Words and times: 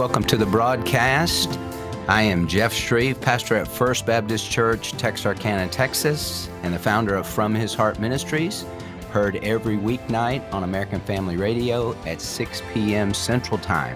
welcome 0.00 0.24
to 0.24 0.38
the 0.38 0.46
broadcast. 0.46 1.58
I 2.08 2.22
am 2.22 2.48
Jeff 2.48 2.72
Schreve, 2.72 3.20
pastor 3.20 3.54
at 3.56 3.68
First 3.68 4.06
Baptist 4.06 4.50
Church, 4.50 4.92
Texarkana, 4.92 5.68
Texas, 5.68 6.48
and 6.62 6.72
the 6.72 6.78
founder 6.78 7.14
of 7.14 7.26
From 7.26 7.54
His 7.54 7.74
Heart 7.74 7.98
Ministries. 7.98 8.64
Heard 9.10 9.36
every 9.44 9.76
weeknight 9.76 10.50
on 10.54 10.64
American 10.64 11.00
Family 11.00 11.36
Radio 11.36 11.94
at 12.06 12.22
6 12.22 12.62
p.m. 12.72 13.12
Central 13.12 13.58
Time. 13.58 13.94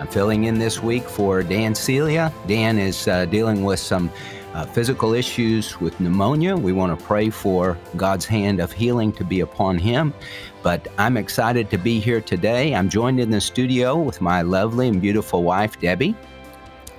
I'm 0.00 0.06
filling 0.06 0.44
in 0.44 0.58
this 0.58 0.82
week 0.82 1.04
for 1.04 1.42
Dan 1.42 1.74
Celia. 1.74 2.32
Dan 2.46 2.78
is 2.78 3.06
uh, 3.06 3.26
dealing 3.26 3.62
with 3.62 3.78
some 3.78 4.10
uh, 4.54 4.66
physical 4.66 5.14
issues 5.14 5.80
with 5.80 5.98
pneumonia. 6.00 6.56
We 6.56 6.72
want 6.72 6.98
to 6.98 7.04
pray 7.04 7.30
for 7.30 7.78
God's 7.96 8.26
hand 8.26 8.60
of 8.60 8.72
healing 8.72 9.12
to 9.12 9.24
be 9.24 9.40
upon 9.40 9.78
him. 9.78 10.12
But 10.62 10.88
I'm 10.98 11.16
excited 11.16 11.70
to 11.70 11.78
be 11.78 11.98
here 11.98 12.20
today. 12.20 12.74
I'm 12.74 12.88
joined 12.88 13.20
in 13.20 13.30
the 13.30 13.40
studio 13.40 13.96
with 13.96 14.20
my 14.20 14.42
lovely 14.42 14.88
and 14.88 15.00
beautiful 15.00 15.42
wife, 15.42 15.80
Debbie. 15.80 16.14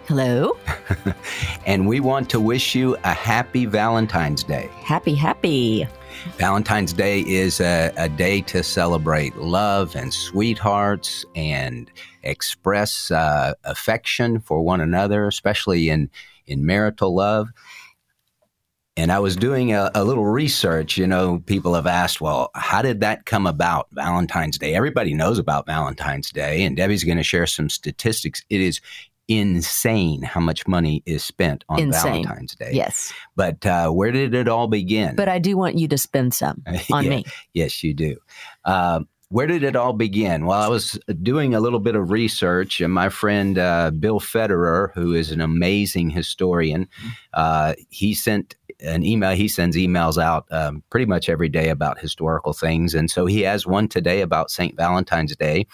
Hello. 0.08 0.58
and 1.66 1.88
we 1.88 2.02
want 2.02 2.30
to 2.32 2.40
wish 2.40 2.76
you 2.76 2.98
a 3.06 3.14
happy 3.14 3.66
Valentine's 3.66 4.44
Day. 4.44 4.70
Happy, 4.82 5.16
happy. 5.16 5.88
Valentine's 6.38 6.92
Day 6.92 7.22
is 7.22 7.62
a, 7.62 7.94
a, 7.96 8.10
day 8.10 8.42
to 8.42 8.64
celebrate 8.64 9.36
love 9.38 9.96
and 9.96 10.14
sweethearts 10.14 11.26
and 11.36 11.90
express 12.24 13.12
uh, 13.12 13.54
affection 13.64 14.40
for 14.40 14.62
one 14.62 14.82
another, 14.82 15.28
especially 15.28 15.90
in, 15.90 16.10
in 16.46 16.66
marital 16.66 17.14
love. 17.14 17.50
And 18.96 19.12
I 19.12 19.20
was 19.20 19.36
doing 19.36 19.74
a, 19.74 19.90
a, 19.96 20.04
little 20.04 20.26
research. 20.26 21.00
You 21.00 21.08
know, 21.08 21.40
people 21.40 21.74
have 21.74 21.88
asked, 21.88 22.22
well, 22.22 22.52
how 22.54 22.84
did 22.84 23.00
that 23.00 23.26
come 23.26 23.48
about, 23.48 23.88
Valentine's 23.92 24.60
Day? 24.60 24.76
Everybody 24.76 25.16
knows 25.16 25.40
about 25.40 25.66
Valentine's 25.66 26.30
Day, 26.30 26.64
and 26.64 26.78
Debbie's 26.78 27.04
going 27.04 27.18
to 27.18 27.24
share 27.24 27.48
some 27.48 27.70
statistics. 27.70 28.44
It 28.52 28.62
is 28.62 28.82
insane 29.28 30.22
how 30.22 30.42
much 30.42 30.68
money 30.68 31.02
is 31.06 31.24
spent 31.24 31.64
on 31.70 31.80
insane. 31.80 32.24
Valentine's 32.24 32.56
Day. 32.56 32.72
Yes. 32.74 33.14
But 33.36 33.66
uh, 33.66 33.90
where 33.90 34.12
did 34.12 34.34
it 34.36 34.48
all 34.48 34.68
begin? 34.68 35.16
But 35.16 35.30
I 35.30 35.40
do 35.40 35.58
want 35.58 35.76
you 35.76 35.88
to 35.88 35.98
spend 35.98 36.34
some 36.34 36.62
on 36.92 37.04
yeah, 37.06 37.10
me. 37.10 37.26
Yes, 37.54 37.84
you 37.84 37.94
do. 37.94 38.18
Uh, 38.66 39.02
where 39.34 39.48
did 39.48 39.64
it 39.64 39.76
all 39.76 39.94
begin? 39.94 40.46
Well, 40.46 40.62
I 40.62 40.68
was 40.68 41.00
doing 41.24 41.56
a 41.56 41.60
little 41.60 41.80
bit 41.80 41.96
of 41.96 42.12
research, 42.12 42.80
and 42.82 42.94
my 42.94 43.10
friend 43.10 43.58
uh, 43.58 43.90
Bill 43.90 44.20
Federer, 44.20 44.94
who 44.94 45.16
is 45.16 45.32
an 45.32 45.42
amazing 45.42 46.12
historian, 46.12 46.86
mm-hmm. 46.86 47.10
uh, 47.34 47.74
he 47.90 48.14
sent 48.14 48.56
an 48.82 49.04
email. 49.04 49.36
He 49.36 49.48
sends 49.48 49.76
emails 49.76 50.22
out 50.22 50.46
um, 50.52 50.84
pretty 50.92 51.08
much 51.08 51.30
every 51.30 51.50
day 51.50 51.70
about 51.70 51.98
historical 52.00 52.54
things, 52.54 52.94
and 52.94 53.10
so 53.10 53.26
he 53.26 53.42
has 53.42 53.66
one 53.66 53.88
today 53.88 54.22
about 54.22 54.52
Saint 54.52 54.76
Valentine's 54.78 55.36
Day, 55.36 55.66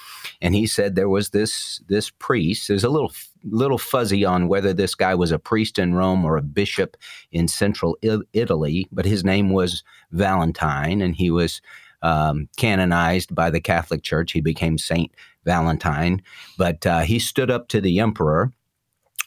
and 0.42 0.56
he 0.56 0.66
said 0.66 0.96
there 0.96 1.10
was 1.10 1.32
this 1.32 1.82
this 1.90 2.12
priest. 2.12 2.70
There's 2.70 2.86
a 2.86 2.90
little 2.90 3.12
little 3.44 3.78
fuzzy 3.78 4.24
on 4.24 4.48
whether 4.48 4.72
this 4.72 4.96
guy 4.96 5.16
was 5.16 5.34
a 5.34 5.40
priest 5.40 5.78
in 5.78 5.96
Rome 5.96 6.24
or 6.24 6.38
a 6.38 6.42
bishop 6.42 6.96
in 7.34 7.50
central 7.50 7.98
Italy, 8.32 8.88
but 8.90 9.06
his 9.06 9.26
name 9.26 9.50
was 9.50 9.84
Valentine, 10.12 11.02
and 11.02 11.14
he 11.14 11.30
was 11.30 11.62
um, 12.02 12.48
canonized 12.58 13.34
by 13.34 13.50
the 13.50 13.62
Catholic 13.62 14.04
Church. 14.04 14.32
He 14.32 14.42
became 14.42 14.78
Saint 14.78 15.12
Valentine, 15.46 16.22
but 16.58 16.86
uh, 16.86 17.02
he 17.02 17.20
stood 17.20 17.52
up 17.52 17.68
to 17.70 17.82
the 17.82 18.00
emperor 18.00 18.52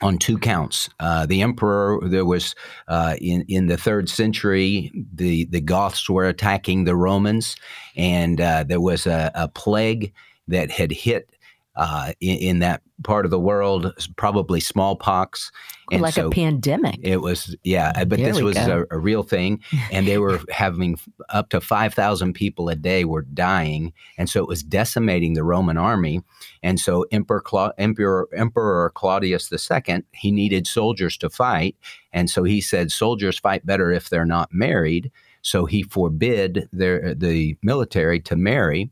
on 0.03 0.19
two 0.19 0.37
counts. 0.37 0.91
Uh, 1.01 1.25
the 1.27 1.43
emperor, 1.43 2.01
there 2.09 2.25
was 2.25 2.55
uh, 2.89 3.17
in 3.21 3.45
in 3.49 3.67
the 3.67 3.77
third 3.77 4.09
century, 4.09 4.91
the 5.15 5.45
the 5.47 5.61
Goths 5.61 6.09
were 6.11 6.27
attacking 6.27 6.85
the 6.85 6.97
Romans, 6.97 7.57
and 7.97 8.41
uh, 8.41 8.65
there 8.65 8.81
was 8.81 9.07
a, 9.07 9.31
a, 9.35 9.49
plague 9.49 10.13
that 10.49 10.71
had 10.71 10.91
hit 10.91 11.31
uh, 11.75 12.13
in, 12.21 12.37
in, 12.37 12.59
that 12.59 12.83
part 13.03 13.25
of 13.25 13.31
the 13.31 13.41
world, 13.41 13.93
probably 14.17 14.61
smallpox. 14.61 15.51
And 15.91 16.03
like 16.03 16.15
so 16.15 16.29
a 16.29 16.31
pandemic. 16.31 17.01
It 17.03 17.23
was, 17.23 17.57
yeah, 17.63 18.05
but 18.05 18.19
there 18.19 18.33
this 18.33 18.43
was 18.43 18.57
a, 18.57 18.85
a, 18.91 18.99
real 18.99 19.23
thing. 19.23 19.61
And 19.91 20.07
they 20.07 20.19
were 20.19 20.41
having 20.51 20.99
up 21.31 21.49
to 21.51 21.61
5,000 21.61 22.35
people 22.35 22.69
a 22.69 22.77
day 22.77 23.05
were 23.05 23.23
dying. 23.23 23.93
And 24.19 24.29
so 24.29 24.41
it 24.41 24.49
was 24.49 24.63
decimating 24.63 25.33
the 25.33 25.45
Roman 25.45 25.79
army. 25.79 26.21
And 26.63 26.79
so 26.79 27.07
Emperor, 27.11 27.41
Cla- 27.41 27.75
Emperor, 27.79 28.29
Emperor 28.35 28.93
Claudius 28.95 29.51
II, 29.51 30.05
he 30.13 30.31
needed 30.31 30.67
soldiers 30.67 31.17
to 31.19 31.31
fight. 31.31 31.77
And 32.13 32.29
so 32.29 32.45
he 32.45 32.61
said, 32.61 32.93
soldiers 32.93 33.39
fight 33.39 33.65
better 33.65 33.91
if 33.91 34.11
they're 34.11 34.27
not 34.27 34.53
married. 34.53 35.11
So 35.41 35.65
he 35.65 35.83
forbid 35.83 36.69
their, 36.73 37.15
the 37.15 37.57
military 37.63 38.21
to 38.21 38.37
marry. 38.37 38.91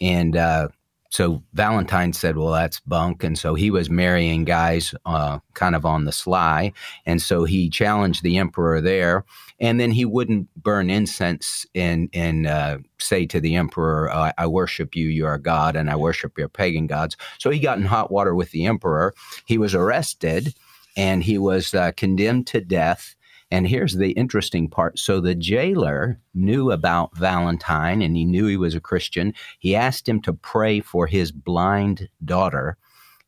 And 0.00 0.36
uh, 0.36 0.68
so 1.12 1.42
Valentine 1.52 2.14
said, 2.14 2.38
"Well, 2.38 2.52
that's 2.52 2.80
bunk," 2.80 3.22
and 3.22 3.38
so 3.38 3.54
he 3.54 3.70
was 3.70 3.90
marrying 3.90 4.44
guys 4.44 4.94
uh, 5.04 5.40
kind 5.52 5.76
of 5.76 5.84
on 5.84 6.06
the 6.06 6.10
sly, 6.10 6.72
and 7.04 7.20
so 7.20 7.44
he 7.44 7.68
challenged 7.68 8.22
the 8.22 8.38
emperor 8.38 8.80
there, 8.80 9.26
and 9.60 9.78
then 9.78 9.90
he 9.90 10.06
wouldn't 10.06 10.48
burn 10.56 10.88
incense 10.88 11.66
and 11.74 12.08
and 12.14 12.46
uh, 12.46 12.78
say 12.98 13.26
to 13.26 13.40
the 13.40 13.56
emperor, 13.56 14.10
uh, 14.10 14.32
"I 14.38 14.46
worship 14.46 14.96
you, 14.96 15.08
you 15.08 15.26
are 15.26 15.36
God, 15.36 15.76
and 15.76 15.90
I 15.90 15.96
worship 15.96 16.38
your 16.38 16.48
pagan 16.48 16.86
gods." 16.86 17.18
So 17.38 17.50
he 17.50 17.58
got 17.58 17.76
in 17.76 17.84
hot 17.84 18.10
water 18.10 18.34
with 18.34 18.50
the 18.52 18.64
emperor. 18.64 19.12
He 19.44 19.58
was 19.58 19.74
arrested, 19.74 20.54
and 20.96 21.22
he 21.22 21.36
was 21.36 21.74
uh, 21.74 21.92
condemned 21.94 22.46
to 22.48 22.62
death 22.62 23.16
and 23.52 23.68
here's 23.68 23.96
the 23.96 24.12
interesting 24.12 24.66
part. 24.66 24.98
So 24.98 25.20
the 25.20 25.34
jailer 25.34 26.18
knew 26.32 26.70
about 26.70 27.14
Valentine 27.18 28.00
and 28.00 28.16
he 28.16 28.24
knew 28.24 28.46
he 28.46 28.56
was 28.56 28.74
a 28.74 28.80
Christian. 28.80 29.34
He 29.58 29.76
asked 29.76 30.08
him 30.08 30.22
to 30.22 30.32
pray 30.32 30.80
for 30.80 31.06
his 31.06 31.30
blind 31.32 32.08
daughter. 32.24 32.78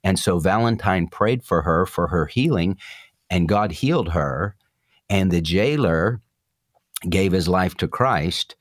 And 0.03 0.19
so 0.19 0.39
Valentine 0.39 1.09
prayed 1.09 1.45
for 1.45 1.61
her 1.61 1.85
for 1.85 2.07
her 2.07 2.25
healing, 2.25 2.79
and 3.29 3.51
God 3.51 3.71
healed 3.71 4.09
her. 4.12 4.57
And 5.11 5.31
the 5.31 5.43
jailer 5.43 6.23
gave 7.06 7.33
his 7.33 7.47
life 7.47 7.75
to 7.77 7.87
Christ. 7.87 8.56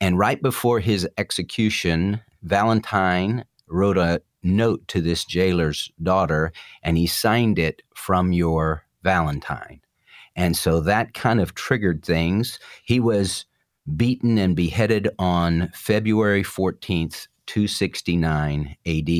And 0.00 0.18
right 0.18 0.42
before 0.42 0.80
his 0.80 1.08
execution, 1.16 2.22
Valentine 2.42 3.44
wrote 3.68 3.98
a 3.98 4.20
note 4.42 4.88
to 4.88 5.00
this 5.00 5.24
jailer's 5.24 5.92
daughter, 6.02 6.52
and 6.82 6.98
he 6.98 7.06
signed 7.06 7.60
it 7.60 7.82
from 7.94 8.32
your 8.32 8.84
Valentine. 9.04 9.83
And 10.36 10.56
so 10.56 10.80
that 10.80 11.14
kind 11.14 11.40
of 11.40 11.54
triggered 11.54 12.04
things. 12.04 12.58
He 12.84 13.00
was 13.00 13.44
beaten 13.96 14.38
and 14.38 14.56
beheaded 14.56 15.08
on 15.18 15.70
February 15.74 16.42
14th, 16.42 17.28
269 17.46 18.76
AD. 18.86 19.10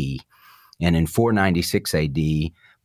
And 0.81 0.97
in 0.97 1.07
496 1.07 1.95
AD, 1.95 2.19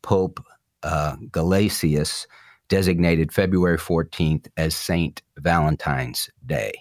Pope 0.01 0.45
uh, 0.83 1.15
Gelasius 1.31 2.25
designated 2.67 3.33
February 3.33 3.77
14th 3.77 4.47
as 4.57 4.75
Saint 4.75 5.21
Valentine's 5.37 6.29
Day. 6.45 6.73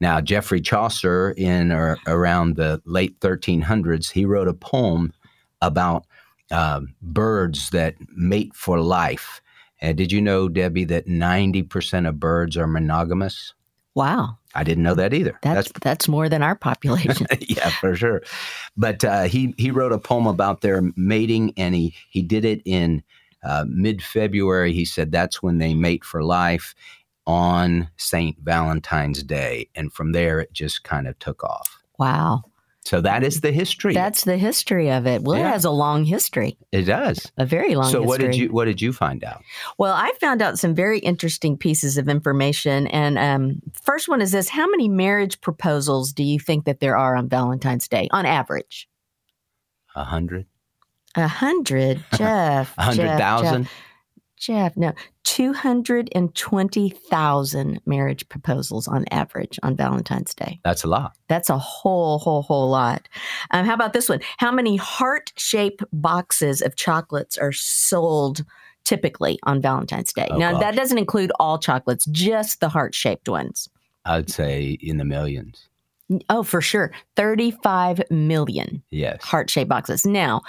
Now, 0.00 0.20
Geoffrey 0.20 0.62
Chaucer, 0.62 1.32
in 1.36 1.70
or 1.70 1.98
around 2.06 2.56
the 2.56 2.80
late 2.86 3.20
1300s, 3.20 4.10
he 4.10 4.24
wrote 4.24 4.48
a 4.48 4.54
poem 4.54 5.12
about 5.60 6.06
uh, 6.50 6.80
birds 7.02 7.68
that 7.70 7.96
mate 8.16 8.54
for 8.54 8.80
life. 8.80 9.42
And 9.80 9.96
did 9.96 10.12
you 10.12 10.20
know, 10.20 10.48
Debbie, 10.48 10.84
that 10.84 11.06
90% 11.06 12.08
of 12.08 12.20
birds 12.20 12.56
are 12.56 12.66
monogamous? 12.66 13.54
Wow. 13.94 14.38
I 14.54 14.64
didn't 14.64 14.84
know 14.84 14.94
that 14.94 15.14
either. 15.14 15.38
That's 15.42 15.68
that's, 15.68 15.80
that's 15.80 16.08
more 16.08 16.28
than 16.28 16.42
our 16.42 16.54
population. 16.54 17.26
yeah, 17.40 17.70
for 17.70 17.94
sure. 17.94 18.22
But 18.76 19.04
uh, 19.04 19.22
he 19.24 19.54
he 19.58 19.70
wrote 19.70 19.92
a 19.92 19.98
poem 19.98 20.26
about 20.26 20.60
their 20.60 20.82
mating, 20.96 21.52
and 21.56 21.74
he 21.74 21.94
he 22.08 22.22
did 22.22 22.44
it 22.44 22.62
in 22.64 23.02
uh, 23.44 23.64
mid 23.68 24.02
February. 24.02 24.72
He 24.72 24.84
said 24.84 25.12
that's 25.12 25.42
when 25.42 25.58
they 25.58 25.74
mate 25.74 26.04
for 26.04 26.24
life 26.24 26.74
on 27.26 27.88
Saint 27.96 28.38
Valentine's 28.40 29.22
Day, 29.22 29.68
and 29.74 29.92
from 29.92 30.12
there 30.12 30.40
it 30.40 30.52
just 30.52 30.82
kind 30.82 31.06
of 31.06 31.18
took 31.20 31.44
off. 31.44 31.80
Wow. 31.98 32.42
So 32.84 33.00
that 33.02 33.22
is 33.22 33.42
the 33.42 33.52
history. 33.52 33.92
That's 33.92 34.24
the 34.24 34.38
history 34.38 34.90
of 34.90 35.06
it. 35.06 35.22
Well, 35.22 35.38
yeah. 35.38 35.48
it 35.48 35.52
has 35.52 35.64
a 35.64 35.70
long 35.70 36.04
history. 36.04 36.56
It 36.72 36.82
does. 36.82 37.30
A 37.36 37.44
very 37.44 37.74
long 37.74 37.90
so 37.90 38.00
history. 38.00 38.06
what 38.06 38.20
did 38.20 38.34
you 38.36 38.52
what 38.52 38.64
did 38.64 38.80
you 38.80 38.92
find 38.92 39.22
out? 39.22 39.42
Well, 39.76 39.92
I 39.92 40.12
found 40.20 40.40
out 40.40 40.58
some 40.58 40.74
very 40.74 40.98
interesting 40.98 41.56
pieces 41.58 41.98
of 41.98 42.08
information. 42.08 42.86
And 42.86 43.18
um, 43.18 43.62
first 43.82 44.08
one 44.08 44.22
is 44.22 44.32
this: 44.32 44.48
How 44.48 44.66
many 44.66 44.88
marriage 44.88 45.40
proposals 45.40 46.12
do 46.12 46.22
you 46.22 46.40
think 46.40 46.64
that 46.64 46.80
there 46.80 46.96
are 46.96 47.16
on 47.16 47.28
Valentine's 47.28 47.86
Day 47.86 48.08
on 48.12 48.24
average? 48.24 48.88
A 49.94 50.04
hundred. 50.04 50.46
A 51.16 51.28
hundred, 51.28 52.02
Jeff. 52.14 52.72
A 52.78 52.82
hundred 52.82 53.18
thousand. 53.18 53.68
Jeff, 54.40 54.76
no, 54.76 54.92
220,000 55.24 57.80
marriage 57.84 58.28
proposals 58.30 58.88
on 58.88 59.04
average 59.10 59.58
on 59.62 59.76
Valentine's 59.76 60.32
Day. 60.34 60.58
That's 60.64 60.82
a 60.82 60.88
lot. 60.88 61.12
That's 61.28 61.50
a 61.50 61.58
whole, 61.58 62.18
whole, 62.18 62.40
whole 62.42 62.70
lot. 62.70 63.06
Um, 63.50 63.66
how 63.66 63.74
about 63.74 63.92
this 63.92 64.08
one? 64.08 64.20
How 64.38 64.50
many 64.50 64.76
heart 64.76 65.34
shaped 65.36 65.84
boxes 65.92 66.62
of 66.62 66.74
chocolates 66.74 67.36
are 67.36 67.52
sold 67.52 68.42
typically 68.84 69.38
on 69.42 69.60
Valentine's 69.60 70.14
Day? 70.14 70.28
Oh, 70.30 70.38
now, 70.38 70.52
gosh. 70.52 70.62
that 70.62 70.74
doesn't 70.74 70.98
include 70.98 71.32
all 71.38 71.58
chocolates, 71.58 72.06
just 72.06 72.60
the 72.60 72.70
heart 72.70 72.94
shaped 72.94 73.28
ones. 73.28 73.68
I'd 74.06 74.30
say 74.30 74.78
in 74.80 74.96
the 74.96 75.04
millions. 75.04 75.68
Oh, 76.28 76.42
for 76.42 76.60
sure. 76.60 76.92
35 77.16 78.02
million 78.10 78.82
yes. 78.90 79.22
heart 79.22 79.50
shaped 79.50 79.68
boxes. 79.68 80.04
Now, 80.04 80.42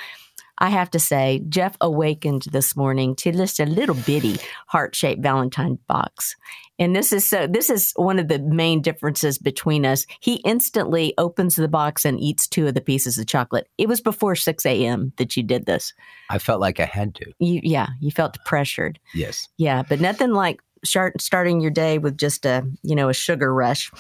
I 0.62 0.70
have 0.70 0.92
to 0.92 1.00
say, 1.00 1.44
Jeff 1.50 1.76
awakened 1.82 2.44
this 2.52 2.76
morning 2.76 3.16
to 3.16 3.32
just 3.32 3.60
a 3.60 3.66
little 3.66 3.96
bitty 3.96 4.38
heart 4.68 4.96
shaped 4.96 5.24
Valentine 5.24 5.80
box. 5.88 6.36
And 6.78 6.96
this 6.96 7.12
is 7.12 7.28
so, 7.28 7.48
this 7.48 7.72
is 7.72 7.94
one 7.96 8.20
of 8.20 8.28
the 8.28 8.38
main 8.38 8.84
differences 8.84 9.40
between 9.40 9.88
us. 9.88 10.06
He 10.20 10.36
instantly 10.36 11.16
opens 11.18 11.56
the 11.56 11.68
box 11.68 12.06
and 12.06 12.20
eats 12.20 12.48
two 12.48 12.68
of 12.68 12.76
the 12.76 12.82
pieces 12.82 13.18
of 13.18 13.26
chocolate. 13.26 13.68
It 13.80 13.90
was 13.90 14.02
before 14.02 14.36
6 14.36 14.64
a.m. 14.68 15.14
that 15.18 15.36
you 15.36 15.42
did 15.42 15.66
this. 15.66 15.94
I 16.30 16.38
felt 16.38 16.62
like 16.62 16.80
I 16.80 16.86
had 16.86 17.16
to. 17.16 17.34
You, 17.40 17.60
yeah, 17.64 17.88
you 18.00 18.12
felt 18.12 18.38
pressured. 18.46 19.00
Yes. 19.16 19.48
Yeah, 19.58 19.82
but 19.82 20.00
nothing 20.00 20.32
like 20.32 20.60
start, 20.86 21.20
starting 21.20 21.60
your 21.60 21.72
day 21.72 21.98
with 21.98 22.18
just 22.18 22.46
a, 22.46 22.64
you 22.84 22.96
know, 22.96 23.10
a 23.10 23.16
sugar 23.16 23.52
rush. 23.52 23.92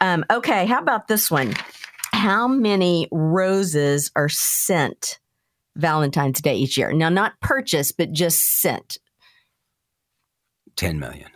Um, 0.00 0.24
okay, 0.30 0.64
how 0.66 0.78
about 0.78 1.08
this 1.08 1.28
one? 1.28 1.54
How 2.12 2.46
many 2.46 3.08
roses 3.10 4.12
are 4.14 4.28
sent 4.28 5.18
Valentine's 5.76 6.40
Day 6.40 6.56
each 6.56 6.76
year? 6.76 6.92
Now, 6.92 7.08
not 7.08 7.38
purchased, 7.40 7.96
but 7.96 8.12
just 8.12 8.60
sent. 8.60 8.98
10 10.76 10.98
million. 10.98 11.28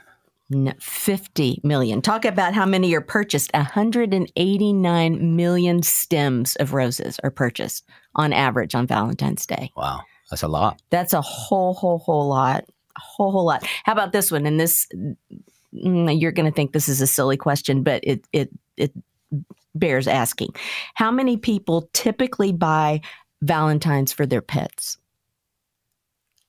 No, 0.50 0.72
50 0.80 1.60
million. 1.62 2.00
Talk 2.00 2.24
about 2.24 2.54
how 2.54 2.64
many 2.64 2.94
are 2.94 3.02
purchased. 3.02 3.50
189 3.52 5.36
million 5.36 5.82
stems 5.82 6.56
of 6.56 6.72
roses 6.72 7.18
are 7.22 7.30
purchased 7.30 7.84
on 8.14 8.32
average 8.32 8.74
on 8.74 8.86
Valentine's 8.86 9.44
Day. 9.44 9.70
Wow. 9.76 10.00
That's 10.30 10.42
a 10.42 10.48
lot. 10.48 10.80
That's 10.90 11.12
a 11.12 11.20
whole, 11.20 11.74
whole, 11.74 11.98
whole 11.98 12.28
lot. 12.28 12.64
A 12.96 13.00
whole, 13.00 13.30
whole 13.30 13.44
lot. 13.44 13.66
How 13.84 13.92
about 13.92 14.12
this 14.12 14.30
one? 14.32 14.46
And 14.46 14.58
this, 14.58 14.86
mm, 15.74 16.20
you're 16.20 16.32
going 16.32 16.50
to 16.50 16.54
think 16.54 16.72
this 16.72 16.88
is 16.88 17.00
a 17.00 17.06
silly 17.06 17.36
question, 17.36 17.82
but 17.82 18.02
it, 18.02 18.26
it, 18.32 18.50
it 18.76 18.92
bears 19.74 20.08
asking. 20.08 20.54
How 20.94 21.10
many 21.10 21.36
people 21.36 21.88
typically 21.92 22.52
buy 22.52 23.02
Valentines 23.42 24.12
for 24.12 24.26
their 24.26 24.42
pets? 24.42 24.98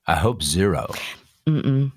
I 0.08 0.16
hope 0.16 0.42
zero. 0.42 0.92
Mm-mm. 1.48 1.92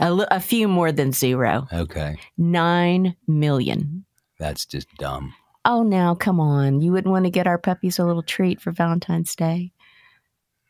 A, 0.00 0.26
a 0.30 0.40
few 0.40 0.68
more 0.68 0.92
than 0.92 1.12
zero. 1.12 1.66
Okay. 1.72 2.16
Nine 2.36 3.16
million. 3.26 4.04
That's 4.38 4.64
just 4.64 4.86
dumb. 4.98 5.34
Oh, 5.64 5.82
now 5.82 6.14
come 6.14 6.38
on. 6.38 6.80
You 6.80 6.92
wouldn't 6.92 7.10
want 7.10 7.24
to 7.24 7.30
get 7.30 7.46
our 7.46 7.58
puppies 7.58 7.98
a 7.98 8.04
little 8.04 8.22
treat 8.22 8.60
for 8.60 8.70
Valentine's 8.70 9.34
Day? 9.34 9.72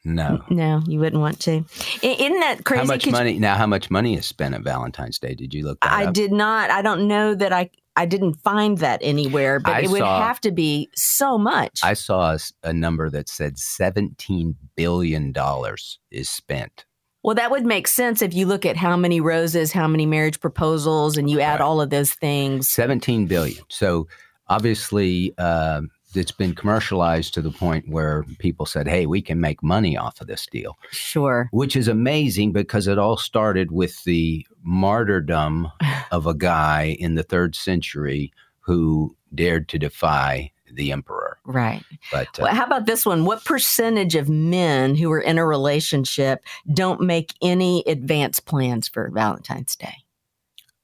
No. 0.05 0.43
No, 0.49 0.81
you 0.87 0.99
wouldn't 1.01 1.21
want 1.21 1.41
to. 1.41 1.65
Isn't 2.03 2.41
that 2.41 2.65
crazy? 2.65 2.81
How 2.81 2.87
much 2.87 3.07
money? 3.07 3.33
You, 3.33 3.41
now, 3.41 3.57
how 3.57 3.67
much 3.67 3.91
money 3.91 4.15
is 4.17 4.25
spent 4.25 4.55
at 4.55 4.63
Valentine's 4.63 5.19
Day? 5.19 5.35
Did 5.35 5.53
you 5.53 5.65
look 5.65 5.79
I 5.83 6.07
up? 6.07 6.15
did 6.15 6.33
not. 6.33 6.71
I 6.71 6.81
don't 6.81 7.07
know 7.07 7.35
that 7.35 7.53
I. 7.53 7.71
I 7.99 8.07
didn't 8.07 8.35
find 8.35 8.79
that 8.79 9.01
anywhere, 9.03 9.61
but 9.61 9.75
I 9.75 9.81
it 9.83 9.91
would 9.91 9.99
saw, 9.99 10.23
have 10.23 10.41
to 10.43 10.53
be 10.53 10.89
so 10.95 11.37
much. 11.37 11.81
I 11.83 11.95
saw 11.95 12.33
a, 12.35 12.39
a 12.63 12.73
number 12.73 13.11
that 13.11 13.29
said 13.29 13.59
seventeen 13.59 14.57
billion 14.77 15.33
dollars 15.33 15.99
is 16.11 16.29
spent 16.29 16.87
well, 17.25 17.35
that 17.35 17.51
would 17.51 17.67
make 17.67 17.89
sense 17.89 18.23
if 18.23 18.33
you 18.33 18.47
look 18.47 18.65
at 18.65 18.77
how 18.77 18.97
many 18.97 19.21
roses, 19.21 19.73
how 19.73 19.89
many 19.89 20.07
marriage 20.07 20.41
proposals, 20.41 21.17
and 21.17 21.29
you 21.29 21.41
add 21.41 21.55
right. 21.55 21.61
all 21.61 21.81
of 21.81 21.91
those 21.91 22.13
things. 22.13 22.71
17 22.71 23.27
billion. 23.27 23.63
So 23.69 24.07
obviously, 24.47 25.35
uh, 25.37 25.83
it's 26.15 26.33
been 26.33 26.55
commercialized 26.55 27.35
to 27.35 27.43
the 27.43 27.51
point 27.51 27.89
where 27.89 28.25
people 28.39 28.67
said, 28.67 28.89
hey, 28.89 29.07
we 29.07 29.21
can 29.21 29.41
make 29.41 29.63
money 29.63 29.97
off 29.97 30.21
of 30.21 30.27
this 30.27 30.47
deal. 30.47 30.77
Sure. 30.91 31.49
Which 31.53 31.77
is 31.77 31.89
amazing 31.89 32.53
because 32.53 32.87
it 32.87 32.99
all 32.99 33.17
started 33.17 33.71
with 33.71 34.05
the 34.05 34.47
martyrdom 34.63 35.69
of 36.11 36.27
a 36.27 36.35
guy 36.35 36.97
in 36.99 37.15
the 37.15 37.23
third 37.23 37.55
century 37.55 38.33
who 38.61 39.17
dared 39.35 39.69
to 39.69 39.79
defy 39.79 40.51
the 40.73 40.93
emperor. 40.93 41.39
Right. 41.45 41.83
But 42.13 42.29
uh, 42.39 42.43
well, 42.43 42.55
how 42.55 42.65
about 42.65 42.87
this 42.87 43.07
one? 43.07 43.25
What 43.25 43.45
percentage 43.45 44.15
of 44.15 44.29
men 44.29 44.95
who 44.95 45.11
are 45.13 45.21
in 45.21 45.39
a 45.39 45.47
relationship 45.47 46.45
don't 46.73 47.01
make 47.01 47.35
any 47.43 47.83
advance 47.87 48.41
plans 48.41 48.89
for 48.89 49.11
Valentine's 49.11 49.77
Day? 49.77 49.95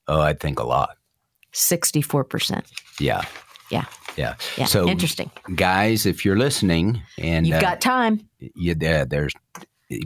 Oh, 0.09 0.21
I 0.21 0.35
think 0.35 0.59
a 0.59 0.65
lot. 0.65 0.97
64%. 1.53 2.65
Yeah. 3.00 3.23
Yeah. 3.75 3.85
Yeah. 4.17 4.37
Yeah. 4.56 4.67
So 4.67 4.88
interesting. 4.88 5.31
Guys, 5.55 6.06
if 6.06 6.25
you're 6.25 6.38
listening 6.38 7.03
and 7.19 7.47
you've 7.47 7.56
uh, 7.56 7.61
got 7.61 7.81
time. 7.81 8.26
Yeah, 8.38 8.75
there, 8.76 9.05
there's 9.05 9.32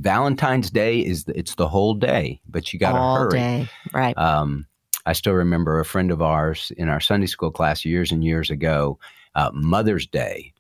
Valentine's 0.01 0.71
Day 0.71 1.01
is 1.01 1.25
it's 1.29 1.55
the 1.55 1.69
whole 1.69 1.95
day, 1.95 2.41
but 2.49 2.73
you 2.73 2.79
got 2.79 2.93
to 2.93 2.99
hurry. 2.99 3.39
Day. 3.39 3.69
Right. 3.93 4.17
Um, 4.17 4.67
I 5.07 5.13
still 5.13 5.35
remember 5.35 5.81
a 5.81 5.85
friend 5.85 6.11
of 6.11 6.21
ours 6.21 6.73
in 6.77 6.89
our 6.89 7.01
Sunday 7.01 7.27
school 7.27 7.51
class 7.51 7.85
years 7.85 8.13
and 8.13 8.25
years 8.25 8.51
ago 8.51 8.99
uh, 9.39 9.51
Mother's 9.55 10.07
Day, 10.07 10.53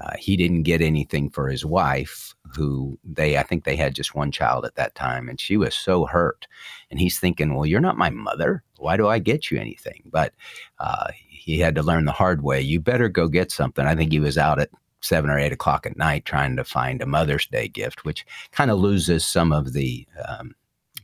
uh, 0.00 0.12
he 0.18 0.36
didn't 0.36 0.62
get 0.62 0.80
anything 0.80 1.30
for 1.30 1.48
his 1.48 1.64
wife, 1.64 2.34
who 2.54 2.98
they, 3.02 3.38
I 3.38 3.42
think 3.42 3.64
they 3.64 3.74
had 3.74 3.94
just 3.94 4.14
one 4.14 4.30
child 4.30 4.64
at 4.64 4.76
that 4.76 4.94
time, 4.94 5.28
and 5.28 5.40
she 5.40 5.56
was 5.56 5.74
so 5.74 6.04
hurt. 6.04 6.46
And 6.90 7.00
he's 7.00 7.18
thinking, 7.18 7.54
well, 7.54 7.66
you're 7.66 7.80
not 7.80 7.96
my 7.96 8.10
mother. 8.10 8.62
Why 8.76 8.96
do 8.96 9.08
I 9.08 9.18
get 9.18 9.50
you 9.50 9.58
anything? 9.58 10.02
But 10.04 10.34
uh, 10.78 11.08
he 11.48 11.58
had 11.58 11.74
to 11.76 11.82
learn 11.82 12.04
the 12.04 12.12
hard 12.12 12.42
way. 12.42 12.60
You 12.60 12.78
better 12.78 13.08
go 13.08 13.26
get 13.26 13.50
something. 13.50 13.86
I 13.86 13.94
think 13.94 14.12
he 14.12 14.20
was 14.20 14.36
out 14.36 14.58
at 14.58 14.68
seven 15.00 15.30
or 15.30 15.38
eight 15.38 15.50
o'clock 15.50 15.86
at 15.86 15.96
night 15.96 16.26
trying 16.26 16.56
to 16.56 16.62
find 16.62 17.00
a 17.00 17.06
Mother's 17.06 17.46
Day 17.46 17.68
gift, 17.68 18.04
which 18.04 18.26
kind 18.52 18.70
of 18.70 18.78
loses 18.78 19.24
some 19.24 19.50
of 19.50 19.72
the 19.72 20.06
um, 20.28 20.54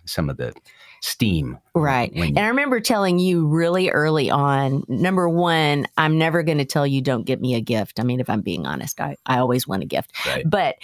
some 0.05 0.29
of 0.29 0.37
the 0.37 0.53
steam. 1.01 1.59
Right. 1.75 2.13
You, 2.13 2.25
and 2.25 2.39
I 2.39 2.49
remember 2.49 2.79
telling 2.81 3.19
you 3.19 3.47
really 3.47 3.89
early 3.89 4.31
on 4.31 4.85
number 4.87 5.31
one, 5.31 5.87
I'm 5.97 6.19
never 6.19 6.43
going 6.43 6.59
to 6.59 6.67
tell 6.67 6.87
you 6.87 7.01
don't 7.01 7.25
get 7.25 7.41
me 7.41 7.55
a 7.55 7.63
gift. 7.63 7.99
I 7.99 8.03
mean, 8.03 8.21
if 8.21 8.29
I'm 8.29 8.43
being 8.43 8.67
honest, 8.67 9.01
I, 9.01 9.17
I 9.25 9.39
always 9.39 9.67
want 9.67 9.83
a 9.83 9.87
gift. 9.87 10.13
Right. 10.27 10.45
But 10.47 10.77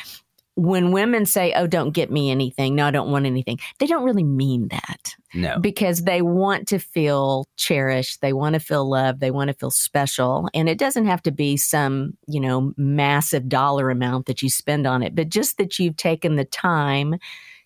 when 0.56 0.93
women 0.93 1.26
say, 1.26 1.52
Oh, 1.55 1.67
don't 1.67 1.93
get 1.93 2.11
me 2.11 2.31
anything, 2.31 2.75
no, 2.75 2.87
I 2.87 2.91
don't 2.91 3.11
want 3.11 3.26
anything, 3.26 3.58
they 3.79 3.87
don't 3.87 4.05
really 4.05 4.25
mean 4.25 4.69
that. 4.69 5.14
No. 5.32 5.58
Because 5.58 6.02
they 6.02 6.23
want 6.23 6.69
to 6.69 6.79
feel 6.79 7.47
cherished. 7.56 8.20
They 8.20 8.32
want 8.32 8.55
to 8.55 8.61
feel 8.61 8.88
loved. 8.88 9.20
They 9.20 9.31
want 9.31 9.49
to 9.49 9.55
feel 9.55 9.70
special. 9.70 10.49
And 10.55 10.69
it 10.69 10.79
doesn't 10.79 11.06
have 11.06 11.23
to 11.23 11.31
be 11.31 11.56
some, 11.56 12.14
you 12.26 12.41
know, 12.41 12.73
massive 12.76 13.49
dollar 13.49 13.91
amount 13.91 14.26
that 14.26 14.43
you 14.43 14.50
spend 14.50 14.87
on 14.87 15.02
it, 15.02 15.14
but 15.14 15.29
just 15.29 15.58
that 15.58 15.79
you've 15.79 15.97
taken 15.97 16.35
the 16.35 16.44
time 16.44 17.17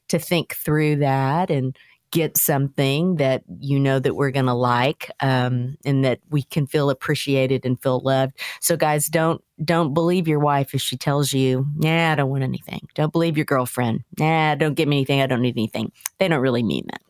to 0.08 0.18
think 0.18 0.54
through 0.54 0.96
that 0.96 1.50
and 1.50 1.76
get 2.14 2.36
something 2.36 3.16
that 3.16 3.42
you 3.58 3.78
know 3.80 3.98
that 3.98 4.14
we're 4.14 4.30
going 4.30 4.46
to 4.46 4.54
like 4.54 5.10
um, 5.18 5.76
and 5.84 6.04
that 6.04 6.20
we 6.30 6.44
can 6.44 6.64
feel 6.64 6.88
appreciated 6.88 7.66
and 7.66 7.82
feel 7.82 7.98
loved. 7.98 8.38
So 8.60 8.76
guys 8.76 9.08
don't 9.08 9.42
don't 9.64 9.94
believe 9.94 10.28
your 10.28 10.38
wife 10.38 10.74
if 10.74 10.80
she 10.80 10.96
tells 10.96 11.32
you 11.32 11.64
nah 11.76 12.12
i 12.12 12.14
don't 12.14 12.30
want 12.30 12.42
anything. 12.42 12.86
Don't 12.94 13.12
believe 13.12 13.36
your 13.36 13.44
girlfriend. 13.44 14.04
Nah 14.18 14.54
don't 14.54 14.74
give 14.74 14.88
me 14.88 14.98
anything. 14.98 15.20
I 15.20 15.26
don't 15.26 15.42
need 15.42 15.56
anything. 15.56 15.90
They 16.18 16.28
don't 16.28 16.40
really 16.40 16.62
mean 16.62 16.86
that. 16.90 17.02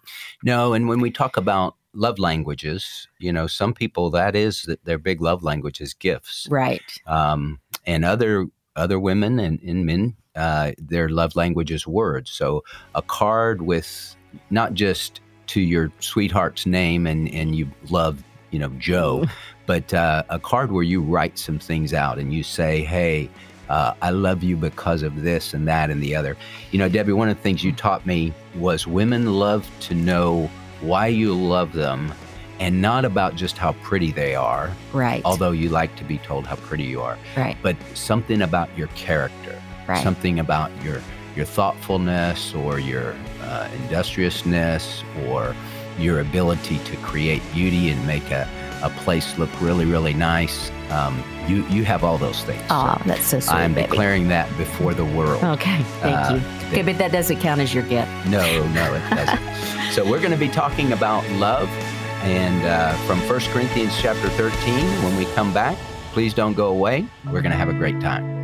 No 0.42 0.73
and 0.73 0.88
when 0.88 1.00
we 1.00 1.11
talk 1.11 1.37
about 1.37 1.76
love 1.92 2.18
languages 2.18 3.06
you 3.18 3.32
know 3.32 3.46
some 3.46 3.73
people 3.73 4.11
that 4.11 4.34
is 4.34 4.68
their 4.84 4.99
big 4.99 5.20
love 5.20 5.42
language 5.42 5.80
is 5.82 5.92
gifts. 5.92 6.46
Right. 6.50 6.82
Um, 7.06 7.61
and 7.87 8.04
other 8.06 8.46
other 8.75 8.99
women 8.99 9.38
and, 9.38 9.61
and 9.61 9.84
men 9.84 10.16
uh, 10.34 10.73
their 10.78 11.08
love 11.08 11.37
language 11.37 11.70
is 11.70 11.87
words. 11.87 12.30
So 12.30 12.64
a 12.94 13.02
card 13.02 13.62
with 13.62 14.16
not 14.50 14.74
just 14.74 15.20
to 15.48 15.60
your 15.60 15.92
sweetheart's 16.00 16.66
name 16.66 17.06
and 17.06 17.28
and 17.34 17.54
you 17.54 17.70
love 17.90 18.22
you 18.50 18.58
know 18.58 18.70
Joe, 18.78 19.26
but 19.66 19.92
uh, 19.92 20.24
a 20.28 20.38
card 20.38 20.72
where 20.72 20.82
you 20.82 21.00
write 21.00 21.38
some 21.38 21.58
things 21.58 21.92
out 21.94 22.18
and 22.18 22.32
you 22.32 22.42
say, 22.42 22.82
hey. 22.82 23.28
Uh, 23.66 23.94
I 24.02 24.10
love 24.10 24.42
you 24.42 24.58
because 24.58 25.02
of 25.02 25.22
this 25.22 25.54
and 25.54 25.66
that 25.68 25.88
and 25.88 26.02
the 26.02 26.14
other. 26.14 26.36
You 26.70 26.78
know, 26.78 26.86
Debbie, 26.86 27.14
one 27.14 27.30
of 27.30 27.36
the 27.38 27.42
things 27.42 27.64
you 27.64 27.72
taught 27.72 28.04
me 28.04 28.34
was 28.56 28.86
women 28.86 29.38
love 29.38 29.66
to 29.80 29.94
know 29.94 30.50
why 30.82 31.06
you 31.06 31.32
love 31.32 31.72
them 31.72 32.12
and 32.60 32.80
not 32.80 33.04
about 33.04 33.34
just 33.34 33.58
how 33.58 33.72
pretty 33.82 34.12
they 34.12 34.34
are. 34.34 34.70
Right. 34.92 35.22
Although 35.24 35.50
you 35.50 35.68
like 35.68 35.96
to 35.96 36.04
be 36.04 36.18
told 36.18 36.46
how 36.46 36.56
pretty 36.56 36.84
you 36.84 37.00
are. 37.00 37.18
Right. 37.36 37.56
But 37.62 37.76
something 37.94 38.42
about 38.42 38.76
your 38.76 38.88
character. 38.88 39.60
Right. 39.88 40.02
Something 40.02 40.38
about 40.38 40.70
your 40.82 41.02
your 41.36 41.46
thoughtfulness 41.46 42.54
or 42.54 42.78
your 42.78 43.14
uh, 43.42 43.68
industriousness 43.82 45.02
or 45.26 45.54
your 45.98 46.20
ability 46.20 46.78
to 46.78 46.96
create 46.98 47.42
beauty 47.52 47.90
and 47.90 48.06
make 48.06 48.30
a, 48.30 48.48
a 48.82 48.90
place 48.90 49.38
look 49.38 49.50
really, 49.60 49.84
really 49.84 50.14
nice. 50.14 50.70
Um, 50.90 51.22
you 51.46 51.64
you 51.66 51.84
have 51.84 52.04
all 52.04 52.18
those 52.18 52.42
things. 52.44 52.62
Oh, 52.70 52.96
so 52.98 53.08
that's 53.08 53.26
so 53.26 53.40
sweet. 53.40 53.54
I'm 53.54 53.74
baby. 53.74 53.88
declaring 53.88 54.28
that 54.28 54.48
before 54.56 54.94
the 54.94 55.04
world. 55.04 55.42
Okay, 55.42 55.82
thank 56.00 56.16
uh, 56.16 56.34
you. 56.34 56.68
Okay, 56.68 56.82
but 56.82 56.98
that 56.98 57.12
doesn't 57.12 57.40
count 57.40 57.60
as 57.60 57.72
your 57.72 57.84
gift. 57.84 58.10
No, 58.26 58.66
no, 58.68 58.94
it 58.94 59.10
doesn't. 59.10 59.92
so 59.92 60.08
we're 60.08 60.20
going 60.20 60.32
to 60.32 60.38
be 60.38 60.48
talking 60.48 60.92
about 60.92 61.28
love, 61.32 61.68
and 62.22 62.64
uh, 62.66 62.94
from 63.06 63.18
1 63.28 63.40
Corinthians 63.52 63.94
chapter 64.00 64.28
13. 64.30 64.74
When 65.04 65.16
we 65.16 65.26
come 65.34 65.52
back, 65.52 65.76
please 66.12 66.34
don't 66.34 66.54
go 66.54 66.68
away. 66.68 67.06
We're 67.26 67.42
going 67.42 67.52
to 67.52 67.58
have 67.58 67.68
a 67.68 67.74
great 67.74 68.00
time. 68.00 68.43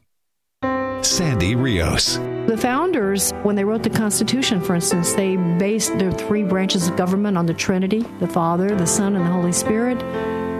Sandy 1.05 1.55
Rios. 1.55 2.17
The 2.47 2.57
founders, 2.57 3.31
when 3.43 3.55
they 3.55 3.63
wrote 3.63 3.83
the 3.83 3.89
Constitution, 3.89 4.61
for 4.61 4.75
instance, 4.75 5.13
they 5.13 5.35
based 5.35 5.97
their 5.97 6.11
three 6.11 6.43
branches 6.43 6.87
of 6.87 6.95
government 6.95 7.37
on 7.37 7.45
the 7.45 7.53
Trinity 7.53 8.05
the 8.19 8.27
Father, 8.27 8.75
the 8.75 8.87
Son, 8.87 9.15
and 9.15 9.25
the 9.25 9.31
Holy 9.31 9.51
Spirit. 9.51 9.99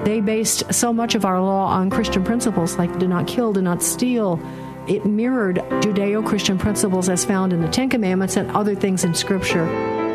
They 0.05 0.21
based 0.21 0.73
so 0.73 0.93
much 0.93 1.15
of 1.15 1.25
our 1.25 1.41
law 1.41 1.67
on 1.67 1.89
Christian 1.89 2.23
principles 2.23 2.77
like 2.77 2.97
do 2.99 3.07
not 3.07 3.27
kill, 3.27 3.53
do 3.53 3.61
not 3.61 3.83
steal. 3.83 4.39
It 4.87 5.05
mirrored 5.05 5.57
Judeo 5.57 6.25
Christian 6.25 6.57
principles 6.57 7.09
as 7.09 7.23
found 7.25 7.53
in 7.53 7.61
the 7.61 7.67
Ten 7.67 7.89
Commandments 7.89 8.37
and 8.37 8.49
other 8.51 8.73
things 8.73 9.03
in 9.03 9.13
Scripture. 9.13 9.65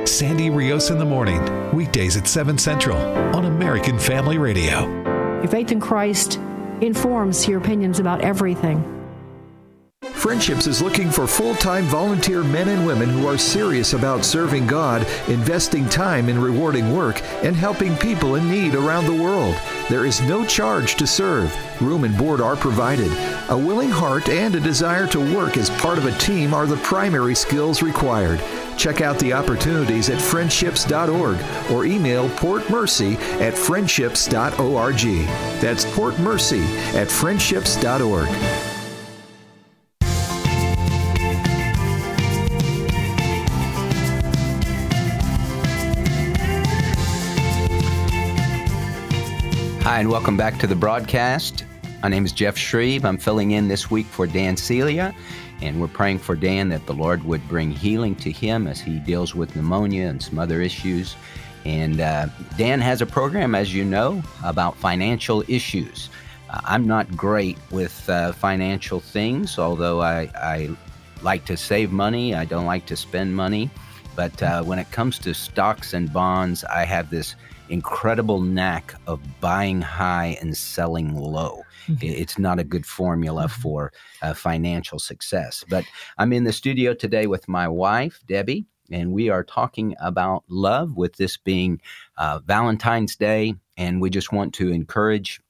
Sandy 0.07 0.51
Rios 0.51 0.91
in 0.91 0.99
the 0.99 1.05
morning, 1.05 1.41
weekdays 1.75 2.17
at 2.17 2.27
7 2.27 2.59
Central 2.59 2.97
on 3.35 3.45
American 3.45 3.99
Family 3.99 4.39
Radio. 4.39 4.87
Your 5.41 5.49
faith 5.49 5.73
in 5.73 5.81
Christ 5.81 6.41
informs 6.81 7.47
your 7.47 7.61
opinions 7.61 7.99
about 7.99 8.23
everything. 8.23 8.96
Friendships 10.13 10.67
is 10.67 10.83
looking 10.83 11.11
for 11.11 11.27
full 11.27 11.55
time 11.55 11.85
volunteer 11.85 12.43
men 12.43 12.69
and 12.69 12.87
women 12.87 13.09
who 13.09 13.27
are 13.27 13.39
serious 13.39 13.93
about 13.93 14.25
serving 14.25 14.67
God, 14.67 15.07
investing 15.29 15.89
time 15.89 16.29
in 16.29 16.41
rewarding 16.41 16.95
work, 16.95 17.23
and 17.45 17.55
helping 17.55 17.97
people 17.97 18.35
in 18.35 18.51
need 18.51 18.75
around 18.75 19.07
the 19.07 19.23
world. 19.23 19.57
There 19.89 20.05
is 20.05 20.21
no 20.23 20.45
charge 20.45 20.97
to 20.97 21.07
serve. 21.07 21.55
Room 21.81 22.05
and 22.05 22.17
board 22.17 22.41
are 22.41 22.57
provided. 22.57 23.11
A 23.51 23.57
willing 23.57 23.91
heart 23.91 24.29
and 24.29 24.55
a 24.55 24.61
desire 24.61 25.07
to 25.09 25.35
work 25.35 25.57
as 25.57 25.71
part 25.71 25.99
of 25.99 26.07
a 26.07 26.19
team 26.19 26.55
are 26.55 26.67
the 26.67 26.77
primary 26.79 27.35
skills 27.35 27.83
required. 27.83 28.43
Check 28.77 29.01
out 29.01 29.19
the 29.19 29.33
opportunities 29.33 30.11
at 30.11 30.21
friendships.org 30.21 31.39
or 31.71 31.85
email 31.85 32.29
portmercy 32.31 33.17
at 33.41 33.55
friendships.org. 33.55 35.27
That's 35.61 35.85
portmercy 35.85 36.65
at 36.95 37.09
friendships.org. 37.09 38.66
Hi, 49.97 50.01
and 50.01 50.11
welcome 50.11 50.37
back 50.37 50.59
to 50.59 50.67
the 50.67 50.77
broadcast. 50.77 51.65
My 52.03 52.11
name 52.11 52.27
is 52.27 52.33
Jeff 52.33 52.55
Schreve. 52.55 53.03
I'm 53.07 53.17
filling 53.17 53.53
in 53.53 53.67
this 53.67 53.91
week 53.91 54.05
for 54.05 54.27
Dan 54.27 54.55
Celia, 54.55 55.15
and 55.63 55.81
we're 55.81 55.89
praying 55.89 56.19
for 56.19 56.37
Dan 56.37 56.69
that 56.69 56.85
the 56.85 56.93
Lord 56.93 57.25
would 57.25 57.49
bring 57.49 57.71
healing 57.71 58.15
to 58.17 58.31
him 58.31 58.67
as 58.67 58.79
he 58.79 58.99
deals 58.99 59.35
with 59.35 59.57
pneumonia 59.57 60.07
and 60.09 60.23
some 60.23 60.39
other 60.39 60.61
issues. 60.61 61.17
And 61.65 62.03
uh, 62.03 62.27
Dan 62.59 62.79
has 62.83 63.01
a 63.01 63.07
program, 63.07 63.55
as 63.55 63.75
you 63.75 63.87
know, 63.87 64.23
about 64.45 64.77
financial 64.77 65.43
issues. 65.49 66.11
Uh, 66.51 66.61
I'm 66.65 66.87
not 66.87 67.17
great 67.17 67.57
with 67.71 68.07
uh, 68.11 68.33
financial 68.33 69.01
things, 69.01 69.59
although 69.59 70.03
I, 70.03 70.31
I, 70.35 70.77
like 71.23 71.47
to 71.47 71.57
save 71.57 71.91
money. 71.91 72.35
I 72.35 72.45
don't 72.45 72.67
like 72.67 72.85
to 72.85 72.97
spend 72.97 73.35
money. 73.35 73.71
But 74.15 74.43
uh, 74.43 74.63
when 74.63 74.79
it 74.79 74.91
comes 74.91 75.19
to 75.21 75.33
stocks 75.33 75.95
and 75.95 76.13
bonds, 76.13 76.65
I 76.65 76.85
have 76.85 77.09
this 77.09 77.35
incredible 77.69 78.41
knack 78.41 78.95
of 79.07 79.21
buying 79.41 79.81
high 79.81 80.37
and 80.41 80.57
selling 80.57 81.15
low. 81.15 81.63
Mm-hmm. 81.89 81.99
It's 82.03 82.39
not 82.39 82.59
a 82.59 82.65
good 82.65 82.87
formula 82.87 83.45
mm-hmm. 83.45 83.61
for 83.61 83.93
uh, 84.23 84.35
financial 84.35 84.99
success. 84.99 85.65
But 85.69 85.85
I'm 86.19 86.33
in 86.33 86.45
the 86.45 86.53
studio 86.53 86.95
today 86.95 87.27
with 87.27 87.49
my 87.49 87.69
wife, 87.69 88.21
Debbie, 88.27 88.67
and 88.91 89.13
we 89.13 89.31
are 89.31 89.45
talking 89.45 89.95
about 90.01 90.45
love, 90.49 90.97
with 90.97 91.17
this 91.17 91.37
being 91.37 91.81
uh, 92.19 92.41
Valentine's 92.45 93.17
Day. 93.17 93.55
And 93.77 94.01
we 94.01 94.11
just 94.11 94.33
want 94.33 94.55
to 94.55 94.71
encourage 94.71 95.41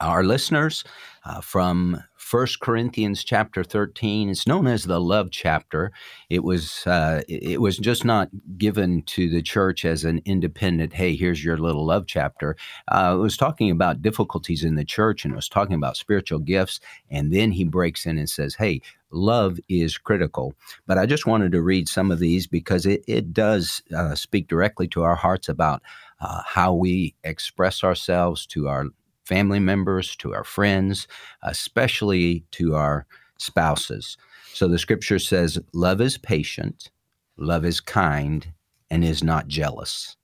our 0.00 0.24
listeners 0.24 0.84
uh, 1.24 1.40
from 1.40 2.02
First 2.26 2.58
Corinthians 2.58 3.22
chapter 3.22 3.62
13. 3.62 4.30
It's 4.30 4.48
known 4.48 4.66
as 4.66 4.82
the 4.82 5.00
love 5.00 5.30
chapter. 5.30 5.92
It 6.28 6.42
was 6.42 6.84
uh, 6.84 7.22
it 7.28 7.60
was 7.60 7.78
just 7.78 8.04
not 8.04 8.30
given 8.58 9.02
to 9.02 9.30
the 9.30 9.42
church 9.42 9.84
as 9.84 10.02
an 10.02 10.22
independent. 10.24 10.92
Hey, 10.92 11.14
here's 11.14 11.44
your 11.44 11.56
little 11.56 11.86
love 11.86 12.08
chapter. 12.08 12.56
Uh, 12.88 13.14
it 13.14 13.20
was 13.20 13.36
talking 13.36 13.70
about 13.70 14.02
difficulties 14.02 14.64
in 14.64 14.74
the 14.74 14.84
church 14.84 15.24
and 15.24 15.34
it 15.34 15.36
was 15.36 15.48
talking 15.48 15.76
about 15.76 15.96
spiritual 15.96 16.40
gifts. 16.40 16.80
And 17.12 17.32
then 17.32 17.52
he 17.52 17.62
breaks 17.62 18.06
in 18.06 18.18
and 18.18 18.28
says, 18.28 18.56
"Hey, 18.56 18.80
love 19.12 19.60
is 19.68 19.96
critical." 19.96 20.52
But 20.84 20.98
I 20.98 21.06
just 21.06 21.26
wanted 21.26 21.52
to 21.52 21.62
read 21.62 21.88
some 21.88 22.10
of 22.10 22.18
these 22.18 22.48
because 22.48 22.86
it 22.86 23.04
it 23.06 23.32
does 23.32 23.82
uh, 23.96 24.16
speak 24.16 24.48
directly 24.48 24.88
to 24.88 25.04
our 25.04 25.14
hearts 25.14 25.48
about 25.48 25.80
uh, 26.20 26.42
how 26.44 26.74
we 26.74 27.14
express 27.22 27.84
ourselves 27.84 28.46
to 28.46 28.66
our 28.66 28.86
family 29.26 29.58
members, 29.58 30.16
to 30.16 30.32
our 30.32 30.44
friends, 30.44 31.08
especially 31.42 32.44
to 32.52 32.74
our 32.74 33.06
spouses. 33.38 34.16
So 34.52 34.68
the 34.68 34.78
scripture 34.78 35.18
says, 35.18 35.58
Love 35.74 36.00
is 36.00 36.16
patient, 36.16 36.90
love 37.36 37.64
is 37.64 37.80
kind, 37.80 38.46
and 38.90 39.04
is 39.04 39.22
not 39.22 39.48
jealous. 39.48 40.16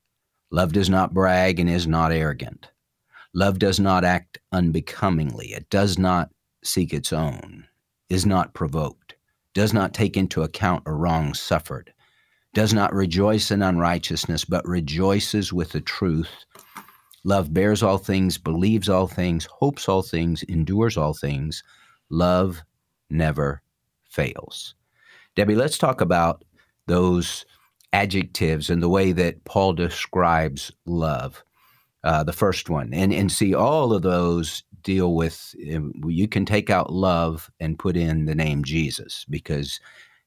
Love 0.50 0.73
does 0.73 0.88
not 0.88 1.12
brag 1.12 1.59
and 1.59 1.68
is 1.68 1.87
not 1.87 2.12
arrogant. 2.12 2.71
Love 3.35 3.59
does 3.59 3.80
not 3.80 4.04
act 4.04 4.38
unbecomingly. 4.52 5.49
It 5.52 5.68
does 5.71 5.99
not 5.99 6.30
seek 6.62 6.92
its 6.92 7.12
own, 7.12 7.66
is 8.09 8.25
not 8.25 8.54
provoked, 8.54 9.16
does 9.54 9.73
not 9.73 9.94
take 9.94 10.16
into 10.16 10.42
account 10.42 10.82
a 10.87 10.92
wrong 10.92 11.35
suffered, 11.35 11.92
does 12.54 12.75
not 12.75 12.92
rejoice 12.92 13.50
in 13.50 13.62
unrighteousness, 13.62 14.44
but 14.44 14.66
rejoices 14.68 15.52
with 15.52 15.73
the 15.73 15.80
truth 15.80 16.44
Love 17.24 17.54
bears 17.54 17.82
all 17.82 17.98
things, 17.98 18.38
believes 18.38 18.88
all 18.88 19.06
things, 19.06 19.46
hopes 19.46 19.88
all 19.88 20.02
things, 20.02 20.42
endures 20.44 20.96
all 20.96 21.14
things. 21.14 21.62
Love 22.10 22.62
never 23.10 23.62
fails. 24.08 24.74
Debbie, 25.36 25.54
let's 25.54 25.78
talk 25.78 26.00
about 26.00 26.44
those 26.86 27.46
adjectives 27.92 28.70
and 28.70 28.82
the 28.82 28.88
way 28.88 29.12
that 29.12 29.44
Paul 29.44 29.72
describes 29.72 30.72
love. 30.86 31.44
Uh, 32.04 32.24
the 32.24 32.32
first 32.32 32.68
one, 32.68 32.92
and 32.92 33.12
and 33.12 33.30
see 33.30 33.54
all 33.54 33.92
of 33.92 34.02
those 34.02 34.64
deal 34.82 35.14
with. 35.14 35.54
Um, 35.72 35.92
you 36.08 36.26
can 36.26 36.44
take 36.44 36.68
out 36.68 36.92
love 36.92 37.48
and 37.60 37.78
put 37.78 37.96
in 37.96 38.24
the 38.24 38.34
name 38.34 38.64
Jesus 38.64 39.24
because 39.30 39.78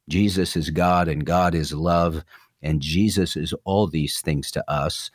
Jesus 0.07 0.55
is 0.55 0.69
God 0.69 1.09
and 1.09 1.25
God 1.25 1.53
is 1.53 1.73
love, 1.73 2.23
and 2.61 2.81
Jesus 2.81 3.35
is 3.35 3.53
all 3.65 3.87
these 3.87 4.21
things 4.21 4.51
to 4.51 4.71
us 4.71 5.11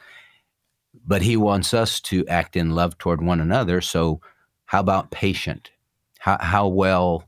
but 1.07 1.23
he 1.23 1.37
wants 1.37 1.75
us 1.75 2.01
to 2.01 2.27
act 2.27 2.57
in 2.57 2.71
love 2.71 2.99
toward 2.99 3.23
one 3.23 3.41
another. 3.41 3.81
So, 3.81 4.21
how 4.67 4.81
about 4.81 5.11
patient? 5.11 5.71
How, 6.19 6.39
how 6.41 6.69
well 6.69 7.25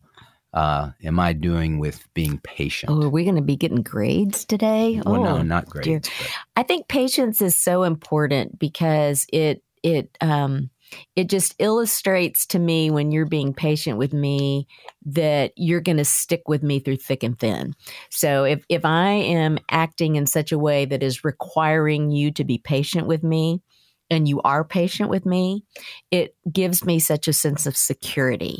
uh, 0.52 0.90
am 1.02 1.18
I 1.18 1.32
doing 1.32 1.78
with 1.78 2.06
being 2.14 2.38
patient? 2.42 2.92
Oh, 2.92 3.02
are 3.02 3.08
we 3.08 3.24
going 3.24 3.36
to 3.36 3.42
be 3.42 3.56
getting 3.56 3.82
grades 3.82 4.44
today? 4.44 5.00
Well, 5.04 5.16
oh, 5.16 5.22
no, 5.22 5.42
not 5.42 5.68
grades. 5.68 6.10
I 6.56 6.62
think 6.62 6.88
patience 6.88 7.40
is 7.40 7.58
so 7.58 7.82
important 7.84 8.58
because 8.58 9.26
it 9.32 9.62
it 9.82 10.16
um, 10.20 10.70
it 11.16 11.28
just 11.28 11.54
illustrates 11.58 12.46
to 12.46 12.58
me 12.58 12.90
when 12.90 13.12
you're 13.12 13.26
being 13.26 13.54
patient 13.54 13.98
with 13.98 14.12
me 14.12 14.66
that 15.04 15.52
you're 15.56 15.80
going 15.80 15.96
to 15.96 16.04
stick 16.04 16.42
with 16.48 16.62
me 16.62 16.78
through 16.78 16.96
thick 16.96 17.22
and 17.22 17.38
thin. 17.38 17.74
So 18.10 18.44
if 18.44 18.64
if 18.68 18.84
I 18.84 19.10
am 19.10 19.58
acting 19.70 20.16
in 20.16 20.26
such 20.26 20.52
a 20.52 20.58
way 20.58 20.84
that 20.84 21.02
is 21.02 21.24
requiring 21.24 22.10
you 22.10 22.30
to 22.32 22.44
be 22.44 22.58
patient 22.58 23.06
with 23.06 23.22
me, 23.22 23.62
and 24.12 24.28
you 24.28 24.40
are 24.42 24.64
patient 24.64 25.10
with 25.10 25.26
me, 25.26 25.64
it 26.10 26.36
gives 26.50 26.84
me 26.84 26.98
such 26.98 27.28
a 27.28 27.32
sense 27.32 27.66
of 27.66 27.76
security 27.76 28.58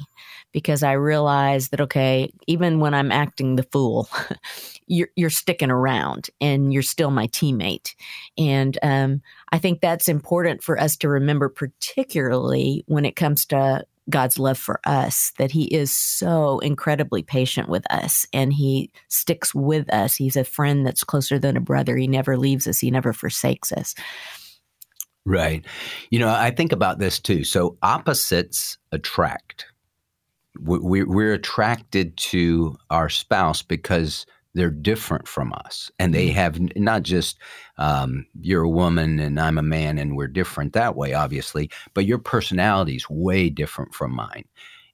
because 0.53 0.83
I 0.83 0.93
realize 0.93 1.69
that, 1.69 1.81
okay, 1.81 2.33
even 2.47 2.79
when 2.79 2.95
I'm 2.95 3.11
acting 3.11 3.57
the 3.57 3.63
fool, 3.65 4.09
you're, 4.87 5.09
you're 5.17 5.31
sticking 5.31 5.71
around 5.71 6.29
and 6.41 6.73
you're 6.73 6.83
still 6.83 7.11
my 7.11 7.27
teammate. 7.29 7.95
And 8.37 8.79
um, 8.83 9.23
I 9.51 9.59
think 9.59 9.81
that's 9.81 10.09
important 10.09 10.63
for 10.63 10.79
us 10.79 10.97
to 10.99 11.09
remember, 11.09 11.49
particularly 11.49 12.85
when 12.87 13.05
it 13.05 13.17
comes 13.17 13.47
to 13.47 13.85
God's 14.11 14.39
love 14.39 14.59
for 14.59 14.81
us, 14.85 15.33
that 15.39 15.53
He 15.53 15.65
is 15.65 15.97
so 15.97 16.59
incredibly 16.59 17.23
patient 17.23 17.69
with 17.69 17.91
us 17.91 18.27
and 18.33 18.53
He 18.53 18.91
sticks 19.09 19.55
with 19.55 19.93
us. 19.93 20.17
He's 20.17 20.37
a 20.37 20.45
friend 20.45 20.87
that's 20.87 21.05
closer 21.05 21.39
than 21.39 21.57
a 21.57 21.61
brother. 21.61 21.97
He 21.97 22.07
never 22.07 22.37
leaves 22.37 22.67
us, 22.67 22.79
He 22.81 22.91
never 22.91 23.13
forsakes 23.13 23.73
us. 23.73 23.95
Right. 25.25 25.65
You 26.11 26.19
know, 26.19 26.29
I 26.29 26.51
think 26.51 26.73
about 26.73 26.99
this 26.99 27.21
too. 27.21 27.45
So 27.45 27.77
opposites 27.83 28.79
attract. 28.91 29.67
We're 30.59 31.33
attracted 31.33 32.17
to 32.19 32.77
our 32.91 33.09
spouse 33.09 33.63
because 33.63 34.27
they're 34.55 34.71
different 34.71 35.27
from 35.27 35.53
us 35.53 35.91
and 35.99 36.15
they 36.15 36.29
mm-hmm. 36.29 36.37
have 36.37 36.77
not 36.77 37.03
just 37.03 37.39
um, 37.79 38.27
you're 38.41 38.65
a 38.65 38.69
woman 38.69 39.19
and 39.19 39.41
i'm 39.41 39.59
a 39.59 39.63
man 39.63 39.99
and 39.99 40.17
we're 40.17 40.29
different 40.29 40.73
that 40.73 40.97
way 40.97 41.15
obviously 41.15 41.71
but 41.95 42.07
your 42.07 42.19
personality 42.19 42.97
is 42.97 43.09
way 43.09 43.49
different 43.49 43.95
from 43.95 44.15
mine 44.15 44.45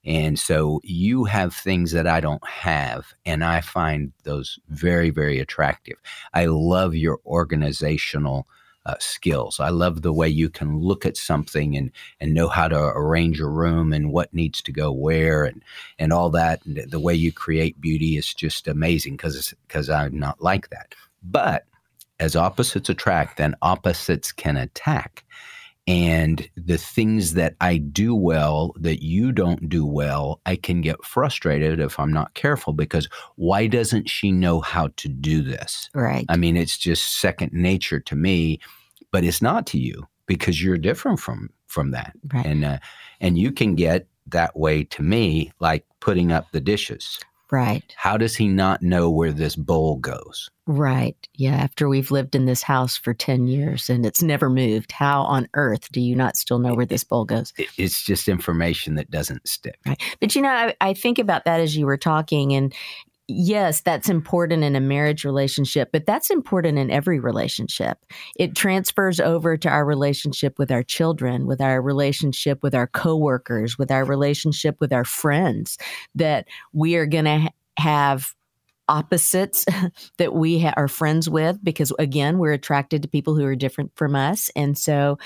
and 0.05 0.39
so 0.39 0.79
you 0.83 1.25
have 1.25 1.53
things 1.53 1.91
that 1.91 2.07
i 2.07 2.19
don't 2.19 2.45
have 2.47 3.13
and 3.25 3.43
i 3.43 3.59
find 3.61 4.11
those 4.23 4.59
very 4.69 5.09
very 5.09 5.39
attractive 5.39 5.97
i 6.33 6.45
love 6.45 6.95
your 6.95 7.19
organizational 7.25 8.47
uh, 8.89 8.95
skills. 8.99 9.59
I 9.59 9.69
love 9.69 10.01
the 10.01 10.13
way 10.13 10.27
you 10.27 10.49
can 10.49 10.79
look 10.79 11.05
at 11.05 11.17
something 11.17 11.77
and 11.77 11.91
and 12.19 12.33
know 12.33 12.47
how 12.47 12.67
to 12.67 12.79
arrange 12.79 13.39
a 13.39 13.47
room 13.47 13.93
and 13.93 14.11
what 14.11 14.33
needs 14.33 14.61
to 14.63 14.71
go 14.71 14.91
where 14.91 15.43
and 15.43 15.63
and 15.97 16.11
all 16.11 16.29
that. 16.31 16.65
And 16.65 16.89
the 16.89 16.99
way 16.99 17.13
you 17.13 17.31
create 17.31 17.79
beauty 17.81 18.17
is 18.17 18.33
just 18.33 18.67
amazing 18.67 19.17
because 19.17 19.53
because 19.67 19.89
I'm 19.89 20.17
not 20.17 20.41
like 20.41 20.69
that. 20.69 20.95
But 21.23 21.65
as 22.19 22.35
opposites 22.35 22.89
attract, 22.89 23.37
then 23.37 23.55
opposites 23.61 24.31
can 24.31 24.57
attack. 24.57 25.23
And 25.89 26.47
the 26.55 26.77
things 26.77 27.33
that 27.33 27.55
I 27.61 27.77
do 27.77 28.13
well 28.13 28.75
that 28.77 29.01
you 29.01 29.31
don't 29.31 29.67
do 29.67 29.87
well, 29.87 30.39
I 30.45 30.55
can 30.55 30.81
get 30.81 31.03
frustrated 31.03 31.79
if 31.79 31.99
I'm 31.99 32.13
not 32.13 32.35
careful 32.35 32.73
because 32.73 33.09
why 33.37 33.65
doesn't 33.65 34.07
she 34.07 34.31
know 34.31 34.59
how 34.59 34.89
to 34.97 35.09
do 35.09 35.41
this? 35.41 35.89
Right. 35.95 36.27
I 36.29 36.37
mean, 36.37 36.57
it's 36.57 36.77
just 36.77 37.19
second 37.19 37.53
nature 37.53 37.99
to 38.01 38.15
me, 38.15 38.59
but 39.11 39.23
it's 39.23 39.41
not 39.41 39.67
to 39.67 39.79
you 39.79 40.07
because 40.25 40.61
you're 40.61 40.77
different 40.77 41.19
from 41.19 41.49
from 41.67 41.91
that. 41.91 42.13
Right. 42.31 42.45
And 42.45 42.65
uh, 42.65 42.79
and 43.19 43.37
you 43.37 43.51
can 43.51 43.75
get 43.75 44.07
that 44.27 44.55
way 44.57 44.83
to 44.83 45.03
me 45.03 45.51
like 45.59 45.85
putting 45.99 46.31
up 46.31 46.51
the 46.51 46.61
dishes. 46.61 47.19
Right. 47.51 47.83
How 47.97 48.15
does 48.15 48.35
he 48.35 48.47
not 48.47 48.83
know 48.83 49.09
where 49.09 49.31
this 49.31 49.55
bowl 49.55 49.95
goes? 49.95 50.51
Right. 50.67 51.15
Yeah. 51.33 51.55
After 51.55 51.89
we've 51.89 52.11
lived 52.11 52.35
in 52.35 52.45
this 52.45 52.61
house 52.61 52.95
for 52.95 53.11
10 53.11 53.47
years 53.47 53.89
and 53.89 54.05
it's 54.05 54.21
never 54.21 54.51
moved, 54.51 54.91
how 54.91 55.23
on 55.23 55.49
earth 55.55 55.91
do 55.91 55.99
you 55.99 56.15
not 56.15 56.37
still 56.37 56.59
know 56.59 56.75
where 56.75 56.85
this 56.85 57.03
bowl 57.03 57.25
goes? 57.25 57.51
It's 57.75 58.03
just 58.03 58.27
information 58.27 58.93
that 58.95 59.09
doesn't 59.09 59.47
stick. 59.47 59.79
Right. 59.83 59.99
But 60.19 60.35
you 60.35 60.43
know, 60.43 60.49
I, 60.49 60.75
I 60.79 60.93
think 60.93 61.17
about 61.17 61.45
that 61.45 61.59
as 61.59 61.75
you 61.75 61.87
were 61.87 61.97
talking, 61.97 62.53
and 62.53 62.71
yes, 63.29 63.81
that's 63.81 64.09
important 64.09 64.63
in 64.63 64.75
a 64.75 64.79
marriage 64.79 65.23
relationship, 65.23 65.89
but 65.93 66.05
that's 66.05 66.29
important 66.29 66.77
in 66.77 66.89
every 66.89 67.19
relationship. 67.19 68.05
It 68.35 68.55
transfers 68.55 69.19
over 69.19 69.55
to 69.57 69.69
our 69.69 69.85
relationship 69.85 70.57
with 70.57 70.71
our 70.71 70.83
children, 70.83 71.45
with 71.45 71.61
our 71.61 71.81
relationship 71.81 72.63
with 72.63 72.73
our 72.73 72.87
coworkers, 72.87 73.77
with 73.77 73.91
our 73.91 74.03
relationship 74.03 74.77
with 74.79 74.91
our 74.91 75.05
friends, 75.05 75.77
that 76.15 76.47
we 76.73 76.95
are 76.95 77.05
going 77.05 77.25
to 77.25 77.39
ha- 77.39 77.49
have 77.77 78.33
opposites 78.89 79.65
that 80.17 80.33
we 80.33 80.59
ha- 80.59 80.73
are 80.75 80.87
friends 80.87 81.29
with 81.29 81.63
because 81.63 81.93
again 81.99 82.39
we're 82.39 82.51
attracted 82.51 83.03
to 83.03 83.07
people 83.07 83.35
who 83.35 83.45
are 83.45 83.55
different 83.55 83.91
from 83.95 84.15
us 84.15 84.49
and 84.55 84.77
so 84.77 85.17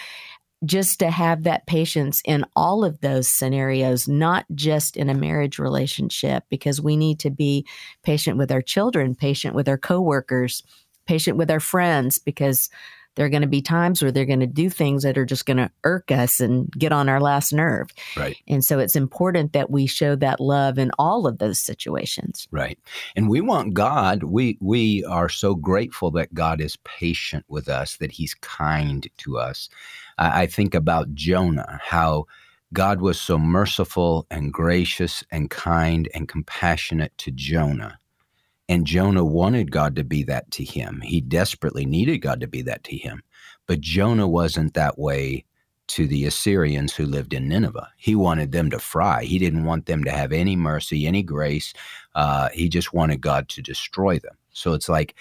just 0.65 0.99
to 0.99 1.11
have 1.11 1.43
that 1.43 1.67
patience 1.67 2.21
in 2.25 2.45
all 2.55 2.85
of 2.85 3.01
those 3.01 3.27
scenarios, 3.27 4.07
not 4.07 4.45
just 4.55 4.95
in 4.95 5.09
a 5.09 5.13
marriage 5.13 5.59
relationship, 5.59 6.43
because 6.49 6.79
we 6.79 6.95
need 6.95 7.19
to 7.19 7.29
be 7.29 7.65
patient 8.03 8.37
with 8.37 8.51
our 8.51 8.61
children, 8.61 9.15
patient 9.15 9.55
with 9.55 9.67
our 9.67 9.77
coworkers, 9.77 10.63
patient 11.05 11.37
with 11.37 11.51
our 11.51 11.59
friends, 11.59 12.17
because 12.17 12.69
there 13.15 13.25
are 13.25 13.29
going 13.29 13.41
to 13.41 13.47
be 13.47 13.61
times 13.61 14.01
where 14.01 14.11
they're 14.11 14.25
going 14.25 14.39
to 14.39 14.47
do 14.47 14.69
things 14.69 15.03
that 15.03 15.17
are 15.17 15.25
just 15.25 15.45
going 15.45 15.57
to 15.57 15.71
irk 15.83 16.11
us 16.11 16.39
and 16.39 16.71
get 16.71 16.91
on 16.91 17.09
our 17.09 17.19
last 17.19 17.53
nerve. 17.53 17.89
Right. 18.17 18.37
And 18.47 18.63
so 18.63 18.79
it's 18.79 18.95
important 18.95 19.53
that 19.53 19.69
we 19.69 19.85
show 19.85 20.15
that 20.15 20.39
love 20.39 20.77
in 20.77 20.91
all 20.97 21.27
of 21.27 21.37
those 21.37 21.59
situations. 21.59 22.47
Right. 22.51 22.79
And 23.15 23.29
we 23.29 23.41
want 23.41 23.73
God, 23.73 24.23
we 24.23 24.57
we 24.61 25.03
are 25.05 25.29
so 25.29 25.55
grateful 25.55 26.11
that 26.11 26.33
God 26.33 26.61
is 26.61 26.77
patient 26.83 27.45
with 27.47 27.69
us, 27.69 27.97
that 27.97 28.11
he's 28.11 28.33
kind 28.35 29.07
to 29.17 29.37
us. 29.37 29.69
I, 30.17 30.43
I 30.43 30.47
think 30.47 30.73
about 30.73 31.13
Jonah, 31.13 31.79
how 31.83 32.25
God 32.73 33.01
was 33.01 33.21
so 33.21 33.37
merciful 33.37 34.25
and 34.31 34.51
gracious 34.51 35.23
and 35.31 35.49
kind 35.49 36.09
and 36.13 36.27
compassionate 36.27 37.15
to 37.19 37.31
Jonah. 37.31 37.99
And 38.69 38.87
Jonah 38.87 39.25
wanted 39.25 39.71
God 39.71 39.95
to 39.97 40.03
be 40.03 40.23
that 40.23 40.49
to 40.51 40.63
him. 40.63 41.01
He 41.01 41.21
desperately 41.21 41.85
needed 41.85 42.19
God 42.19 42.39
to 42.41 42.47
be 42.47 42.61
that 42.63 42.83
to 42.85 42.97
him. 42.97 43.23
But 43.67 43.81
Jonah 43.81 44.27
wasn't 44.27 44.73
that 44.73 44.97
way 44.97 45.45
to 45.87 46.07
the 46.07 46.25
Assyrians 46.25 46.95
who 46.95 47.05
lived 47.05 47.33
in 47.33 47.47
Nineveh. 47.47 47.89
He 47.97 48.15
wanted 48.15 48.51
them 48.51 48.69
to 48.71 48.79
fry. 48.79 49.25
He 49.25 49.37
didn't 49.37 49.65
want 49.65 49.85
them 49.85 50.03
to 50.05 50.11
have 50.11 50.31
any 50.31 50.55
mercy, 50.55 51.05
any 51.05 51.23
grace. 51.23 51.73
Uh, 52.15 52.49
he 52.53 52.69
just 52.69 52.93
wanted 52.93 53.21
God 53.21 53.49
to 53.49 53.61
destroy 53.61 54.17
them. 54.19 54.35
So 54.53 54.73
it's 54.73 54.89
like 54.89 55.15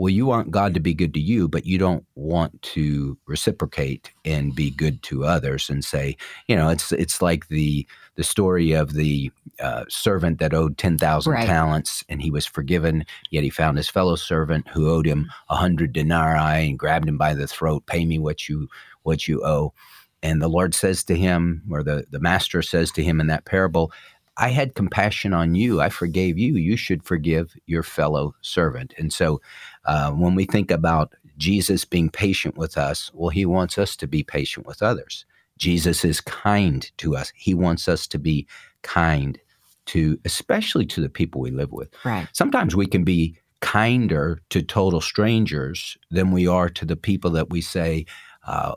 well, 0.00 0.08
you 0.08 0.24
want 0.24 0.50
God 0.50 0.72
to 0.72 0.80
be 0.80 0.94
good 0.94 1.12
to 1.12 1.20
you, 1.20 1.46
but 1.46 1.66
you 1.66 1.76
don't 1.76 2.06
want 2.14 2.62
to 2.62 3.18
reciprocate 3.26 4.10
and 4.24 4.54
be 4.54 4.70
good 4.70 5.02
to 5.02 5.26
others 5.26 5.68
and 5.68 5.84
say, 5.84 6.16
you 6.46 6.56
know, 6.56 6.70
it's 6.70 6.90
it's 6.90 7.20
like 7.20 7.48
the 7.48 7.86
the 8.14 8.24
story 8.24 8.72
of 8.72 8.94
the 8.94 9.30
uh, 9.60 9.84
servant 9.90 10.38
that 10.38 10.54
owed 10.54 10.78
ten 10.78 10.96
thousand 10.96 11.34
right. 11.34 11.46
talents 11.46 12.02
and 12.08 12.22
he 12.22 12.30
was 12.30 12.46
forgiven, 12.46 13.04
yet 13.30 13.44
he 13.44 13.50
found 13.50 13.76
his 13.76 13.90
fellow 13.90 14.16
servant 14.16 14.66
who 14.68 14.88
owed 14.88 15.06
him 15.06 15.30
a 15.50 15.56
hundred 15.56 15.92
denarii 15.92 16.70
and 16.70 16.78
grabbed 16.78 17.06
him 17.06 17.18
by 17.18 17.34
the 17.34 17.46
throat, 17.46 17.84
pay 17.84 18.06
me 18.06 18.18
what 18.18 18.48
you 18.48 18.68
what 19.02 19.28
you 19.28 19.44
owe. 19.44 19.74
And 20.22 20.40
the 20.40 20.48
Lord 20.48 20.74
says 20.74 21.04
to 21.04 21.14
him, 21.14 21.62
or 21.70 21.82
the, 21.82 22.06
the 22.10 22.20
master 22.20 22.62
says 22.62 22.90
to 22.92 23.02
him 23.02 23.20
in 23.20 23.26
that 23.26 23.44
parable, 23.44 23.92
I 24.40 24.48
had 24.48 24.74
compassion 24.74 25.34
on 25.34 25.54
you. 25.54 25.82
I 25.82 25.90
forgave 25.90 26.38
you. 26.38 26.54
You 26.54 26.76
should 26.76 27.04
forgive 27.04 27.54
your 27.66 27.82
fellow 27.82 28.34
servant. 28.40 28.94
And 28.96 29.12
so 29.12 29.42
uh, 29.84 30.10
when 30.12 30.34
we 30.34 30.44
think 30.44 30.70
about 30.70 31.14
Jesus 31.36 31.84
being 31.84 32.10
patient 32.10 32.56
with 32.56 32.76
us, 32.76 33.10
well, 33.14 33.30
he 33.30 33.46
wants 33.46 33.78
us 33.78 33.96
to 33.96 34.06
be 34.06 34.22
patient 34.22 34.66
with 34.66 34.82
others. 34.82 35.24
Jesus 35.56 36.04
is 36.04 36.20
kind 36.20 36.90
to 36.98 37.16
us. 37.16 37.32
He 37.34 37.54
wants 37.54 37.88
us 37.88 38.06
to 38.08 38.18
be 38.18 38.46
kind 38.82 39.38
to, 39.86 40.18
especially 40.24 40.86
to 40.86 41.00
the 41.00 41.08
people 41.08 41.40
we 41.40 41.50
live 41.50 41.72
with. 41.72 41.90
Right. 42.04 42.28
Sometimes 42.32 42.76
we 42.76 42.86
can 42.86 43.04
be 43.04 43.36
kinder 43.60 44.40
to 44.50 44.62
total 44.62 45.00
strangers 45.00 45.96
than 46.10 46.30
we 46.30 46.46
are 46.46 46.68
to 46.70 46.84
the 46.84 46.96
people 46.96 47.30
that 47.30 47.50
we 47.50 47.60
say, 47.60 48.06
uh, 48.46 48.74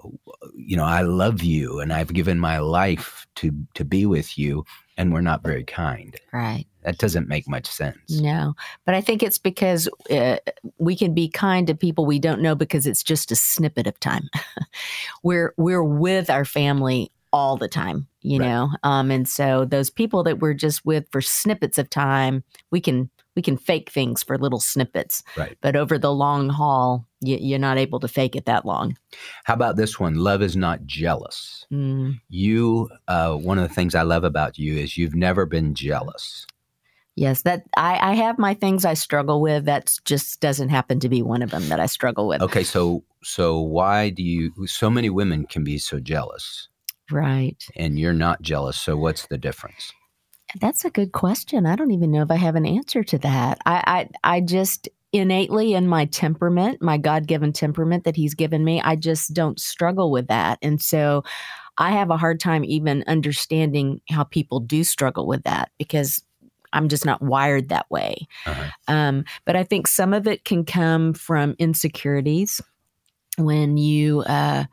you 0.56 0.76
know, 0.76 0.84
I 0.84 1.02
love 1.02 1.42
you 1.42 1.80
and 1.80 1.94
I've 1.94 2.14
given 2.14 2.40
my 2.40 2.60
life 2.60 3.26
to 3.36 3.52
to 3.76 3.86
be 3.86 4.06
with 4.06 4.38
you, 4.38 4.66
and 4.98 5.14
we're 5.14 5.22
not 5.22 5.42
very 5.42 5.64
kind. 5.64 6.16
Right. 6.34 6.66
That 6.84 6.98
doesn't 6.98 7.28
make 7.28 7.48
much 7.48 7.68
sense. 7.68 7.98
No, 8.10 8.56
but 8.86 8.96
I 8.96 9.02
think 9.02 9.24
it's 9.24 9.38
because 9.38 9.88
uh, 10.10 10.38
we 10.78 10.96
can 10.96 11.14
be 11.14 11.30
kind 11.30 11.68
to 11.68 11.76
people 11.76 12.06
we 12.06 12.20
don't 12.20 12.42
know 12.42 12.56
because 12.56 12.86
it's 12.88 13.04
just 13.04 13.32
a 13.32 13.36
snippet 13.36 13.88
of 13.88 14.00
time. 14.00 14.30
we're 15.24 15.54
we're 15.58 15.84
with 15.84 16.30
our 16.30 16.46
family 16.46 17.12
all 17.32 17.58
the 17.58 17.68
time, 17.68 18.08
you 18.22 18.40
right. 18.40 18.48
know, 18.48 18.70
um, 18.84 19.10
and 19.10 19.28
so 19.28 19.66
those 19.66 19.90
people 19.90 20.24
that 20.24 20.40
we're 20.40 20.54
just 20.54 20.86
with 20.86 21.06
for 21.12 21.22
snippets 21.22 21.78
of 21.78 21.90
time, 21.90 22.44
we 22.70 22.80
can 22.80 23.10
we 23.36 23.42
can 23.42 23.58
fake 23.58 23.90
things 23.90 24.24
for 24.24 24.38
little 24.38 24.60
snippets. 24.60 25.24
Right. 25.36 25.58
But 25.62 25.76
over 25.76 25.98
the 25.98 26.14
long 26.14 26.50
haul, 26.50 27.06
you, 27.22 27.56
are 27.56 27.60
not 27.60 27.78
able 27.78 28.00
to 28.02 28.08
fake 28.08 28.36
it 28.36 28.46
that 28.46 28.66
long. 28.66 28.98
How 29.46 29.54
about 29.54 29.76
this 29.76 30.00
one? 30.00 30.16
Love 30.16 30.42
is 30.42 30.56
not 30.56 30.86
jealous. 30.86 31.66
Mm. 31.72 32.20
You, 32.30 32.90
uh, 33.08 33.36
one 33.36 33.58
of 33.58 33.68
the 33.68 33.74
things 33.74 33.96
I 33.96 34.04
love 34.04 34.24
about 34.24 34.58
you 34.58 34.76
is 34.76 34.98
you've 34.98 35.16
never 35.16 35.46
been 35.46 35.74
jealous. 35.74 36.46
Yes, 37.16 37.44
that 37.44 37.64
I, 37.78 38.12
I 38.12 38.14
have 38.16 38.40
my 38.40 38.54
things 38.54 38.86
I 38.86 38.96
struggle 38.96 39.42
with. 39.42 39.66
That 39.66 39.94
just 40.04 40.40
doesn't 40.40 40.70
happen 40.70 41.00
to 41.02 41.10
be 41.10 41.22
one 41.22 41.42
of 41.42 41.52
them 41.52 41.70
that 41.70 41.80
I 41.80 41.86
struggle 41.86 42.28
with. 42.28 42.42
Okay, 42.42 42.64
so 42.64 43.04
so 43.24 43.60
why 43.60 44.10
do 44.10 44.24
you? 44.24 44.52
So 44.66 44.90
many 44.90 45.10
women 45.10 45.46
can 45.46 45.64
be 45.64 45.78
so 45.78 46.00
jealous, 46.00 46.70
right? 47.12 47.64
And 47.76 48.00
you're 48.00 48.14
not 48.14 48.42
jealous. 48.42 48.80
So 48.80 48.98
what's 48.98 49.28
the 49.28 49.38
difference? 49.38 49.94
That's 50.60 50.86
a 50.86 50.90
good 50.90 51.12
question. 51.12 51.66
I 51.66 51.76
don't 51.76 51.92
even 51.92 52.12
know 52.12 52.22
if 52.22 52.32
I 52.32 52.36
have 52.36 52.56
an 52.56 52.66
answer 52.66 53.04
to 53.04 53.18
that. 53.20 53.60
I, 53.66 54.10
I, 54.24 54.36
I 54.36 54.42
just 54.42 54.88
innately 55.12 55.74
in 55.74 55.88
my 55.88 56.06
temperament, 56.06 56.82
my 56.82 56.98
God 56.98 57.28
given 57.28 57.54
temperament 57.54 58.04
that 58.04 58.16
He's 58.16 58.34
given 58.34 58.64
me, 58.64 58.82
I 58.82 58.96
just 58.96 59.34
don't 59.34 59.60
struggle 59.60 60.12
with 60.12 60.28
that. 60.28 60.60
And 60.62 60.82
so 60.82 61.24
I 61.78 61.92
have 61.92 62.10
a 62.10 62.18
hard 62.18 62.40
time 62.40 62.64
even 62.66 63.04
understanding 63.08 64.02
how 64.10 64.24
people 64.24 64.60
do 64.60 64.84
struggle 64.84 65.28
with 65.28 65.44
that 65.44 65.72
because 65.78 66.24
I'm 66.74 66.90
just 66.90 67.06
not 67.06 67.22
wired 67.22 67.70
that 67.70 67.90
way. 67.90 68.28
Uh-huh. 68.46 68.70
Um, 68.88 69.26
but 69.46 69.56
I 69.56 69.64
think 69.64 69.88
some 69.88 70.14
of 70.14 70.28
it 70.28 70.44
can 70.44 70.66
come 70.66 71.14
from 71.14 71.56
insecurities 71.60 72.62
when 73.38 73.78
you 73.78 74.22
uh, 74.22 74.66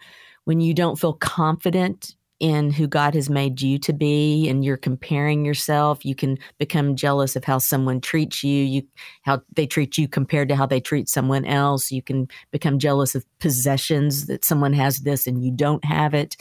when 0.44 0.60
you 0.60 0.74
don't 0.74 0.98
feel 0.98 1.14
confident 1.14 2.14
in 2.40 2.70
who 2.70 2.86
God 2.86 3.14
has 3.14 3.28
made 3.28 3.60
you 3.60 3.78
to 3.80 3.92
be 3.92 4.48
and 4.48 4.64
you're 4.64 4.78
comparing 4.78 5.44
yourself, 5.44 6.06
you 6.06 6.14
can 6.14 6.38
become 6.58 6.96
jealous 6.96 7.36
of 7.36 7.44
how 7.44 7.58
someone 7.58 8.00
treats 8.00 8.42
you, 8.42 8.64
you 8.64 8.82
how 9.22 9.42
they 9.54 9.66
treat 9.66 9.98
you 9.98 10.08
compared 10.08 10.48
to 10.48 10.56
how 10.56 10.64
they 10.64 10.80
treat 10.80 11.08
someone 11.08 11.44
else. 11.44 11.92
You 11.92 12.00
can 12.00 12.28
become 12.50 12.78
jealous 12.78 13.14
of 13.14 13.26
possessions 13.40 14.26
that 14.26 14.44
someone 14.44 14.72
has 14.72 15.00
this 15.00 15.26
and 15.26 15.44
you 15.44 15.52
don't 15.52 15.84
have 15.84 16.14
it. 16.14 16.36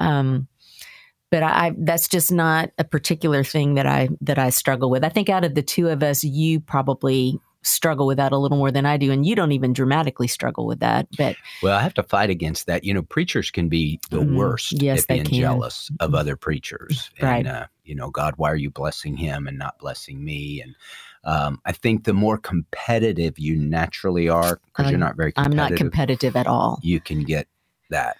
Um, 0.00 0.48
but 1.30 1.42
I 1.42 1.74
that's 1.78 2.08
just 2.08 2.32
not 2.32 2.70
a 2.78 2.84
particular 2.84 3.44
thing 3.44 3.74
that 3.74 3.86
I 3.86 4.08
that 4.20 4.38
I 4.38 4.50
struggle 4.50 4.90
with. 4.90 5.04
I 5.04 5.08
think 5.08 5.28
out 5.28 5.44
of 5.44 5.54
the 5.54 5.62
two 5.62 5.88
of 5.88 6.02
us, 6.02 6.24
you 6.24 6.60
probably 6.60 7.38
struggle 7.62 8.06
with 8.06 8.16
that 8.16 8.32
a 8.32 8.38
little 8.38 8.56
more 8.56 8.70
than 8.70 8.86
I 8.86 8.96
do, 8.96 9.10
and 9.10 9.26
you 9.26 9.34
don't 9.34 9.52
even 9.52 9.72
dramatically 9.72 10.28
struggle 10.28 10.66
with 10.66 10.80
that. 10.80 11.08
But 11.16 11.36
well, 11.62 11.76
I 11.76 11.82
have 11.82 11.94
to 11.94 12.02
fight 12.02 12.30
against 12.30 12.66
that. 12.66 12.84
You 12.84 12.94
know, 12.94 13.02
preachers 13.02 13.50
can 13.50 13.68
be 13.68 14.00
the 14.10 14.18
mm, 14.18 14.36
worst 14.36 14.80
yes, 14.80 15.02
at 15.02 15.08
being 15.08 15.24
can. 15.24 15.40
jealous 15.40 15.90
of 16.00 16.14
other 16.14 16.36
preachers, 16.36 17.10
right? 17.20 17.38
And, 17.38 17.48
uh, 17.48 17.66
you 17.84 17.94
know, 17.94 18.10
God, 18.10 18.34
why 18.36 18.50
are 18.50 18.56
you 18.56 18.70
blessing 18.70 19.16
him 19.16 19.46
and 19.46 19.58
not 19.58 19.78
blessing 19.78 20.24
me? 20.24 20.62
And 20.62 20.74
um, 21.24 21.60
I 21.64 21.72
think 21.72 22.04
the 22.04 22.14
more 22.14 22.38
competitive 22.38 23.38
you 23.38 23.56
naturally 23.56 24.28
are, 24.28 24.60
because 24.66 24.90
you're 24.90 24.98
not 24.98 25.16
very 25.16 25.32
I'm 25.36 25.52
not 25.52 25.76
competitive 25.76 26.36
at 26.36 26.46
all. 26.46 26.78
You 26.82 27.00
can 27.00 27.24
get 27.24 27.48
that. 27.90 28.16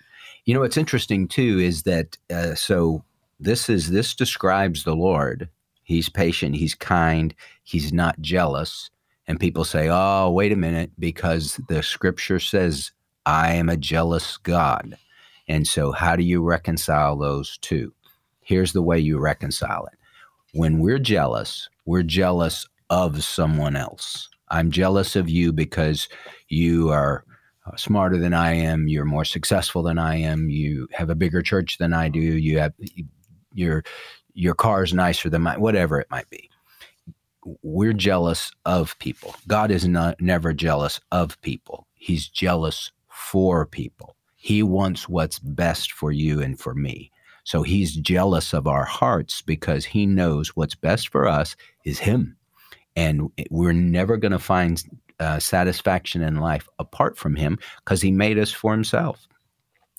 You 0.48 0.54
know, 0.54 0.61
what's 0.61 0.78
interesting 0.78 1.28
too 1.28 1.58
is 1.58 1.82
that 1.82 2.16
uh, 2.32 2.54
so 2.54 3.04
this 3.38 3.68
is 3.68 3.90
this 3.90 4.14
describes 4.14 4.82
the 4.82 4.96
Lord. 4.96 5.50
He's 5.82 6.08
patient. 6.08 6.56
He's 6.56 6.74
kind. 6.74 7.34
He's 7.64 7.92
not 7.92 8.18
jealous. 8.22 8.88
And 9.26 9.38
people 9.38 9.64
say, 9.64 9.90
oh, 9.90 10.30
wait 10.30 10.50
a 10.50 10.56
minute, 10.56 10.92
because 10.98 11.61
the 11.68 11.82
scripture 11.82 12.40
says, 12.40 12.92
I 13.26 13.56
am 13.56 13.68
a 13.68 13.76
jealous 13.76 14.38
God. 14.38 14.96
And 15.48 15.68
so, 15.68 15.92
how 15.92 16.16
do 16.16 16.22
you 16.22 16.42
reconcile 16.42 17.18
those 17.18 17.58
two? 17.58 17.92
Here's 18.40 18.72
the 18.72 18.80
way 18.80 18.98
you 18.98 19.18
reconcile 19.18 19.84
it. 19.84 19.98
When 20.54 20.78
we're 20.78 20.98
jealous, 20.98 21.68
we're 21.84 22.02
jealous 22.02 22.66
of 22.88 23.22
someone 23.22 23.76
else. 23.76 24.30
I'm 24.48 24.70
jealous 24.70 25.14
of 25.14 25.28
you 25.28 25.52
because 25.52 26.08
you 26.48 26.88
are 26.88 27.26
uh, 27.72 27.76
smarter 27.76 28.18
than 28.18 28.35
I 28.35 28.52
am. 28.54 28.88
You're 28.88 29.04
more 29.04 29.24
successful 29.24 29.83
than 29.83 29.98
I 29.98 30.16
am. 30.16 30.50
You 30.50 30.88
have 30.92 31.11
a 31.11 31.14
bigger 31.14 31.42
church 31.42 31.78
than 31.78 31.92
I 31.92 32.09
do. 32.09 32.20
You 32.20 32.59
have 32.59 32.72
your 33.52 33.85
your 34.35 34.54
car's 34.54 34.94
nicer 34.94 35.28
than 35.28 35.42
mine. 35.42 35.61
Whatever 35.61 36.00
it 36.00 36.11
might 36.11 36.28
be 36.31 36.50
we're 37.62 37.92
jealous 37.92 38.50
of 38.64 38.98
people. 38.98 39.35
God 39.46 39.70
is 39.70 39.87
not 39.87 40.20
never 40.20 40.52
jealous 40.52 41.00
of 41.12 41.40
people. 41.40 41.87
He's 41.94 42.28
jealous 42.28 42.92
for 43.09 43.66
people. 43.66 44.16
He 44.37 44.62
wants 44.62 45.09
what's 45.09 45.38
best 45.38 45.92
for 45.92 46.12
you 46.12 46.40
and 46.40 46.59
for 46.59 46.74
me. 46.74 47.11
So 47.44 47.62
he's 47.62 47.96
jealous 47.96 48.52
of 48.52 48.66
our 48.66 48.85
hearts 48.85 49.42
because 49.42 49.85
he 49.85 50.07
knows 50.07 50.50
what's 50.50 50.74
best 50.74 51.09
for 51.09 51.26
us 51.26 51.57
is 51.85 51.98
him. 51.98 52.37
And 52.94 53.31
we're 53.50 53.72
never 53.72 54.16
going 54.16 54.33
to 54.33 54.38
find 54.38 54.83
uh, 55.20 55.38
satisfaction 55.38 56.22
in 56.22 56.37
life 56.37 56.68
apart 56.78 57.16
from 57.16 57.37
him 57.37 57.59
because 57.85 58.02
he 58.02 58.11
made 58.11 58.38
us 58.38 58.52
for 58.52 58.72
himself. 58.72 59.26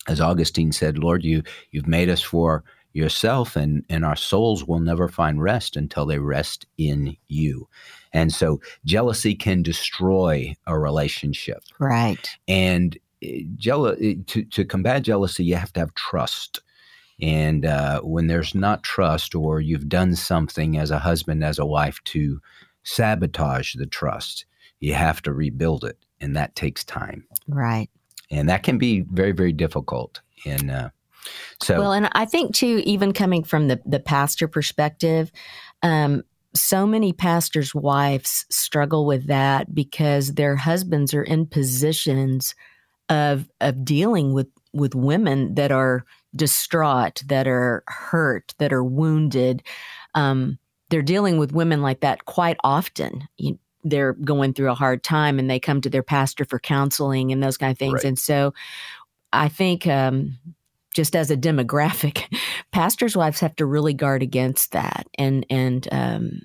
As 0.08 0.22
Augustine 0.22 0.72
said, 0.72 0.98
Lord, 0.98 1.24
you 1.24 1.44
you've 1.72 1.88
made 1.88 2.10
us 2.10 2.22
for 2.22 2.64
yourself 2.94 3.56
and 3.56 3.84
and 3.90 4.06
our 4.06 4.16
souls 4.16 4.66
will 4.66 4.80
never 4.80 5.08
find 5.08 5.42
rest 5.42 5.76
until 5.76 6.06
they 6.06 6.20
rest 6.20 6.66
in 6.78 7.16
you. 7.28 7.68
And 8.14 8.34
so 8.34 8.60
jealousy 8.86 9.36
can 9.36 9.62
destroy 9.62 10.56
a 10.66 10.80
relationship. 10.80 11.60
Right. 11.80 12.28
And 12.48 12.98
eh, 13.22 13.42
jealous 13.58 14.00
eh, 14.02 14.16
to, 14.28 14.44
to 14.46 14.66
combat 14.66 15.04
jealousy 15.04 15.46
you 15.46 15.56
have 15.56 15.74
to 15.74 15.82
have 15.82 15.94
trust. 15.94 16.62
And 17.22 17.66
uh, 17.66 18.00
when 18.02 18.28
there's 18.28 18.56
not 18.56 18.84
trust 18.84 19.36
or 19.36 19.60
you've 19.60 19.90
done 19.90 20.16
something 20.16 20.78
as 20.78 20.90
a 20.90 21.00
husband 21.00 21.44
as 21.44 21.60
a 21.60 21.66
wife 21.66 22.02
to 22.06 22.40
sabotage 22.84 23.76
the 23.76 23.86
trust 23.86 24.46
you 24.80 24.94
have 24.94 25.22
to 25.22 25.34
rebuild 25.34 25.84
it 25.84 25.98
and 26.22 26.36
that 26.36 26.56
takes 26.56 26.84
time 26.84 27.26
right 27.48 27.90
and 28.32 28.50
that 28.50 28.64
can 28.64 28.78
be 28.78 29.02
very 29.12 29.32
very 29.32 29.54
difficult 29.54 30.22
and 30.46 30.72
uh, 30.72 30.90
so 31.62 31.80
well, 31.80 31.94
and 31.94 32.10
I 32.14 32.26
think 32.26 32.56
too, 32.56 32.82
even 32.86 33.14
coming 33.14 33.44
from 33.44 33.68
the 33.68 33.82
the 33.86 34.00
pastor 34.00 34.48
perspective, 34.48 35.32
um, 35.82 36.24
so 36.54 36.88
many 36.88 37.14
pastors' 37.14 37.76
wives 37.76 38.46
struggle 38.50 39.06
with 39.06 39.28
that 39.28 39.74
because 39.74 40.34
their 40.34 40.56
husbands 40.56 41.14
are 41.14 41.24
in 41.24 41.46
positions 41.46 42.56
of 43.10 43.50
of 43.60 43.84
dealing 43.84 44.34
with 44.34 44.48
with 44.74 44.96
women 44.96 45.56
that 45.56 45.72
are 45.72 46.06
distraught, 46.36 47.24
that 47.28 47.48
are 47.48 47.84
hurt, 47.88 48.54
that 48.60 48.72
are 48.72 48.84
wounded. 48.84 49.64
Um, 50.16 50.60
they're 50.90 51.02
dealing 51.02 51.38
with 51.38 51.52
women 51.52 51.82
like 51.82 52.00
that 52.02 52.26
quite 52.26 52.58
often. 52.64 53.28
You, 53.38 53.60
they're 53.84 54.14
going 54.14 54.54
through 54.54 54.72
a 54.72 54.76
hard 54.76 55.04
time 55.04 55.40
and 55.40 55.50
they 55.50 55.60
come 55.60 55.82
to 55.82 55.90
their 55.90 56.04
pastor 56.04 56.46
for 56.46 56.60
counseling 56.60 57.32
and 57.32 57.42
those 57.42 57.58
kind 57.58 57.72
of 57.72 57.78
things. 57.78 57.96
Right. 57.96 58.06
And 58.06 58.20
so 58.20 58.54
I 59.32 59.48
think 59.48 59.88
um, 59.88 60.38
just 60.94 61.16
as 61.16 61.32
a 61.32 61.38
demographic, 61.38 62.26
pastors' 62.72 63.16
wives 63.16 63.40
have 63.40 63.56
to 63.58 63.66
really 63.66 63.94
guard 63.94 64.24
against 64.24 64.72
that 64.72 65.08
and 65.18 65.46
and 65.50 65.88
um, 65.92 66.42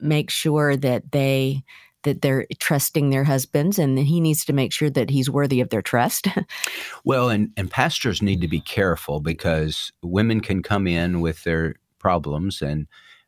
make 0.00 0.30
sure 0.30 0.76
that 0.76 1.12
they 1.12 1.64
that 2.02 2.20
they're 2.20 2.46
trusting 2.58 3.10
their 3.10 3.24
husbands 3.24 3.78
and 3.78 3.96
that 3.96 4.02
he 4.02 4.20
needs 4.20 4.44
to 4.44 4.52
make 4.52 4.72
sure 4.72 4.90
that 4.90 5.08
he's 5.08 5.30
worthy 5.30 5.60
of 5.60 5.70
their 5.70 5.82
trust. 5.82 6.28
well, 7.04 7.30
and 7.30 7.50
and 7.56 7.70
pastors 7.70 8.22
need 8.22 8.40
to 8.40 8.48
be 8.48 8.60
careful 8.60 9.20
because 9.20 9.90
women 10.02 10.40
can 10.40 10.62
come 10.62 10.86
in 10.86 11.20
with 11.20 11.42
their 11.44 11.76
problems 11.98 12.60
and 12.60 12.86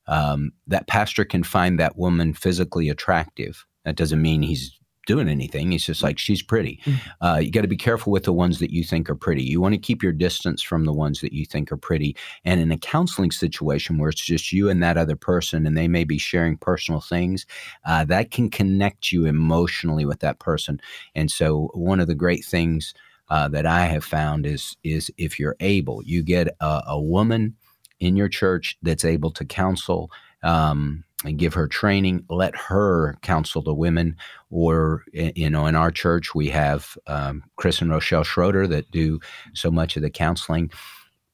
um, 0.09 0.53
that 0.67 0.87
pastor 0.87 1.25
can 1.25 1.43
find 1.43 1.79
that 1.79 1.97
woman 1.97 2.35
physically 2.35 2.89
attractive. 2.89 3.65
That 3.85 3.97
doesn't 3.97 4.23
mean 4.23 4.43
he's 4.43 4.79
doing 5.07 5.29
anything. 5.29 5.71
He's 5.71 5.87
just 5.87 6.03
like, 6.03 6.19
she's 6.19 6.43
pretty. 6.43 6.81
Mm-hmm. 6.85 7.25
Uh, 7.25 7.37
you 7.39 7.51
got 7.51 7.63
to 7.63 7.69
be 7.69 7.77
careful 7.77 8.13
with 8.13 8.25
the 8.25 8.33
ones 8.33 8.59
that 8.59 8.73
you 8.73 8.85
think 8.85 9.09
are 9.09 9.15
pretty. 9.15 9.43
You 9.43 9.61
want 9.61 9.73
to 9.73 9.79
keep 9.79 10.03
your 10.03 10.13
distance 10.13 10.61
from 10.63 10.85
the 10.85 10.93
ones 10.93 11.21
that 11.21 11.33
you 11.33 11.47
think 11.47 11.73
are 11.73 11.77
pretty. 11.77 12.17
And 12.45 12.61
in 12.61 12.73
a 12.73 12.79
counseling 12.79 13.31
situation 13.31 13.99
where 13.99 14.11
it's 14.11 14.25
just 14.25 14.53
you 14.53 14.69
and 14.69 14.83
that 14.83 14.99
other 14.99 15.17
person, 15.17 15.65
and 15.65 15.77
they 15.79 15.89
may 15.89 16.05
be 16.05 16.19
sharing 16.19 16.59
personal 16.59 17.01
things, 17.01 17.47
uh, 17.85 18.05
that 18.07 18.33
can 18.33 18.51
connect 18.51 19.13
you 19.13 19.25
emotionally 19.25 20.05
with 20.05 20.21
that 20.21 20.41
person. 20.41 20.81
And 21.15 21.31
so, 21.31 21.71
one 21.73 22.01
of 22.01 22.09
the 22.09 22.15
great 22.15 22.45
things 22.45 22.93
uh, 23.29 23.49
that 23.49 23.67
I 23.67 23.87
have 23.87 24.05
found 24.05 24.47
is 24.47 24.77
is 24.85 25.11
if 25.17 25.39
you're 25.39 25.57
able, 25.61 26.03
you 26.05 26.23
get 26.23 26.49
a, 26.61 26.83
a 26.89 27.01
woman 27.01 27.57
in 28.01 28.17
your 28.17 28.29
church 28.29 28.77
that's 28.83 29.05
able 29.05 29.31
to 29.33 29.45
counsel. 29.45 30.11
Um, 30.43 31.05
and 31.25 31.39
give 31.39 31.55
her 31.55 31.67
training. 31.67 32.25
Let 32.29 32.55
her 32.57 33.17
counsel 33.23 33.63
the 33.63 33.75
women. 33.75 34.17
Or 34.51 35.05
you 35.13 35.51
know, 35.51 35.67
in 35.67 35.75
our 35.75 35.91
church, 35.91 36.35
we 36.35 36.49
have 36.49 36.97
um, 37.07 37.43
Chris 37.57 37.81
and 37.81 37.91
Rochelle 37.91 38.25
Schroeder 38.25 38.67
that 38.69 38.91
do 38.91 39.21
so 39.55 39.71
much 39.71 39.97
of 39.97 40.03
the 40.03 40.11
counseling. 40.11 40.71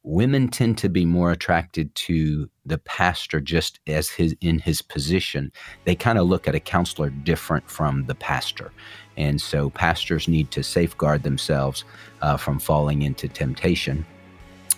Women 0.04 0.48
tend 0.48 0.78
to 0.78 0.88
be 0.88 1.04
more 1.04 1.30
attracted 1.30 1.94
to 1.94 2.50
the 2.66 2.78
pastor 2.78 3.40
just 3.40 3.78
as 3.86 4.08
his 4.08 4.34
in 4.40 4.58
his 4.58 4.82
position. 4.82 5.52
They 5.84 5.94
kind 5.94 6.18
of 6.18 6.26
look 6.26 6.48
at 6.48 6.56
a 6.56 6.60
counselor 6.60 7.10
different 7.10 7.70
from 7.70 8.06
the 8.06 8.14
pastor, 8.16 8.72
and 9.16 9.40
so 9.40 9.70
pastors 9.70 10.26
need 10.26 10.50
to 10.52 10.64
safeguard 10.64 11.22
themselves 11.22 11.84
uh, 12.20 12.36
from 12.36 12.58
falling 12.58 13.02
into 13.02 13.28
temptation 13.28 14.04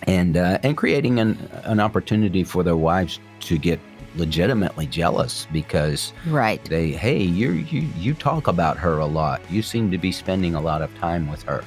and 0.03 0.37
uh, 0.37 0.59
and 0.63 0.77
creating 0.77 1.19
an, 1.19 1.37
an 1.63 1.79
opportunity 1.79 2.43
for 2.43 2.63
their 2.63 2.77
wives 2.77 3.19
to 3.41 3.57
get 3.57 3.79
legitimately 4.15 4.87
jealous 4.87 5.45
because 5.51 6.13
right. 6.27 6.63
they 6.65 6.91
hey 6.91 7.21
you 7.21 7.51
you 7.51 7.81
you 7.97 8.13
talk 8.13 8.47
about 8.47 8.77
her 8.77 8.99
a 8.99 9.05
lot. 9.05 9.41
You 9.49 9.61
seem 9.61 9.91
to 9.91 9.97
be 9.97 10.11
spending 10.11 10.55
a 10.55 10.61
lot 10.61 10.81
of 10.81 10.95
time 10.97 11.29
with 11.29 11.43
her. 11.43 11.63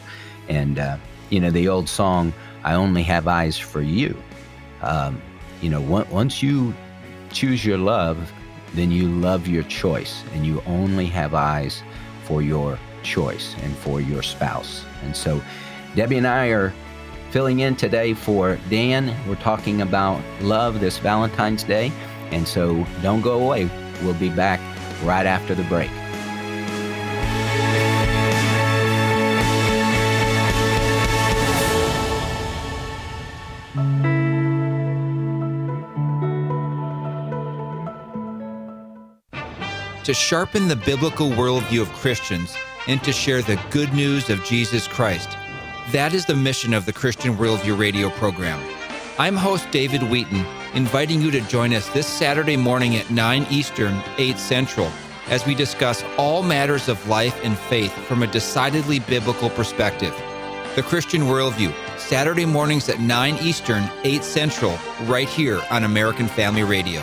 And 0.48 0.78
uh, 0.78 0.96
you 1.30 1.40
know 1.40 1.50
the 1.50 1.68
old 1.68 1.88
song 1.88 2.32
i 2.64 2.74
only 2.74 3.02
have 3.02 3.28
eyes 3.28 3.58
for 3.58 3.82
you. 3.82 4.16
Um, 4.82 5.20
you 5.60 5.70
know 5.70 5.80
once 5.80 6.42
you 6.42 6.74
choose 7.30 7.64
your 7.64 7.78
love 7.78 8.32
then 8.74 8.90
you 8.90 9.08
love 9.08 9.48
your 9.48 9.62
choice 9.64 10.22
and 10.34 10.46
you 10.46 10.62
only 10.66 11.06
have 11.06 11.34
eyes 11.34 11.82
for 12.24 12.42
your 12.42 12.78
choice 13.02 13.54
and 13.62 13.74
for 13.76 14.00
your 14.00 14.22
spouse. 14.22 14.84
And 15.02 15.16
so 15.16 15.40
debbie 15.94 16.18
and 16.18 16.26
i 16.26 16.48
are 16.48 16.72
Filling 17.30 17.60
in 17.60 17.76
today 17.76 18.14
for 18.14 18.58
Dan, 18.70 19.14
we're 19.28 19.34
talking 19.36 19.82
about 19.82 20.22
love 20.40 20.80
this 20.80 20.98
Valentine's 20.98 21.62
Day. 21.62 21.92
And 22.30 22.48
so 22.48 22.86
don't 23.02 23.20
go 23.20 23.42
away. 23.44 23.68
We'll 24.02 24.14
be 24.14 24.30
back 24.30 24.60
right 25.04 25.26
after 25.26 25.54
the 25.54 25.64
break. 25.64 25.90
to 40.04 40.14
sharpen 40.14 40.68
the 40.68 40.76
biblical 40.76 41.28
worldview 41.28 41.82
of 41.82 41.92
Christians 41.92 42.56
and 42.86 43.04
to 43.04 43.12
share 43.12 43.42
the 43.42 43.60
good 43.68 43.92
news 43.92 44.30
of 44.30 44.42
Jesus 44.42 44.88
Christ. 44.88 45.28
That 45.92 46.12
is 46.12 46.26
the 46.26 46.36
mission 46.36 46.74
of 46.74 46.84
the 46.84 46.92
Christian 46.92 47.34
Worldview 47.38 47.78
radio 47.78 48.10
program. 48.10 48.62
I'm 49.18 49.34
host 49.34 49.70
David 49.70 50.02
Wheaton, 50.02 50.44
inviting 50.74 51.22
you 51.22 51.30
to 51.30 51.40
join 51.40 51.72
us 51.72 51.88
this 51.94 52.06
Saturday 52.06 52.58
morning 52.58 52.96
at 52.96 53.10
9 53.10 53.46
Eastern, 53.48 54.02
8 54.18 54.38
Central, 54.38 54.92
as 55.28 55.46
we 55.46 55.54
discuss 55.54 56.04
all 56.18 56.42
matters 56.42 56.90
of 56.90 57.08
life 57.08 57.40
and 57.42 57.56
faith 57.56 57.90
from 58.04 58.22
a 58.22 58.26
decidedly 58.26 58.98
biblical 58.98 59.48
perspective. 59.48 60.14
The 60.74 60.82
Christian 60.82 61.22
Worldview, 61.22 61.72
Saturday 61.98 62.44
mornings 62.44 62.90
at 62.90 63.00
9 63.00 63.36
Eastern, 63.36 63.88
8 64.04 64.22
Central, 64.22 64.78
right 65.04 65.26
here 65.26 65.62
on 65.70 65.84
American 65.84 66.28
Family 66.28 66.64
Radio. 66.64 67.02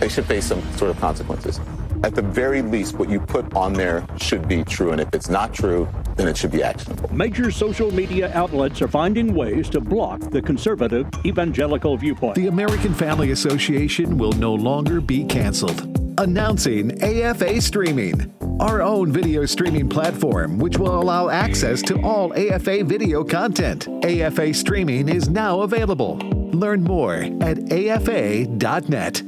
They 0.00 0.10
should 0.10 0.26
face 0.26 0.44
some 0.44 0.60
sort 0.74 0.90
of 0.90 1.00
consequences 1.00 1.58
at 2.02 2.14
the 2.14 2.22
very 2.22 2.62
least, 2.62 2.94
what 2.94 3.08
you 3.08 3.20
put 3.20 3.54
on 3.54 3.72
there 3.72 4.06
should 4.18 4.48
be 4.48 4.64
true. 4.64 4.92
And 4.92 5.00
if 5.00 5.08
it's 5.12 5.28
not 5.28 5.52
true, 5.52 5.88
then 6.16 6.28
it 6.28 6.36
should 6.36 6.50
be 6.50 6.62
actionable. 6.62 7.12
Major 7.14 7.50
social 7.50 7.92
media 7.92 8.30
outlets 8.34 8.80
are 8.82 8.88
finding 8.88 9.34
ways 9.34 9.68
to 9.70 9.80
block 9.80 10.20
the 10.30 10.42
conservative 10.42 11.06
evangelical 11.24 11.96
viewpoint. 11.96 12.34
The 12.34 12.48
American 12.48 12.94
Family 12.94 13.30
Association 13.30 14.18
will 14.18 14.32
no 14.32 14.54
longer 14.54 15.00
be 15.00 15.24
canceled. 15.24 15.98
Announcing 16.18 17.02
AFA 17.02 17.60
Streaming, 17.60 18.32
our 18.58 18.80
own 18.80 19.12
video 19.12 19.44
streaming 19.44 19.88
platform, 19.88 20.58
which 20.58 20.78
will 20.78 20.98
allow 20.98 21.28
access 21.28 21.82
to 21.82 22.00
all 22.00 22.32
AFA 22.32 22.84
video 22.84 23.22
content. 23.22 23.86
AFA 24.02 24.54
Streaming 24.54 25.10
is 25.10 25.28
now 25.28 25.60
available. 25.60 26.16
Learn 26.52 26.82
more 26.82 27.28
at 27.42 27.70
afa.net. 27.70 29.22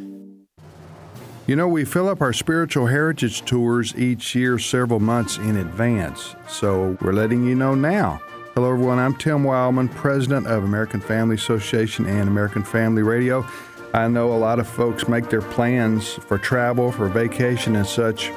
You 1.49 1.57
know, 1.57 1.67
we 1.67 1.87
fill 1.87 2.11
up 2.11 2.21
our 2.21 2.35
spiritual 2.35 2.89
heritage 2.89 3.43
tours 3.47 3.95
each 3.97 4.35
year 4.35 4.59
several 4.59 5.01
months 5.01 5.39
in 5.39 5.57
advance, 5.57 6.37
so 6.47 6.99
we're 7.01 7.15
letting 7.15 7.47
you 7.47 7.55
know 7.55 7.75
now. 7.75 8.21
Hello, 8.55 8.71
everyone. 8.71 8.99
I'm 8.99 9.17
Tim 9.17 9.45
Wildmon, 9.45 9.91
president 9.95 10.47
of 10.47 10.63
American 10.63 11.01
Family 11.01 11.37
Association 11.37 12.05
and 12.05 12.29
American 12.29 12.63
Family 12.63 13.01
Radio. 13.01 13.47
I 13.95 14.09
know 14.09 14.31
a 14.31 14.37
lot 14.37 14.59
of 14.59 14.69
folks 14.69 15.09
make 15.09 15.31
their 15.31 15.41
plans 15.41 16.11
for 16.11 16.37
travel, 16.37 16.93
for 16.93 17.09
vacation, 17.09 17.77
and 17.77 17.87
such 17.87 18.31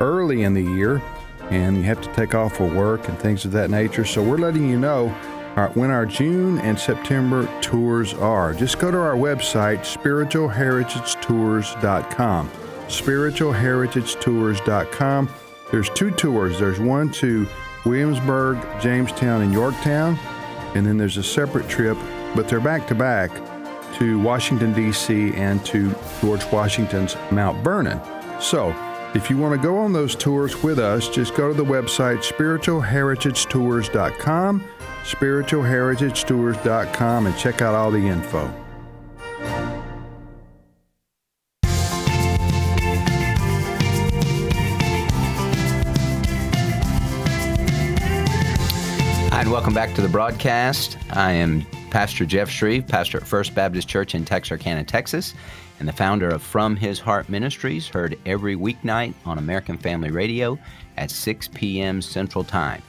early 0.00 0.42
in 0.42 0.52
the 0.52 0.62
year, 0.62 1.00
and 1.48 1.78
you 1.78 1.84
have 1.84 2.02
to 2.02 2.12
take 2.12 2.34
off 2.34 2.58
for 2.58 2.66
work 2.66 3.08
and 3.08 3.18
things 3.18 3.46
of 3.46 3.52
that 3.52 3.70
nature. 3.70 4.04
So, 4.04 4.22
we're 4.22 4.36
letting 4.36 4.68
you 4.68 4.78
know 4.78 5.08
our, 5.56 5.70
when 5.70 5.90
our 5.90 6.06
June 6.06 6.58
and 6.58 6.78
September 6.78 7.48
tours 7.60 8.14
are. 8.14 8.54
Just 8.54 8.78
go 8.78 8.88
to 8.90 8.98
our 8.98 9.14
website, 9.14 9.80
spiritualheritagetours.com. 9.80 12.50
Spiritualheritagetours.com. 12.88 15.28
There's 15.70 15.90
two 15.90 16.10
tours. 16.10 16.58
There's 16.58 16.80
one 16.80 17.12
to 17.12 17.46
Williamsburg, 17.84 18.58
Jamestown, 18.80 19.42
and 19.42 19.52
Yorktown, 19.52 20.18
and 20.74 20.84
then 20.86 20.96
there's 20.98 21.16
a 21.16 21.22
separate 21.22 21.68
trip, 21.68 21.96
but 22.34 22.48
they're 22.48 22.58
back 22.60 22.88
to 22.88 22.94
back 22.94 23.30
to 23.94 24.18
Washington, 24.20 24.72
D.C., 24.72 25.34
and 25.34 25.64
to 25.66 25.94
George 26.20 26.44
Washington's 26.52 27.16
Mount 27.30 27.62
Vernon. 27.62 28.00
So, 28.40 28.74
if 29.14 29.28
you 29.28 29.36
want 29.36 29.60
to 29.60 29.66
go 29.66 29.76
on 29.78 29.92
those 29.92 30.16
tours 30.16 30.62
with 30.62 30.78
us, 30.78 31.06
just 31.08 31.34
go 31.34 31.48
to 31.48 31.54
the 31.54 31.64
website 31.64 32.24
spiritualheritagetours.com 32.24 34.64
spiritualheritagetours.com 35.04 37.26
and 37.26 37.36
check 37.36 37.62
out 37.62 37.74
all 37.74 37.90
the 37.90 38.06
info. 38.06 38.48
and 49.42 49.50
welcome 49.50 49.74
back 49.74 49.92
to 49.92 50.00
the 50.00 50.08
broadcast. 50.08 50.96
I 51.10 51.32
am 51.32 51.66
Pastor 51.90 52.24
Jeff 52.24 52.48
Schreve, 52.48 52.86
pastor 52.86 53.18
at 53.18 53.26
First 53.26 53.56
Baptist 53.56 53.88
Church 53.88 54.14
in 54.14 54.24
Texarkana, 54.24 54.84
Texas, 54.84 55.34
and 55.80 55.88
the 55.88 55.92
founder 55.92 56.28
of 56.28 56.44
From 56.44 56.76
His 56.76 57.00
Heart 57.00 57.28
Ministries, 57.28 57.88
heard 57.88 58.16
every 58.24 58.54
weeknight 58.54 59.14
on 59.26 59.38
American 59.38 59.78
Family 59.78 60.12
Radio 60.12 60.60
at 60.96 61.10
6 61.10 61.48
p.m. 61.48 62.00
Central 62.00 62.44
Time. 62.44 62.84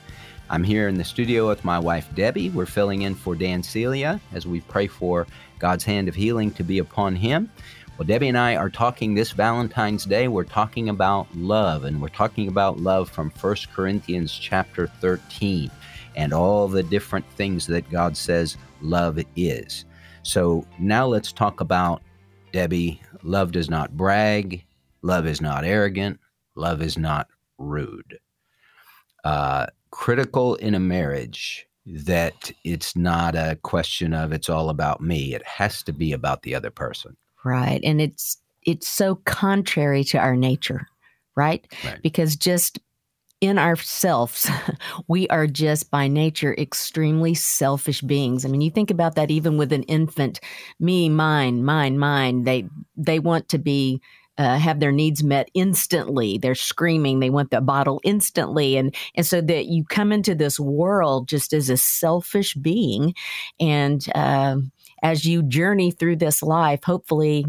I'm 0.50 0.64
here 0.64 0.88
in 0.88 0.96
the 0.96 1.04
studio 1.04 1.48
with 1.48 1.64
my 1.64 1.80
wife 1.80 2.08
Debbie. 2.16 2.50
We're 2.50 2.66
filling 2.66 3.04
in 3.04 3.16
for 3.16 3.36
Dan 3.36 3.64
Celia 3.64 4.20
as 4.34 4.46
we 4.46 4.62
pray 4.62 4.88
for 4.88 5.26
God's 5.60 5.84
hand 5.84 6.08
of 6.08 6.16
healing 6.16 6.52
to 6.52 6.64
be 6.64 6.80
upon 6.80 7.16
him. 7.16 7.50
Well, 7.98 8.08
Debbie 8.08 8.28
and 8.28 8.38
I 8.38 8.56
are 8.56 8.70
talking 8.70 9.14
this 9.14 9.32
Valentine's 9.32 10.06
Day. 10.06 10.28
We're 10.28 10.44
talking 10.44 10.90
about 10.90 11.28
love, 11.36 11.86
and 11.86 12.02
we're 12.02 12.10
talking 12.10 12.48
about 12.48 12.80
love 12.80 13.10
from 13.10 13.30
1 13.30 13.56
Corinthians 13.74 14.34
chapter 14.34 14.88
13 14.88 15.70
and 16.16 16.34
all 16.34 16.68
the 16.68 16.84
different 16.84 17.26
things 17.32 17.68
that 17.68 17.90
God 17.90 18.18
says 18.18 18.58
love 18.82 19.20
is. 19.36 19.86
So 20.24 20.66
now 20.80 21.06
let's 21.06 21.32
talk 21.32 21.62
about, 21.62 22.02
Debbie, 22.52 23.02
love 23.24 23.52
does 23.52 23.70
not 23.70 23.96
brag, 23.96 24.66
love 25.02 25.26
is 25.26 25.42
not 25.42 25.64
arrogant, 25.64 26.20
love 26.56 26.82
is 26.82 26.98
not 26.98 27.28
rude. 27.58 28.20
Uh, 29.24 29.68
critical 29.94 30.56
in 30.56 30.74
a 30.74 30.80
marriage 30.80 31.68
that 31.86 32.52
it's 32.64 32.96
not 32.96 33.36
a 33.36 33.60
question 33.62 34.12
of 34.12 34.34
it's 34.34 34.50
all 34.50 34.70
about 34.70 35.02
me. 35.02 35.36
It 35.36 35.46
has 35.46 35.84
to 35.84 35.94
be 35.94 36.14
about 36.14 36.42
the 36.42 36.56
other 36.56 36.72
person. 36.72 37.16
Right. 37.46 37.80
And 37.84 38.02
it's 38.02 38.38
it's 38.64 38.88
so 38.88 39.16
contrary 39.26 40.04
to 40.06 40.18
our 40.18 40.36
nature, 40.36 40.88
right? 41.36 41.64
right. 41.86 42.02
Because 42.02 42.36
just 42.36 42.80
in 43.40 43.60
ourselves, 43.60 44.50
we 45.08 45.28
are 45.28 45.46
just 45.46 45.92
by 45.92 46.08
nature 46.08 46.56
extremely 46.58 47.36
selfish 47.36 48.02
beings. 48.02 48.46
I 48.46 48.50
mean, 48.50 48.62
you 48.62 48.72
think 48.72 48.90
about 48.90 49.14
that 49.14 49.30
even 49.30 49.58
with 49.58 49.72
an 49.72 49.84
infant, 49.84 50.40
me, 50.80 51.08
mine, 51.08 51.64
mine, 51.64 52.00
mine. 52.00 52.46
They 52.46 52.68
they 52.98 53.20
want 53.20 53.48
to 53.50 53.60
be 53.60 54.02
uh, 54.38 54.58
have 54.58 54.80
their 54.80 54.92
needs 54.92 55.24
met 55.24 55.50
instantly. 55.54 56.38
They're 56.38 56.56
screaming, 56.56 57.20
they 57.20 57.30
want 57.30 57.52
the 57.52 57.62
bottle 57.62 58.02
instantly. 58.04 58.78
And, 58.78 58.96
and 59.16 59.26
so 59.26 59.42
that 59.42 59.68
you 59.68 59.84
come 59.86 60.12
into 60.12 60.36
this 60.36 60.60
world 60.60 61.28
just 61.28 61.54
as 61.54 61.70
a 61.70 61.78
selfish 61.78 62.56
being. 62.56 63.14
And 63.60 64.06
uh, 64.16 64.58
as 65.02 65.26
you 65.26 65.44
journey 65.44 65.92
through 65.92 66.18
this 66.18 66.42
life, 66.42 66.84
hopefully, 66.84 67.46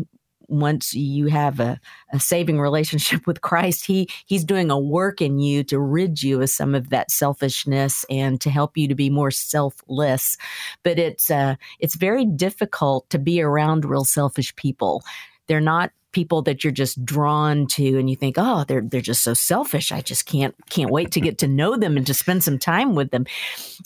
once 0.48 0.94
you 0.94 1.26
have 1.26 1.58
a, 1.58 1.80
a, 2.12 2.20
saving 2.20 2.60
relationship 2.60 3.26
with 3.26 3.40
Christ, 3.40 3.86
he 3.86 4.08
he's 4.26 4.44
doing 4.44 4.70
a 4.70 4.78
work 4.78 5.22
in 5.22 5.38
you 5.38 5.64
to 5.64 5.80
rid 5.80 6.22
you 6.22 6.42
of 6.42 6.50
some 6.50 6.74
of 6.74 6.90
that 6.90 7.10
selfishness 7.10 8.04
and 8.10 8.40
to 8.42 8.50
help 8.50 8.76
you 8.76 8.86
to 8.88 8.94
be 8.94 9.08
more 9.08 9.30
selfless. 9.30 10.36
But 10.82 10.98
it's 10.98 11.30
uh, 11.30 11.56
it's 11.80 11.96
very 11.96 12.26
difficult 12.26 13.08
to 13.10 13.18
be 13.18 13.40
around 13.40 13.84
real 13.84 14.04
selfish 14.04 14.54
people. 14.56 15.02
They're 15.46 15.60
not 15.60 15.92
people 16.14 16.40
that 16.42 16.64
you're 16.64 16.72
just 16.72 17.04
drawn 17.04 17.66
to 17.66 17.98
and 17.98 18.08
you 18.08 18.16
think 18.16 18.36
oh 18.38 18.64
they're 18.64 18.80
they're 18.80 19.00
just 19.00 19.22
so 19.22 19.34
selfish. 19.34 19.92
I 19.92 20.00
just 20.00 20.24
can't 20.24 20.54
can't 20.70 20.90
wait 20.90 21.10
to 21.12 21.20
get 21.20 21.38
to 21.38 21.48
know 21.48 21.76
them 21.76 21.96
and 21.96 22.06
to 22.06 22.14
spend 22.14 22.42
some 22.42 22.58
time 22.58 22.94
with 22.94 23.10
them. 23.10 23.26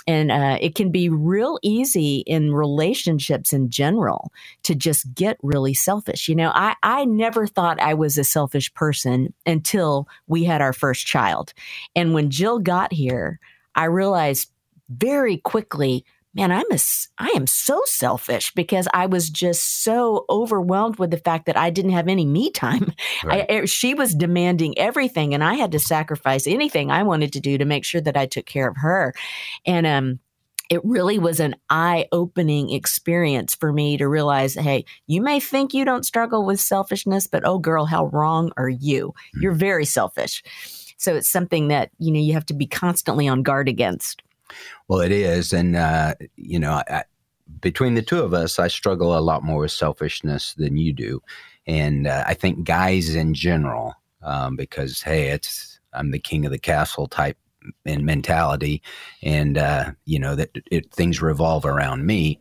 And 0.06 0.30
uh, 0.30 0.58
it 0.60 0.74
can 0.74 0.92
be 0.92 1.08
real 1.08 1.58
easy 1.62 2.18
in 2.26 2.54
relationships 2.54 3.52
in 3.52 3.70
general 3.70 4.32
to 4.62 4.74
just 4.74 5.12
get 5.14 5.38
really 5.42 5.74
selfish. 5.74 6.28
You 6.28 6.36
know 6.36 6.52
i 6.54 6.76
i 6.82 7.04
never 7.04 7.46
thought 7.46 7.80
i 7.80 7.94
was 7.94 8.18
a 8.18 8.24
selfish 8.24 8.72
person 8.74 9.32
until 9.46 10.06
we 10.26 10.44
had 10.44 10.60
our 10.60 10.72
first 10.72 11.06
child. 11.06 11.52
And 11.96 12.14
when 12.14 12.30
jill 12.30 12.58
got 12.58 12.92
here 12.92 13.40
i 13.74 13.84
realized 13.84 14.50
very 14.88 15.38
quickly 15.38 16.04
man, 16.34 16.52
I'm 16.52 16.70
a, 16.70 16.78
I 17.18 17.32
am 17.34 17.46
so 17.46 17.82
selfish 17.86 18.52
because 18.54 18.86
I 18.92 19.06
was 19.06 19.30
just 19.30 19.82
so 19.82 20.24
overwhelmed 20.28 20.98
with 20.98 21.10
the 21.10 21.16
fact 21.18 21.46
that 21.46 21.56
I 21.56 21.70
didn't 21.70 21.92
have 21.92 22.08
any 22.08 22.24
me 22.24 22.50
time. 22.50 22.92
Right. 23.24 23.46
I, 23.50 23.54
er, 23.54 23.66
she 23.66 23.94
was 23.94 24.14
demanding 24.14 24.78
everything, 24.78 25.34
and 25.34 25.42
I 25.42 25.54
had 25.54 25.72
to 25.72 25.78
sacrifice 25.78 26.46
anything 26.46 26.90
I 26.90 27.02
wanted 27.02 27.32
to 27.32 27.40
do 27.40 27.58
to 27.58 27.64
make 27.64 27.84
sure 27.84 28.00
that 28.00 28.16
I 28.16 28.26
took 28.26 28.46
care 28.46 28.68
of 28.68 28.76
her. 28.76 29.12
And 29.66 29.86
um, 29.86 30.20
it 30.70 30.84
really 30.84 31.18
was 31.18 31.40
an 31.40 31.56
eye 31.70 32.06
opening 32.12 32.70
experience 32.70 33.54
for 33.54 33.72
me 33.72 33.96
to 33.96 34.06
realize 34.06 34.54
hey, 34.54 34.84
you 35.06 35.20
may 35.20 35.40
think 35.40 35.74
you 35.74 35.84
don't 35.84 36.06
struggle 36.06 36.44
with 36.44 36.60
selfishness, 36.60 37.26
but 37.26 37.44
oh, 37.44 37.58
girl, 37.58 37.86
how 37.86 38.06
wrong 38.06 38.52
are 38.56 38.68
you? 38.68 39.08
Mm-hmm. 39.08 39.42
You're 39.42 39.52
very 39.52 39.84
selfish. 39.84 40.42
So 40.98 41.14
it's 41.14 41.30
something 41.30 41.68
that, 41.68 41.90
you 41.98 42.12
know, 42.12 42.20
you 42.20 42.34
have 42.34 42.46
to 42.46 42.54
be 42.54 42.66
constantly 42.66 43.28
on 43.28 43.42
guard 43.42 43.68
against. 43.68 44.22
Well, 44.88 45.00
it 45.00 45.12
is, 45.12 45.52
and 45.52 45.76
uh, 45.76 46.14
you 46.36 46.58
know, 46.58 46.82
I, 46.88 47.04
between 47.60 47.94
the 47.94 48.02
two 48.02 48.22
of 48.22 48.34
us, 48.34 48.58
I 48.58 48.68
struggle 48.68 49.16
a 49.16 49.20
lot 49.20 49.42
more 49.42 49.60
with 49.60 49.72
selfishness 49.72 50.54
than 50.54 50.76
you 50.76 50.92
do, 50.92 51.22
and 51.66 52.06
uh, 52.06 52.24
I 52.26 52.34
think 52.34 52.64
guys 52.64 53.14
in 53.14 53.34
general, 53.34 53.94
um, 54.22 54.56
because 54.56 55.02
hey, 55.02 55.28
it's 55.28 55.80
I'm 55.92 56.10
the 56.10 56.18
king 56.18 56.44
of 56.44 56.52
the 56.52 56.58
castle 56.58 57.06
type 57.06 57.36
in 57.84 58.04
mentality, 58.04 58.82
and 59.22 59.58
uh, 59.58 59.92
you 60.04 60.18
know 60.18 60.34
that 60.34 60.50
it, 60.70 60.92
things 60.92 61.22
revolve 61.22 61.64
around 61.64 62.06
me. 62.06 62.38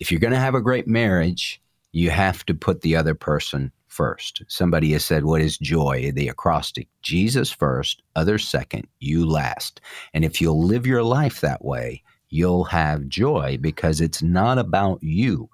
If 0.00 0.10
you're 0.10 0.20
going 0.20 0.34
to 0.34 0.38
have 0.38 0.54
a 0.54 0.60
great 0.60 0.86
marriage, 0.86 1.60
you 1.92 2.10
have 2.10 2.44
to 2.46 2.54
put 2.54 2.82
the 2.82 2.96
other 2.96 3.14
person 3.14 3.72
first. 3.96 4.42
Somebody 4.48 4.92
has 4.92 5.04
said, 5.04 5.24
What 5.24 5.40
is 5.40 5.56
joy? 5.56 6.12
The 6.14 6.28
acrostic 6.28 6.88
Jesus 7.02 7.50
first, 7.50 8.02
others 8.14 8.46
second, 8.46 8.86
you 9.00 9.26
last. 9.26 9.80
And 10.12 10.24
if 10.24 10.40
you'll 10.40 10.62
live 10.62 10.86
your 10.86 11.02
life 11.02 11.40
that 11.40 11.64
way, 11.64 12.02
you'll 12.28 12.64
have 12.64 13.08
joy 13.08 13.58
because 13.60 14.00
it's 14.00 14.22
not 14.22 14.58
about 14.58 15.02
you. 15.02 15.48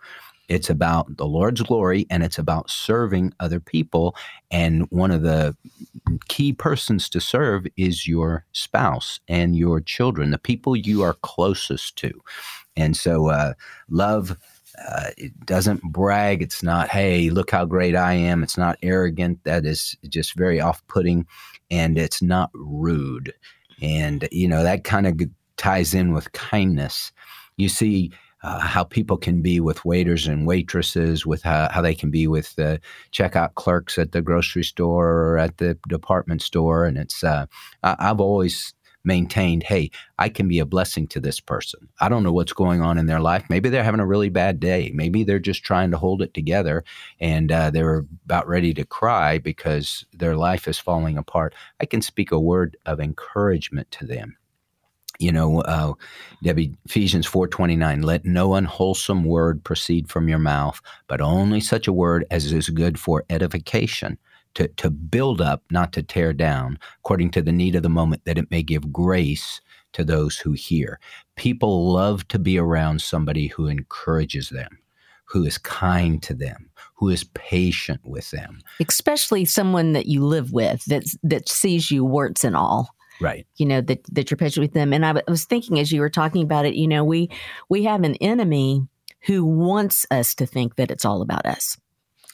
It's 0.49 0.69
about 0.69 1.17
the 1.17 1.25
Lord's 1.25 1.63
glory 1.63 2.05
and 2.11 2.23
it's 2.25 2.39
about 2.39 2.69
serving 2.69 3.33
other 3.39 3.61
people. 3.61 4.17
And 4.51 4.91
one 4.91 5.13
of 5.13 5.23
the 5.23 5.57
key 6.29 6.53
persons 6.53 7.09
to 7.11 7.21
serve 7.21 7.67
is 7.77 8.09
your 8.09 8.45
spouse 8.53 9.21
and 9.29 9.55
your 9.57 9.81
children, 9.81 10.33
the 10.33 10.39
people 10.39 10.75
you 10.75 11.03
are 11.03 11.15
closest 11.23 11.97
to. 11.99 12.11
And 12.77 12.97
so, 12.97 13.29
uh, 13.29 13.55
love. 13.89 14.37
Uh, 14.89 15.11
it 15.19 15.39
doesn't 15.47 15.83
brag. 15.83 16.43
It's 16.43 16.63
not, 16.63 16.89
hey, 16.89 17.31
look 17.31 17.51
how 17.51 17.65
great 17.65 17.95
I 17.95 18.15
am. 18.15 18.43
It's 18.43 18.57
not 18.57 18.79
arrogant. 18.83 19.45
That 19.45 19.67
is 19.67 19.97
just 20.09 20.35
very 20.35 20.61
off 20.61 20.83
putting. 20.89 21.27
And 21.71 21.99
it's 21.99 22.23
not 22.23 22.51
rude. 22.55 23.35
And, 23.83 24.29
you 24.33 24.49
know, 24.49 24.63
that 24.63 24.85
kind 24.85 25.07
of 25.07 25.21
ties 25.57 25.95
in 25.95 26.13
with 26.13 26.33
kindness. 26.33 27.13
You 27.57 27.69
see, 27.69 28.13
uh, 28.43 28.59
how 28.59 28.83
people 28.83 29.17
can 29.17 29.41
be 29.41 29.61
with 29.61 29.85
waiters 29.85 30.27
and 30.27 30.47
waitresses, 30.47 31.25
with 31.25 31.43
how, 31.43 31.69
how 31.71 31.81
they 31.81 31.95
can 31.95 32.11
be 32.11 32.27
with 32.27 32.55
the 32.57 32.81
checkout 33.13 33.55
clerks 33.55 33.99
at 33.99 34.13
the 34.13 34.23
grocery 34.23 34.65
store 34.65 35.11
or 35.11 35.39
at 35.39 35.59
the 35.59 35.79
department 35.89 36.43
store. 36.43 36.85
And 36.85 36.99
it's, 36.99 37.23
uh, 37.23 37.47
I've 37.83 38.21
always 38.21 38.75
maintained, 39.05 39.63
hey, 39.65 39.91
I 40.19 40.29
can 40.29 40.49
be 40.49 40.59
a 40.59 40.67
blessing 40.67 41.07
to 41.09 41.21
this 41.21 41.41
person. 41.41 41.89
I 42.01 42.09
don't 42.09 42.23
know 42.23 42.33
what's 42.33 42.53
going 42.53 42.81
on 42.81 42.99
in 42.99 43.07
their 43.07 43.21
life. 43.21 43.45
Maybe 43.49 43.69
they're 43.69 43.85
having 43.85 44.01
a 44.01 44.07
really 44.07 44.29
bad 44.29 44.61
day. 44.61 44.93
Maybe 44.95 45.25
they're 45.25 45.39
just 45.39 45.65
trying 45.65 45.91
to 45.91 45.99
hold 45.99 46.23
it 46.23 46.35
together 46.35 46.85
and 47.21 47.51
uh, 47.51 47.71
they're 47.71 48.05
about 48.25 48.49
ready 48.49 48.75
to 48.75 48.85
cry 48.85 49.39
because 49.39 50.05
their 50.13 50.37
life 50.37 50.69
is 50.69 50.79
falling 50.79 51.19
apart. 51.19 51.55
I 51.81 51.87
can 51.87 52.03
speak 52.03 52.33
a 52.33 52.41
word 52.41 52.77
of 52.87 53.01
encouragement 53.01 53.91
to 53.93 54.07
them 54.07 54.37
you 55.23 55.31
know, 55.31 55.61
uh, 55.63 55.93
Debbie, 56.43 56.75
Ephesians 56.85 57.29
4.29, 57.29 58.05
let 58.05 58.25
no 58.25 58.55
unwholesome 58.55 59.25
word 59.25 59.63
proceed 59.63 60.09
from 60.09 60.29
your 60.29 60.39
mouth, 60.39 60.81
but 61.07 61.21
only 61.21 61.61
such 61.61 61.87
a 61.87 61.93
word 61.93 62.27
as 62.31 62.53
is 62.53 62.69
good 62.71 62.99
for 62.99 63.25
edification, 63.31 64.19
to, 64.55 64.69
to 64.69 64.91
build 64.91 65.41
up, 65.41 65.63
not 65.71 65.93
to 65.95 66.03
tear 66.03 66.33
down, 66.33 66.79
according 67.01 67.31
to 67.33 67.43
the 67.43 67.53
need 67.53 67.75
of 67.75 67.83
the 67.83 67.89
moment, 67.89 68.25
that 68.25 68.39
it 68.39 68.51
may 68.51 68.63
give 68.63 68.93
grace 68.93 69.61
to 69.93 70.05
those 70.05 70.39
who 70.39 70.53
hear. 70.53 70.99
People 71.37 71.93
love 71.93 72.27
to 72.29 72.39
be 72.39 72.59
around 72.59 73.03
somebody 73.03 73.49
who 73.49 73.67
encourages 73.67 74.49
them, 74.49 74.79
who 75.25 75.45
is 75.45 75.59
kind 75.59 76.23
to 76.23 76.35
them, 76.35 76.71
who 76.95 77.09
is 77.09 77.25
patient 77.25 78.01
with 78.05 78.31
them. 78.31 78.61
Especially 78.87 79.45
someone 79.45 79.93
that 79.93 80.07
you 80.07 80.25
live 80.25 80.53
with 80.53 80.85
that 80.87 81.05
that 81.23 81.49
sees 81.49 81.91
you 81.91 82.05
warts 82.05 82.45
and 82.45 82.57
all 82.57 82.95
right 83.21 83.47
you 83.57 83.67
know 83.67 83.81
that 83.81 84.03
that 84.11 84.31
you're 84.31 84.39
patient 84.39 84.63
with 84.63 84.73
them 84.73 84.93
and 84.93 85.05
I 85.05 85.21
was 85.29 85.45
thinking 85.45 85.79
as 85.79 85.93
you 85.93 86.01
were 86.01 86.11
talking 86.11 86.43
about 86.43 86.65
it 86.65 86.75
you 86.75 86.89
know 86.89 87.05
we 87.05 87.31
we 87.69 87.85
have 87.85 88.03
an 88.03 88.17
enemy 88.17 88.89
who 89.27 89.45
wants 89.45 90.07
us 90.11 90.35
to 90.37 90.47
think 90.47 90.77
that 90.77 90.91
it's 90.91 91.05
all 91.05 91.23
about 91.23 91.47
us 91.47 91.77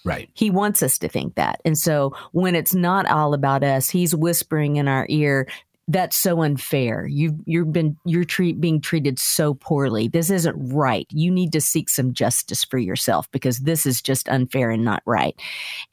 Right. 0.04 0.30
He 0.34 0.50
wants 0.50 0.82
us 0.82 0.98
to 0.98 1.08
think 1.08 1.34
that. 1.34 1.60
And 1.64 1.76
so 1.76 2.14
when 2.32 2.54
it's 2.54 2.74
not 2.74 3.06
all 3.06 3.34
about 3.34 3.64
us, 3.64 3.90
he's 3.90 4.14
whispering 4.14 4.76
in 4.76 4.88
our 4.88 5.06
ear, 5.08 5.46
that's 5.88 6.18
so 6.18 6.42
unfair. 6.42 7.06
You've 7.06 7.36
you've 7.46 7.72
been 7.72 7.96
you're 8.04 8.24
treat, 8.24 8.60
being 8.60 8.80
treated 8.80 9.18
so 9.18 9.54
poorly. 9.54 10.06
This 10.06 10.30
isn't 10.30 10.54
right. 10.72 11.06
You 11.10 11.30
need 11.30 11.50
to 11.52 11.62
seek 11.62 11.88
some 11.88 12.12
justice 12.12 12.62
for 12.62 12.76
yourself 12.76 13.28
because 13.32 13.60
this 13.60 13.86
is 13.86 14.02
just 14.02 14.28
unfair 14.28 14.70
and 14.70 14.84
not 14.84 15.02
right. 15.06 15.34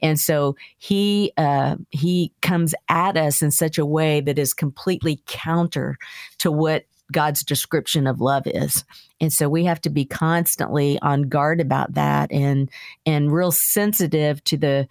And 0.02 0.20
so 0.20 0.54
he 0.76 1.32
uh, 1.38 1.76
he 1.90 2.30
comes 2.42 2.74
at 2.90 3.16
us 3.16 3.40
in 3.40 3.50
such 3.50 3.78
a 3.78 3.86
way 3.86 4.20
that 4.20 4.38
is 4.38 4.52
completely 4.52 5.22
counter 5.26 5.96
to 6.38 6.52
what 6.52 6.84
God's 7.12 7.44
description 7.44 8.06
of 8.06 8.20
love 8.20 8.44
is. 8.46 8.84
And 9.20 9.32
so 9.32 9.48
we 9.48 9.64
have 9.64 9.80
to 9.82 9.90
be 9.90 10.04
constantly 10.04 10.98
on 11.00 11.22
guard 11.22 11.60
about 11.60 11.94
that 11.94 12.32
and 12.32 12.70
and 13.04 13.32
real 13.32 13.52
sensitive 13.52 14.42
to 14.44 14.56
the 14.56 14.88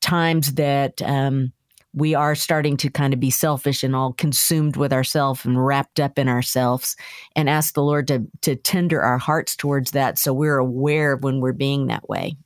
times 0.00 0.54
that 0.54 1.00
um, 1.02 1.52
we 1.94 2.14
are 2.14 2.34
starting 2.34 2.76
to 2.76 2.90
kind 2.90 3.14
of 3.14 3.20
be 3.20 3.30
selfish 3.30 3.82
and 3.82 3.94
all 3.94 4.12
consumed 4.12 4.76
with 4.76 4.92
ourselves 4.92 5.44
and 5.44 5.64
wrapped 5.64 6.00
up 6.00 6.18
in 6.18 6.28
ourselves 6.28 6.96
and 7.36 7.48
ask 7.48 7.74
the 7.74 7.82
Lord 7.82 8.08
to 8.08 8.26
to 8.42 8.56
tender 8.56 9.00
our 9.00 9.18
hearts 9.18 9.56
towards 9.56 9.92
that 9.92 10.18
so 10.18 10.32
we're 10.32 10.58
aware 10.58 11.12
of 11.12 11.22
when 11.22 11.40
we're 11.40 11.52
being 11.52 11.86
that 11.86 12.08
way. 12.08 12.36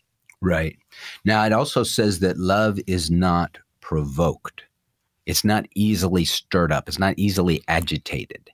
Right. 0.41 0.77
Now 1.25 1.45
it 1.45 1.53
also 1.53 1.83
says 1.83 2.21
that 2.21 2.39
love 2.39 2.79
is 2.87 3.11
not 3.11 3.59
provoked. 3.81 4.65
It's 5.27 5.45
not 5.45 5.67
easily 5.75 6.25
stirred 6.25 6.73
up. 6.73 6.89
It's 6.89 6.99
not 6.99 7.15
easily 7.17 7.63
agitated. 7.69 8.51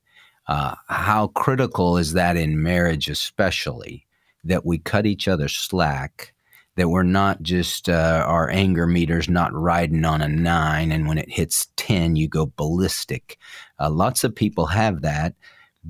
Uh, 0.46 0.74
how 0.88 1.28
critical 1.28 1.96
is 1.96 2.12
that 2.12 2.36
in 2.36 2.62
marriage, 2.62 3.08
especially 3.08 4.06
that 4.44 4.66
we 4.66 4.78
cut 4.78 5.06
each 5.06 5.26
other 5.26 5.48
slack 5.48 6.34
that 6.76 6.88
we're 6.88 7.02
not 7.02 7.42
just 7.42 7.88
uh, 7.88 8.24
our 8.26 8.50
anger 8.50 8.86
meters 8.86 9.28
not 9.28 9.52
riding 9.52 10.04
on 10.04 10.20
a 10.20 10.28
nine, 10.28 10.90
and 10.90 11.06
when 11.06 11.18
it 11.18 11.30
hits 11.30 11.68
10, 11.76 12.16
you 12.16 12.28
go 12.28 12.52
ballistic. 12.56 13.38
Uh, 13.78 13.90
lots 13.90 14.24
of 14.24 14.34
people 14.34 14.66
have 14.66 15.02
that 15.02 15.34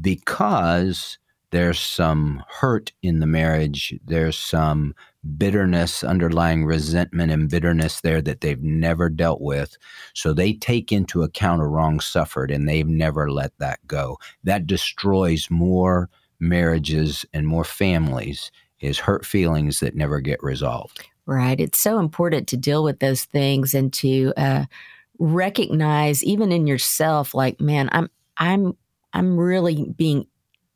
because 0.00 1.18
there's 1.50 1.80
some 1.80 2.42
hurt 2.48 2.92
in 3.02 3.20
the 3.20 3.26
marriage, 3.26 3.94
there's 4.04 4.36
some 4.36 4.94
bitterness, 5.36 6.04
underlying 6.04 6.64
resentment 6.64 7.32
and 7.32 7.48
bitterness 7.48 8.00
there 8.00 8.20
that 8.22 8.40
they've 8.40 8.62
never 8.62 9.08
dealt 9.08 9.40
with. 9.40 9.76
So 10.14 10.32
they 10.32 10.52
take 10.52 10.92
into 10.92 11.22
account 11.22 11.62
a 11.62 11.66
wrong 11.66 12.00
suffered 12.00 12.50
and 12.50 12.68
they've 12.68 12.86
never 12.86 13.30
let 13.30 13.56
that 13.58 13.84
go. 13.86 14.18
That 14.44 14.66
destroys 14.66 15.50
more 15.50 16.10
marriages 16.40 17.24
and 17.32 17.46
more 17.46 17.64
families 17.64 18.50
is 18.80 18.98
hurt 18.98 19.24
feelings 19.24 19.80
that 19.80 19.94
never 19.94 20.20
get 20.20 20.42
resolved. 20.42 21.06
Right. 21.26 21.58
It's 21.58 21.78
so 21.78 21.98
important 21.98 22.48
to 22.48 22.56
deal 22.56 22.84
with 22.84 23.00
those 23.00 23.24
things 23.24 23.72
and 23.72 23.92
to 23.94 24.34
uh, 24.36 24.66
recognize, 25.18 26.22
even 26.22 26.52
in 26.52 26.66
yourself, 26.66 27.34
like, 27.34 27.60
man, 27.60 27.88
I'm, 27.92 28.10
I'm, 28.36 28.76
I'm 29.14 29.38
really 29.38 29.90
being 29.96 30.26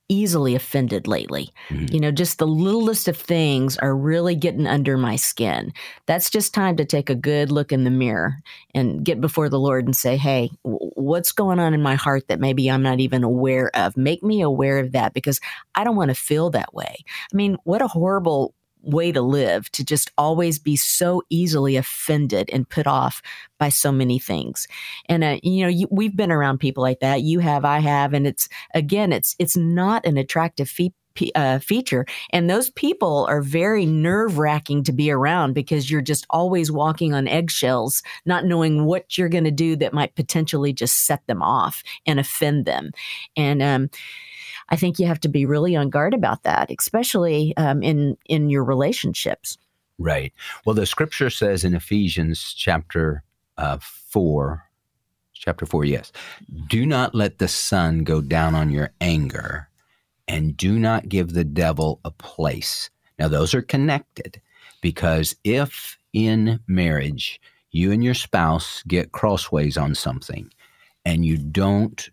easily 0.08 0.54
offended 0.54 1.06
lately. 1.06 1.50
Mm-hmm. 1.68 1.94
You 1.94 2.00
know, 2.00 2.10
just 2.10 2.38
the 2.38 2.46
littlest 2.46 3.08
of 3.08 3.16
things 3.16 3.76
are 3.78 3.94
really 3.94 4.34
getting 4.34 4.66
under 4.66 4.96
my 4.96 5.16
skin. 5.16 5.72
That's 6.06 6.30
just 6.30 6.54
time 6.54 6.76
to 6.76 6.84
take 6.84 7.10
a 7.10 7.14
good 7.14 7.52
look 7.52 7.72
in 7.72 7.84
the 7.84 7.90
mirror 7.90 8.38
and 8.74 9.04
get 9.04 9.20
before 9.20 9.48
the 9.48 9.60
Lord 9.60 9.84
and 9.84 9.94
say, 9.94 10.16
hey, 10.16 10.50
w- 10.64 10.90
what's 10.94 11.32
going 11.32 11.58
on 11.58 11.74
in 11.74 11.82
my 11.82 11.94
heart 11.94 12.28
that 12.28 12.40
maybe 12.40 12.70
I'm 12.70 12.82
not 12.82 13.00
even 13.00 13.22
aware 13.22 13.70
of? 13.74 13.96
Make 13.96 14.22
me 14.22 14.40
aware 14.40 14.78
of 14.78 14.92
that 14.92 15.12
because 15.14 15.40
I 15.74 15.84
don't 15.84 15.96
want 15.96 16.10
to 16.10 16.14
feel 16.14 16.50
that 16.50 16.72
way. 16.74 16.96
I 17.32 17.36
mean, 17.36 17.56
what 17.64 17.82
a 17.82 17.88
horrible 17.88 18.54
way 18.82 19.12
to 19.12 19.20
live 19.20 19.70
to 19.72 19.84
just 19.84 20.10
always 20.16 20.58
be 20.58 20.76
so 20.76 21.22
easily 21.30 21.76
offended 21.76 22.48
and 22.52 22.68
put 22.68 22.86
off 22.86 23.22
by 23.58 23.68
so 23.68 23.90
many 23.92 24.18
things. 24.18 24.66
And 25.06 25.24
uh, 25.24 25.38
you 25.42 25.62
know 25.62 25.68
you, 25.68 25.88
we've 25.90 26.16
been 26.16 26.32
around 26.32 26.58
people 26.58 26.82
like 26.82 27.00
that. 27.00 27.22
You 27.22 27.40
have 27.40 27.64
i 27.64 27.78
have. 27.78 28.14
And 28.14 28.26
it's 28.26 28.48
again 28.74 29.12
it's 29.12 29.34
it's 29.38 29.56
not 29.56 30.06
an 30.06 30.16
attractive 30.16 30.68
fe- 30.68 30.92
uh, 31.34 31.58
feature. 31.58 32.06
And 32.30 32.48
those 32.48 32.70
people 32.70 33.26
are 33.28 33.42
very 33.42 33.86
nerve 33.86 34.38
wracking 34.38 34.84
to 34.84 34.92
be 34.92 35.10
around 35.10 35.54
because 35.54 35.90
you're 35.90 36.00
just 36.00 36.26
always 36.30 36.70
walking 36.70 37.14
on 37.14 37.28
eggshells, 37.28 38.02
not 38.24 38.44
knowing 38.44 38.84
what 38.84 39.16
you're 39.16 39.28
going 39.28 39.44
to 39.44 39.50
do 39.50 39.76
that 39.76 39.92
might 39.92 40.14
potentially 40.14 40.72
just 40.72 41.06
set 41.06 41.26
them 41.26 41.42
off 41.42 41.82
and 42.06 42.18
offend 42.18 42.64
them. 42.64 42.92
And, 43.36 43.62
um, 43.62 43.90
I 44.70 44.76
think 44.76 44.98
you 44.98 45.06
have 45.06 45.20
to 45.20 45.28
be 45.28 45.46
really 45.46 45.76
on 45.76 45.88
guard 45.88 46.12
about 46.12 46.42
that, 46.42 46.70
especially 46.78 47.56
um, 47.56 47.82
in 47.82 48.18
in 48.26 48.50
your 48.50 48.64
relationships. 48.64 49.56
Right. 49.98 50.32
Well, 50.64 50.74
the 50.74 50.86
scripture 50.86 51.30
says 51.30 51.64
in 51.64 51.74
Ephesians 51.74 52.52
chapter 52.52 53.24
uh, 53.56 53.78
four, 53.80 54.64
chapter 55.32 55.66
four, 55.66 55.84
yes, 55.84 56.12
do 56.68 56.86
not 56.86 57.14
let 57.14 57.38
the 57.38 57.48
sun 57.48 58.04
go 58.04 58.20
down 58.20 58.54
on 58.54 58.70
your 58.70 58.92
anger, 59.00 59.67
and 60.28 60.56
do 60.56 60.78
not 60.78 61.08
give 61.08 61.32
the 61.32 61.44
devil 61.44 62.00
a 62.04 62.10
place. 62.10 62.90
Now, 63.18 63.28
those 63.28 63.54
are 63.54 63.62
connected 63.62 64.40
because 64.80 65.34
if 65.44 65.98
in 66.12 66.60
marriage 66.66 67.40
you 67.70 67.92
and 67.92 68.02
your 68.02 68.14
spouse 68.14 68.82
get 68.86 69.12
crossways 69.12 69.76
on 69.76 69.94
something 69.94 70.50
and 71.04 71.24
you 71.24 71.36
don't 71.36 72.08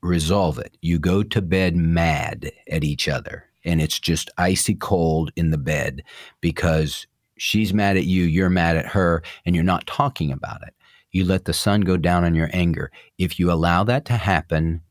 resolve 0.00 0.58
it. 0.58 0.76
You 0.80 0.98
go 0.98 1.22
to 1.22 1.42
bed 1.42 1.76
mad 1.76 2.50
at 2.70 2.84
each 2.84 3.08
other, 3.08 3.44
and 3.64 3.80
it's 3.80 3.98
just 3.98 4.30
icy 4.38 4.74
cold 4.74 5.32
in 5.36 5.50
the 5.50 5.58
bed 5.58 6.02
because 6.40 7.06
she's 7.36 7.74
mad 7.74 7.96
at 7.96 8.04
you, 8.04 8.24
you're 8.24 8.50
mad 8.50 8.76
at 8.76 8.86
her, 8.86 9.22
and 9.44 9.54
you're 9.54 9.64
not 9.64 9.86
talking 9.86 10.30
about 10.30 10.62
it. 10.62 10.74
You 11.10 11.24
let 11.24 11.46
the 11.46 11.52
sun 11.52 11.80
go 11.80 11.96
down 11.96 12.24
on 12.24 12.34
your 12.34 12.50
anger. 12.52 12.90
If 13.18 13.40
you 13.40 13.50
allow 13.50 13.82
that 13.84 14.04
to 14.06 14.12
happen 14.14 14.82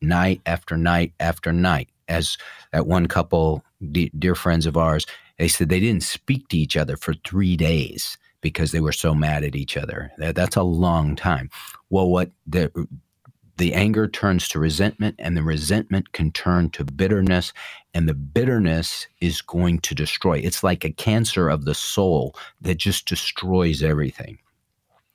night 0.00 0.40
after 0.46 0.76
night 0.76 1.12
after 1.20 1.52
night, 1.52 1.88
as 2.08 2.36
that 2.72 2.86
one 2.86 3.06
couple, 3.06 3.62
dear 4.18 4.34
friends 4.34 4.66
of 4.66 4.76
ours, 4.76 5.06
they 5.38 5.48
said 5.48 5.68
they 5.68 5.80
didn't 5.80 6.02
speak 6.02 6.48
to 6.48 6.58
each 6.58 6.76
other 6.76 6.96
for 6.96 7.14
three 7.14 7.56
days 7.56 8.18
because 8.40 8.72
they 8.72 8.80
were 8.80 8.92
so 8.92 9.14
mad 9.14 9.44
at 9.44 9.56
each 9.56 9.76
other. 9.76 10.10
That, 10.18 10.34
that's 10.34 10.56
a 10.56 10.62
long 10.62 11.16
time. 11.16 11.50
Well, 11.90 12.08
what 12.08 12.30
the 12.46 12.70
the 13.56 13.74
anger 13.74 14.06
turns 14.06 14.48
to 14.48 14.60
resentment, 14.60 15.16
and 15.18 15.36
the 15.36 15.42
resentment 15.42 16.12
can 16.12 16.30
turn 16.30 16.70
to 16.70 16.84
bitterness, 16.84 17.52
and 17.92 18.08
the 18.08 18.14
bitterness 18.14 19.08
is 19.20 19.42
going 19.42 19.80
to 19.80 19.96
destroy. 19.96 20.38
It's 20.38 20.62
like 20.62 20.84
a 20.84 20.92
cancer 20.92 21.48
of 21.48 21.64
the 21.64 21.74
soul 21.74 22.36
that 22.60 22.76
just 22.76 23.08
destroys 23.08 23.82
everything. 23.82 24.38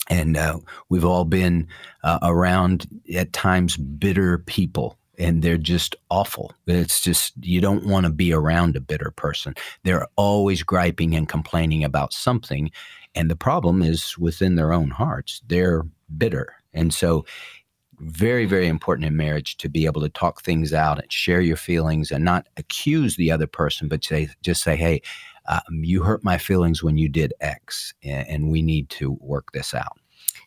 And 0.10 0.36
uh, 0.36 0.60
we've 0.90 1.06
all 1.06 1.24
been 1.24 1.70
uh, 2.04 2.20
around 2.22 2.86
at 3.16 3.32
times 3.32 3.78
bitter 3.78 4.40
people 4.40 4.98
and 5.18 5.42
they're 5.42 5.58
just 5.58 5.96
awful. 6.10 6.54
It's 6.66 7.02
just, 7.02 7.34
you 7.42 7.62
don't 7.62 7.86
want 7.86 8.06
to 8.06 8.12
be 8.12 8.34
around 8.34 8.76
a 8.76 8.82
bitter 8.82 9.12
person. 9.12 9.54
They're 9.84 10.08
always 10.16 10.64
griping 10.64 11.16
and 11.16 11.28
complaining 11.30 11.84
about 11.84 12.14
something. 12.14 12.72
And 13.16 13.30
the 13.30 13.36
problem 13.36 13.82
is 13.82 14.18
within 14.18 14.56
their 14.56 14.74
own 14.74 14.90
hearts, 14.90 15.42
they're 15.48 15.84
bitter. 16.18 16.56
And 16.74 16.94
so, 16.94 17.26
very, 18.00 18.46
very 18.46 18.68
important 18.68 19.06
in 19.06 19.16
marriage 19.16 19.56
to 19.58 19.70
be 19.70 19.86
able 19.86 20.02
to 20.02 20.10
talk 20.10 20.42
things 20.42 20.74
out 20.74 21.00
and 21.00 21.12
share 21.12 21.40
your 21.40 21.56
feelings 21.56 22.12
and 22.12 22.26
not 22.26 22.48
accuse 22.58 23.16
the 23.16 23.32
other 23.32 23.48
person, 23.48 23.88
but 23.88 24.04
say, 24.04 24.28
just 24.42 24.64
say, 24.64 24.76
hey, 24.76 25.02
um, 25.48 25.84
you 25.84 26.04
hurt 26.04 26.24
my 26.24 26.38
feelings 26.38 26.84
when 26.84 26.98
you 26.98 27.08
did 27.08 27.34
X, 27.40 27.94
and, 28.04 28.28
and 28.28 28.52
we 28.52 28.62
need 28.62 28.90
to 28.90 29.18
work 29.22 29.52
this 29.54 29.74
out. 29.74 29.98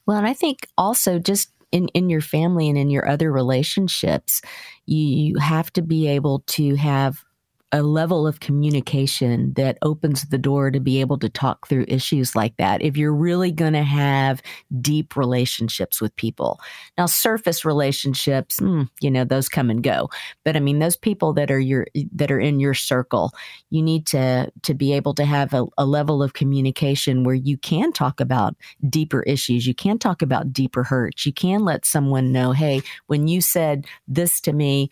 Well, 0.06 0.18
and 0.18 0.26
I 0.26 0.34
think 0.34 0.68
also 0.76 1.18
just 1.18 1.50
in, 1.76 1.88
in 1.88 2.08
your 2.08 2.20
family 2.20 2.68
and 2.68 2.78
in 2.78 2.90
your 2.90 3.08
other 3.08 3.30
relationships, 3.30 4.40
you 4.86 5.38
have 5.38 5.72
to 5.74 5.82
be 5.82 6.08
able 6.08 6.40
to 6.46 6.74
have 6.76 7.24
a 7.72 7.82
level 7.82 8.26
of 8.26 8.40
communication 8.40 9.52
that 9.54 9.76
opens 9.82 10.28
the 10.28 10.38
door 10.38 10.70
to 10.70 10.78
be 10.78 11.00
able 11.00 11.18
to 11.18 11.28
talk 11.28 11.66
through 11.66 11.84
issues 11.88 12.36
like 12.36 12.56
that 12.58 12.80
if 12.80 12.96
you're 12.96 13.14
really 13.14 13.50
going 13.50 13.72
to 13.72 13.82
have 13.82 14.40
deep 14.80 15.16
relationships 15.16 16.00
with 16.00 16.14
people. 16.16 16.60
Now 16.96 17.06
surface 17.06 17.64
relationships 17.64 18.60
mm, 18.60 18.88
you 19.00 19.10
know 19.10 19.24
those 19.24 19.48
come 19.48 19.68
and 19.68 19.82
go. 19.82 20.08
But 20.44 20.56
i 20.56 20.60
mean 20.60 20.78
those 20.78 20.96
people 20.96 21.32
that 21.34 21.50
are 21.50 21.58
your 21.58 21.86
that 22.12 22.30
are 22.30 22.38
in 22.38 22.60
your 22.60 22.74
circle 22.74 23.32
you 23.70 23.82
need 23.82 24.06
to 24.06 24.50
to 24.62 24.74
be 24.74 24.92
able 24.92 25.14
to 25.14 25.24
have 25.24 25.52
a, 25.52 25.66
a 25.76 25.86
level 25.86 26.22
of 26.22 26.34
communication 26.34 27.24
where 27.24 27.34
you 27.34 27.58
can 27.58 27.92
talk 27.92 28.20
about 28.20 28.54
deeper 28.88 29.22
issues. 29.22 29.66
You 29.66 29.74
can 29.74 29.98
talk 29.98 30.22
about 30.22 30.52
deeper 30.52 30.84
hurts. 30.84 31.26
You 31.26 31.32
can 31.32 31.64
let 31.64 31.84
someone 31.84 32.30
know 32.32 32.52
hey 32.52 32.82
when 33.06 33.26
you 33.26 33.40
said 33.40 33.86
this 34.06 34.40
to 34.42 34.52
me 34.52 34.90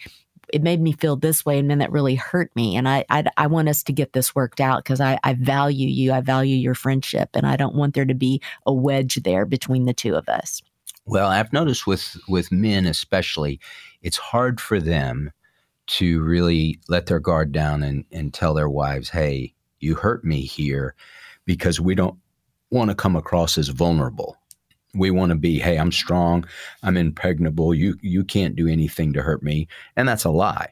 it 0.54 0.62
made 0.62 0.80
me 0.80 0.92
feel 0.92 1.16
this 1.16 1.44
way 1.44 1.58
and 1.58 1.68
then 1.68 1.78
that 1.78 1.90
really 1.90 2.14
hurt 2.14 2.54
me 2.54 2.76
and 2.76 2.88
i 2.88 3.04
i, 3.10 3.24
I 3.36 3.48
want 3.48 3.68
us 3.68 3.82
to 3.82 3.92
get 3.92 4.12
this 4.12 4.34
worked 4.34 4.60
out 4.60 4.84
because 4.84 5.00
I, 5.00 5.18
I 5.24 5.34
value 5.34 5.88
you 5.88 6.12
i 6.12 6.20
value 6.20 6.56
your 6.56 6.76
friendship 6.76 7.30
and 7.34 7.44
i 7.44 7.56
don't 7.56 7.74
want 7.74 7.94
there 7.94 8.04
to 8.04 8.14
be 8.14 8.40
a 8.64 8.72
wedge 8.72 9.16
there 9.24 9.44
between 9.44 9.84
the 9.84 9.92
two 9.92 10.14
of 10.14 10.28
us. 10.28 10.62
Well 11.06 11.28
i've 11.28 11.52
noticed 11.52 11.86
with 11.86 12.16
with 12.28 12.52
men 12.52 12.86
especially 12.86 13.58
it's 14.02 14.16
hard 14.16 14.60
for 14.60 14.80
them 14.80 15.32
to 15.86 16.22
really 16.22 16.78
let 16.88 17.06
their 17.06 17.20
guard 17.20 17.52
down 17.52 17.82
and, 17.82 18.04
and 18.12 18.32
tell 18.32 18.54
their 18.54 18.70
wives 18.70 19.10
hey 19.10 19.52
you 19.80 19.96
hurt 19.96 20.24
me 20.24 20.42
here 20.42 20.94
because 21.44 21.80
we 21.80 21.94
don't 21.94 22.16
want 22.70 22.90
to 22.90 22.94
come 22.94 23.16
across 23.16 23.58
as 23.58 23.68
vulnerable 23.68 24.36
we 24.94 25.10
want 25.10 25.30
to 25.30 25.36
be 25.36 25.58
hey 25.58 25.76
i'm 25.76 25.92
strong 25.92 26.44
i'm 26.82 26.96
impregnable 26.96 27.74
you 27.74 27.96
you 28.00 28.24
can't 28.24 28.56
do 28.56 28.68
anything 28.68 29.12
to 29.12 29.22
hurt 29.22 29.42
me 29.42 29.68
and 29.96 30.08
that's 30.08 30.24
a 30.24 30.30
lie. 30.30 30.68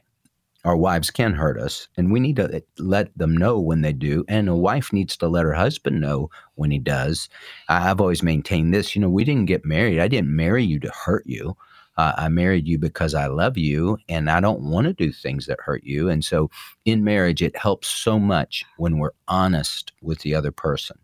Our 0.65 0.77
wives 0.77 1.11
can 1.11 1.33
hurt 1.33 1.59
us 1.59 1.89
and 1.97 2.09
we 2.09 2.21
need 2.21 2.37
to 2.37 2.63
let 2.77 3.17
them 3.17 3.35
know 3.35 3.59
when 3.59 3.81
they 3.81 3.91
do 3.91 4.23
and 4.29 4.47
a 4.47 4.55
wife 4.55 4.93
needs 4.93 5.17
to 5.17 5.27
let 5.27 5.43
her 5.43 5.53
husband 5.53 5.99
know 5.99 6.29
when 6.55 6.71
he 6.71 6.79
does. 6.79 7.27
I've 7.67 7.99
always 7.99 8.23
maintained 8.23 8.73
this 8.73 8.95
you 8.95 9.01
know 9.01 9.09
we 9.09 9.25
didn't 9.25 9.47
get 9.47 9.65
married. 9.65 9.99
I 9.99 10.07
didn't 10.07 10.33
marry 10.33 10.63
you 10.63 10.79
to 10.79 10.91
hurt 10.91 11.25
you. 11.25 11.57
Uh, 11.95 12.11
i 12.17 12.27
married 12.27 12.67
you 12.67 12.79
because 12.79 13.13
i 13.13 13.27
love 13.27 13.55
you 13.55 13.99
and 14.09 14.27
i 14.27 14.39
don't 14.39 14.63
want 14.63 14.87
to 14.87 14.93
do 14.93 15.11
things 15.11 15.45
that 15.45 15.59
hurt 15.61 15.83
you 15.83 16.09
and 16.09 16.25
so 16.25 16.49
in 16.85 17.03
marriage 17.03 17.43
it 17.43 17.55
helps 17.55 17.87
so 17.87 18.17
much 18.17 18.65
when 18.77 18.97
we're 18.97 19.11
honest 19.27 19.91
with 20.01 20.17
the 20.21 20.33
other 20.33 20.51
person 20.51 20.97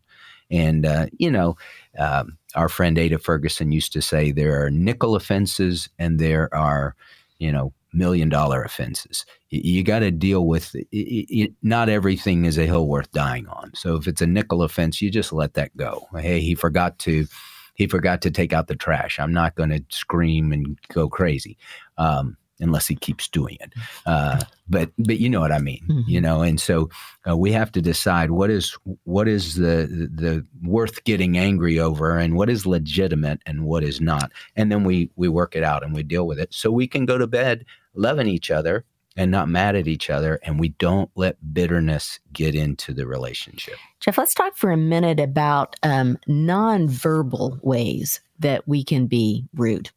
and 0.49 0.85
uh, 0.85 1.07
you 1.17 1.31
know 1.31 1.55
um, 1.97 2.37
our 2.55 2.69
friend 2.69 2.97
Ada 2.97 3.19
Ferguson 3.19 3.71
used 3.71 3.93
to 3.93 4.01
say 4.01 4.31
there 4.31 4.63
are 4.63 4.69
nickel 4.69 5.15
offenses 5.15 5.89
and 5.99 6.19
there 6.19 6.53
are, 6.53 6.95
you 7.37 7.51
know, 7.51 7.73
million 7.93 8.29
dollar 8.29 8.63
offenses. 8.63 9.25
You, 9.49 9.61
you 9.63 9.83
got 9.83 9.99
to 9.99 10.11
deal 10.11 10.45
with 10.45 10.75
it, 10.75 10.87
it, 10.91 11.53
not 11.61 11.89
everything 11.89 12.45
is 12.45 12.57
a 12.57 12.65
hill 12.65 12.87
worth 12.87 13.11
dying 13.11 13.47
on. 13.47 13.71
So 13.75 13.95
if 13.95 14.07
it's 14.07 14.21
a 14.21 14.27
nickel 14.27 14.63
offense, 14.63 15.01
you 15.01 15.09
just 15.11 15.33
let 15.33 15.53
that 15.55 15.75
go. 15.77 16.07
Hey, 16.17 16.39
he 16.39 16.55
forgot 16.55 16.97
to 16.99 17.27
he 17.75 17.87
forgot 17.87 18.21
to 18.23 18.31
take 18.31 18.51
out 18.51 18.67
the 18.67 18.75
trash. 18.75 19.19
I'm 19.19 19.31
not 19.31 19.55
going 19.55 19.69
to 19.69 19.83
scream 19.89 20.51
and 20.51 20.77
go 20.89 21.07
crazy. 21.07 21.57
Um, 21.97 22.35
unless 22.59 22.87
he 22.87 22.95
keeps 22.95 23.27
doing 23.27 23.57
it. 23.59 23.73
Uh, 24.05 24.39
but 24.67 24.89
but 24.97 25.19
you 25.19 25.29
know 25.29 25.39
what 25.39 25.51
I 25.51 25.59
mean, 25.59 25.83
mm-hmm. 25.87 26.09
you 26.09 26.19
know. 26.19 26.41
And 26.41 26.59
so 26.59 26.89
uh, 27.29 27.37
we 27.37 27.51
have 27.51 27.71
to 27.73 27.81
decide 27.81 28.31
what 28.31 28.49
is 28.49 28.75
what 29.03 29.27
is 29.27 29.55
the 29.55 30.09
the 30.11 30.45
worth 30.63 31.03
getting 31.03 31.37
angry 31.37 31.79
over, 31.79 32.17
and 32.17 32.35
what 32.35 32.49
is 32.49 32.65
legitimate, 32.65 33.39
and 33.45 33.65
what 33.65 33.83
is 33.83 34.01
not. 34.01 34.31
And 34.55 34.71
then 34.71 34.83
we 34.83 35.11
we 35.15 35.27
work 35.27 35.55
it 35.55 35.63
out 35.63 35.83
and 35.83 35.93
we 35.93 36.01
deal 36.01 36.25
with 36.25 36.39
it, 36.39 36.53
so 36.53 36.71
we 36.71 36.87
can 36.87 37.05
go 37.05 37.17
to 37.17 37.27
bed 37.27 37.65
loving 37.93 38.27
each 38.27 38.49
other 38.49 38.85
and 39.19 39.31
not 39.31 39.49
mad 39.49 39.75
at 39.75 39.87
each 39.87 40.09
other, 40.09 40.39
and 40.43 40.59
we 40.59 40.69
don't 40.69 41.11
let 41.15 41.35
bitterness 41.53 42.19
get 42.31 42.55
into 42.55 42.93
the 42.93 43.05
relationship. 43.05 43.75
Jeff, 43.99 44.17
let's 44.17 44.33
talk 44.33 44.55
for 44.55 44.71
a 44.71 44.77
minute 44.77 45.19
about 45.19 45.75
um, 45.83 46.17
nonverbal 46.27 47.61
ways 47.61 48.21
that 48.39 48.67
we 48.67 48.83
can 48.83 49.07
be 49.07 49.45
rude. 49.53 49.89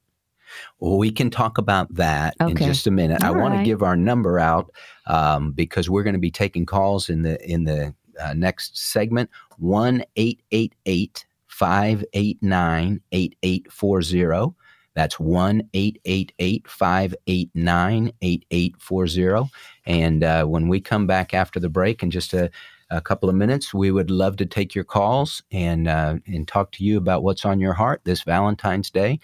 Well, 0.78 0.98
we 0.98 1.10
can 1.10 1.30
talk 1.30 1.58
about 1.58 1.94
that 1.94 2.34
okay. 2.40 2.50
in 2.50 2.56
just 2.56 2.86
a 2.86 2.90
minute. 2.90 3.22
All 3.22 3.34
I 3.34 3.38
want 3.38 3.54
right. 3.54 3.60
to 3.60 3.64
give 3.64 3.82
our 3.82 3.96
number 3.96 4.38
out 4.38 4.70
um, 5.06 5.52
because 5.52 5.88
we're 5.88 6.02
going 6.02 6.14
to 6.14 6.20
be 6.20 6.30
taking 6.30 6.66
calls 6.66 7.08
in 7.08 7.22
the 7.22 7.42
in 7.48 7.64
the 7.64 7.94
uh, 8.20 8.34
next 8.34 8.78
segment. 8.78 9.30
One 9.58 10.04
eight 10.16 10.42
eight 10.52 10.74
eight 10.86 11.26
five 11.46 12.04
eight 12.12 12.42
nine 12.42 13.00
eight 13.12 13.36
eight 13.42 13.70
four 13.72 14.02
zero. 14.02 14.56
That's 14.94 15.18
1 15.18 15.68
888 15.72 16.68
589 16.68 18.12
8840. 18.20 19.50
And 19.86 20.24
uh, 20.24 20.44
when 20.44 20.68
we 20.68 20.80
come 20.80 21.06
back 21.06 21.34
after 21.34 21.58
the 21.58 21.68
break 21.68 22.02
in 22.02 22.10
just 22.10 22.34
a, 22.34 22.50
a, 22.90 23.00
couple 23.00 23.28
of 23.28 23.34
minutes, 23.34 23.72
we 23.72 23.90
would 23.90 24.10
love 24.10 24.36
to 24.36 24.46
take 24.46 24.74
your 24.74 24.84
calls 24.84 25.42
and, 25.50 25.88
uh, 25.88 26.16
and 26.26 26.46
talk 26.46 26.72
to 26.72 26.84
you 26.84 26.98
about 26.98 27.22
what's 27.22 27.44
on 27.44 27.58
your 27.58 27.72
heart 27.72 28.02
this 28.04 28.22
Valentine's 28.22 28.90
Day. 28.90 29.18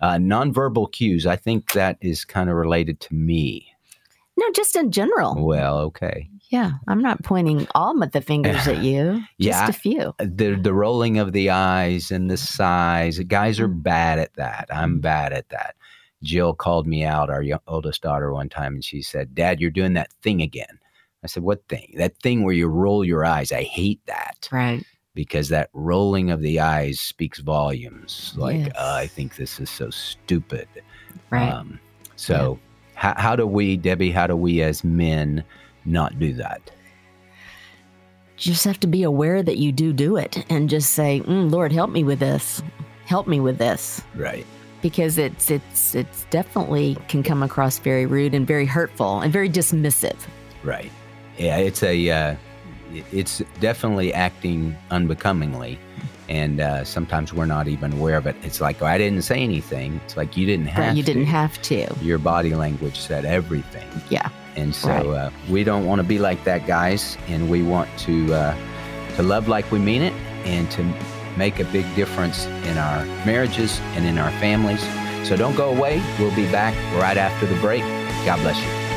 Uh, 0.00 0.14
nonverbal 0.14 0.90
cues, 0.92 1.26
I 1.26 1.36
think 1.36 1.72
that 1.72 1.98
is 2.00 2.24
kind 2.24 2.48
of 2.48 2.56
related 2.56 3.00
to 3.00 3.14
me. 3.14 3.66
No, 4.36 4.50
just 4.52 4.74
in 4.74 4.90
general. 4.90 5.44
Well, 5.44 5.78
okay. 5.78 6.30
Yeah, 6.50 6.72
I'm 6.88 7.02
not 7.02 7.22
pointing 7.22 7.68
all 7.74 8.02
of 8.02 8.12
the 8.12 8.22
fingers 8.22 8.66
at 8.66 8.78
you. 8.82 9.22
yeah, 9.38 9.66
just 9.66 9.78
a 9.78 9.80
few. 9.80 10.14
The 10.18 10.54
the 10.54 10.72
rolling 10.72 11.18
of 11.18 11.32
the 11.32 11.50
eyes 11.50 12.10
and 12.10 12.30
the 12.30 12.36
sighs. 12.36 13.18
Guys 13.20 13.60
are 13.60 13.68
mm. 13.68 13.82
bad 13.82 14.18
at 14.18 14.34
that. 14.34 14.68
I'm 14.72 14.98
mm. 14.98 15.00
bad 15.02 15.32
at 15.32 15.50
that. 15.50 15.76
Jill 16.22 16.54
called 16.54 16.86
me 16.86 17.04
out, 17.04 17.30
our 17.30 17.42
young, 17.42 17.60
oldest 17.66 18.02
daughter, 18.02 18.32
one 18.32 18.48
time, 18.48 18.74
and 18.74 18.84
she 18.84 19.02
said, 19.02 19.34
"Dad, 19.34 19.60
you're 19.60 19.70
doing 19.70 19.92
that 19.94 20.12
thing 20.22 20.40
again." 20.40 20.78
I 21.22 21.26
said, 21.26 21.42
"What 21.42 21.68
thing? 21.68 21.94
That 21.98 22.16
thing 22.16 22.42
where 22.42 22.54
you 22.54 22.66
roll 22.66 23.04
your 23.04 23.24
eyes. 23.24 23.52
I 23.52 23.62
hate 23.62 24.00
that." 24.06 24.48
Right 24.50 24.84
because 25.14 25.48
that 25.48 25.70
rolling 25.72 26.30
of 26.30 26.40
the 26.40 26.60
eyes 26.60 27.00
speaks 27.00 27.40
volumes. 27.40 28.32
Like, 28.36 28.58
yes. 28.58 28.72
uh, 28.78 28.94
I 28.94 29.06
think 29.06 29.36
this 29.36 29.58
is 29.60 29.68
so 29.68 29.90
stupid. 29.90 30.68
Right. 31.30 31.50
Um, 31.50 31.80
so, 32.16 32.58
yeah. 32.60 32.90
how, 32.94 33.14
how 33.16 33.36
do 33.36 33.46
we, 33.46 33.76
Debbie, 33.76 34.10
how 34.10 34.26
do 34.26 34.36
we 34.36 34.62
as 34.62 34.84
men 34.84 35.44
not 35.84 36.18
do 36.18 36.32
that? 36.34 36.70
Just 38.36 38.64
have 38.64 38.80
to 38.80 38.86
be 38.86 39.02
aware 39.02 39.42
that 39.42 39.58
you 39.58 39.72
do 39.72 39.92
do 39.92 40.16
it 40.16 40.44
and 40.48 40.70
just 40.70 40.92
say, 40.92 41.20
mm, 41.20 41.50
Lord, 41.50 41.72
help 41.72 41.90
me 41.90 42.04
with 42.04 42.20
this. 42.20 42.62
Help 43.04 43.26
me 43.26 43.40
with 43.40 43.58
this. 43.58 44.00
Right. 44.14 44.46
Because 44.80 45.18
it's 45.18 45.50
it's 45.50 45.94
it's 45.94 46.24
definitely 46.30 46.96
can 47.08 47.22
come 47.22 47.42
across 47.42 47.78
very 47.78 48.06
rude 48.06 48.32
and 48.32 48.46
very 48.46 48.64
hurtful 48.64 49.20
and 49.20 49.30
very 49.30 49.50
dismissive. 49.50 50.16
Right. 50.62 50.90
Yeah, 51.36 51.58
it's 51.58 51.82
a 51.82 52.10
uh, 52.10 52.36
it's 53.12 53.42
definitely 53.60 54.12
acting 54.12 54.76
unbecomingly. 54.90 55.78
And 56.28 56.60
uh, 56.60 56.84
sometimes 56.84 57.32
we're 57.32 57.46
not 57.46 57.66
even 57.66 57.92
aware 57.94 58.16
of 58.16 58.26
it. 58.26 58.36
It's 58.42 58.60
like, 58.60 58.80
oh, 58.82 58.86
I 58.86 58.98
didn't 58.98 59.22
say 59.22 59.42
anything. 59.42 60.00
It's 60.04 60.16
like 60.16 60.36
you 60.36 60.46
didn't 60.46 60.66
have 60.66 60.90
but 60.90 60.96
you 60.96 61.02
to. 61.02 61.12
didn't 61.12 61.26
have 61.26 61.60
to. 61.62 61.92
Your 62.02 62.18
body 62.18 62.54
language 62.54 62.98
said 62.98 63.24
everything. 63.24 63.88
Yeah. 64.10 64.28
And 64.54 64.74
so 64.74 64.88
right. 64.88 65.06
uh, 65.06 65.30
we 65.48 65.64
don't 65.64 65.86
want 65.86 66.00
to 66.00 66.06
be 66.06 66.18
like 66.18 66.44
that, 66.44 66.66
guys. 66.66 67.18
And 67.26 67.50
we 67.50 67.62
want 67.62 67.88
to 68.00 68.32
uh, 68.32 68.56
to 69.16 69.22
love 69.22 69.48
like 69.48 69.70
we 69.72 69.80
mean 69.80 70.02
it, 70.02 70.12
and 70.44 70.70
to 70.72 70.84
make 71.36 71.58
a 71.58 71.64
big 71.66 71.92
difference 71.94 72.46
in 72.46 72.78
our 72.78 73.04
marriages 73.26 73.80
and 73.94 74.06
in 74.06 74.18
our 74.18 74.30
families. 74.32 74.82
So 75.28 75.36
don't 75.36 75.56
go 75.56 75.70
away. 75.70 76.02
We'll 76.18 76.34
be 76.34 76.50
back 76.50 76.74
right 77.00 77.16
after 77.16 77.46
the 77.46 77.60
break. 77.60 77.82
God 78.24 78.40
bless 78.40 78.58
you. 78.60 78.89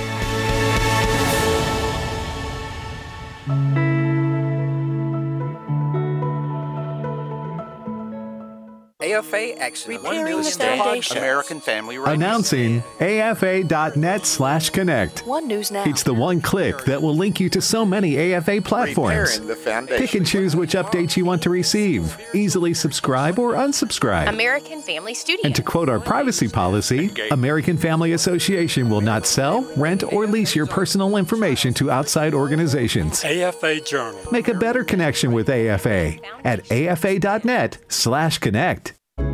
AFA 9.14 9.59
Accident. 9.61 10.03
Repairing 10.03 10.38
the 10.38 10.43
foundation. 10.43 11.18
American 11.18 11.59
Family 11.59 11.97
Radio. 11.97 12.14
Announcing 12.14 12.84
AFA.net 12.99 14.26
slash 14.26 14.70
connect. 14.70 15.26
One 15.26 15.47
News 15.47 15.72
Now. 15.72 15.84
It's 15.86 16.03
the 16.03 16.14
one 16.14 16.41
click 16.41 16.86
that 16.86 17.01
will 17.01 17.16
link 17.16 17.39
you 17.39 17.49
to 17.49 17.61
so 17.61 17.86
many 17.86 18.34
AFA 18.34 18.61
platforms. 18.61 19.39
Repairing 19.39 19.47
the 19.47 19.55
foundation. 19.55 20.05
Pick 20.05 20.16
and 20.16 20.26
choose 20.26 20.55
which 20.55 20.74
updates 20.74 21.16
you 21.16 21.26
want 21.26 21.43
to 21.43 21.49
receive. 21.49 22.18
Easily 22.34 22.74
subscribe 22.74 23.39
or 23.39 23.53
unsubscribe. 23.53 24.28
American 24.28 24.82
Family 24.82 25.14
Studio. 25.14 25.45
And 25.45 25.55
to 25.55 25.64
quote 25.64 25.89
our 25.89 25.99
privacy 25.99 26.47
policy, 26.47 27.11
American 27.32 27.78
Family 27.78 28.14
Association 28.14 28.89
will 28.89 29.01
not 29.01 29.26
sell, 29.26 29.61
rent, 29.76 30.03
or 30.03 30.26
lease 30.28 30.55
your 30.55 30.66
personal 30.66 31.18
information 31.18 31.74
to 31.76 31.91
outside 31.91 32.34
organizations. 32.34 33.24
AFA 33.24 33.80
Journal. 33.82 34.20
Make 34.32 34.47
a 34.47 34.53
better 34.53 34.84
connection 34.84 35.32
with 35.32 35.49
AFA 35.49 36.18
at 36.43 36.72
afa.net 36.72 37.78
slash 37.88 38.38
connect. 38.39 38.93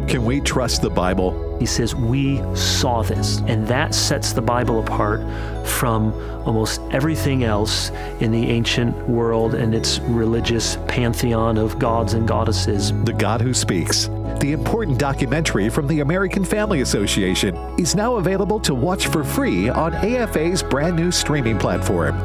Can 0.09 0.25
we 0.25 0.41
trust 0.41 0.81
the 0.81 0.89
Bible? 0.89 1.59
He 1.59 1.67
says, 1.67 1.93
We 1.93 2.41
saw 2.55 3.03
this. 3.03 3.41
And 3.41 3.67
that 3.67 3.93
sets 3.93 4.33
the 4.33 4.41
Bible 4.41 4.79
apart 4.79 5.19
from 5.67 6.13
almost 6.47 6.81
everything 6.89 7.43
else 7.43 7.91
in 8.19 8.31
the 8.31 8.49
ancient 8.49 9.07
world 9.07 9.53
and 9.53 9.75
its 9.75 9.99
religious 9.99 10.77
pantheon 10.87 11.59
of 11.59 11.77
gods 11.77 12.15
and 12.15 12.27
goddesses. 12.27 12.91
The 13.03 13.13
God 13.13 13.39
Who 13.39 13.53
Speaks, 13.53 14.07
the 14.39 14.51
important 14.51 14.97
documentary 14.97 15.69
from 15.69 15.85
the 15.85 15.99
American 15.99 16.43
Family 16.43 16.81
Association, 16.81 17.55
is 17.77 17.93
now 17.93 18.15
available 18.15 18.59
to 18.61 18.73
watch 18.73 19.05
for 19.09 19.23
free 19.23 19.69
on 19.69 19.93
AFA's 19.93 20.63
brand 20.63 20.95
new 20.95 21.11
streaming 21.11 21.59
platform. 21.59 22.17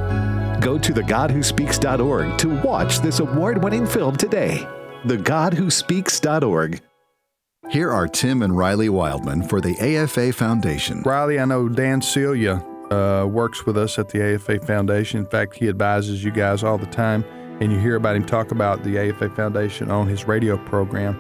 Go 0.61 0.79
to 0.79 0.95
thegodwhospeaks.org 0.95 2.39
to 2.39 2.63
watch 2.63 3.01
this 3.01 3.21
award 3.21 3.63
winning 3.63 3.87
film 3.87 4.17
today. 4.17 4.67
TheGodWhoSpeaks.org. 5.05 6.81
Here 7.71 7.91
are 7.91 8.07
Tim 8.07 8.43
and 8.43 8.57
Riley 8.57 8.89
Wildman 8.89 9.49
for 9.49 9.61
the 9.61 9.75
AFA 9.81 10.33
Foundation. 10.33 11.01
Riley, 11.03 11.41
I 11.41 11.45
know 11.47 11.69
Dan 11.69 12.03
Celia 12.03 12.65
uh, 12.91 13.27
works 13.27 13.65
with 13.65 13.79
us 13.79 13.99
at 13.99 14.11
the 14.11 14.23
AFA 14.23 14.61
Foundation. 14.61 15.21
In 15.21 15.27
fact, 15.27 15.55
he 15.55 15.69
advises 15.69 16.23
you 16.23 16.31
guys 16.31 16.63
all 16.63 16.77
the 16.77 16.87
time, 16.87 17.25
and 17.61 17.73
you 17.73 17.79
hear 17.79 17.97
about 17.97 18.17
him 18.17 18.27
talk 18.27 18.53
about 18.53 18.85
the 18.85 18.99
AFA 18.99 19.31
Foundation 19.31 19.91
on 19.91 20.07
his 20.07 20.27
radio 20.27 20.59
program. 20.59 21.17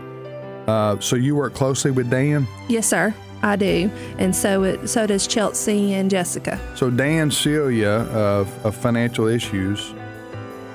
Uh, 0.68 1.00
so 1.00 1.16
you 1.16 1.34
work 1.34 1.54
closely 1.54 1.90
with 1.90 2.10
Dan? 2.10 2.46
Yes, 2.68 2.86
sir. 2.86 3.14
I 3.42 3.56
do, 3.56 3.90
and 4.18 4.34
so 4.36 4.62
it, 4.62 4.88
so 4.88 5.06
does 5.06 5.26
Chelsea 5.26 5.94
and 5.94 6.10
Jessica. 6.10 6.58
So 6.76 6.88
Dan 6.88 7.30
Celia 7.30 8.06
of, 8.12 8.64
of 8.64 8.74
Financial 8.74 9.26
Issues, 9.26 9.92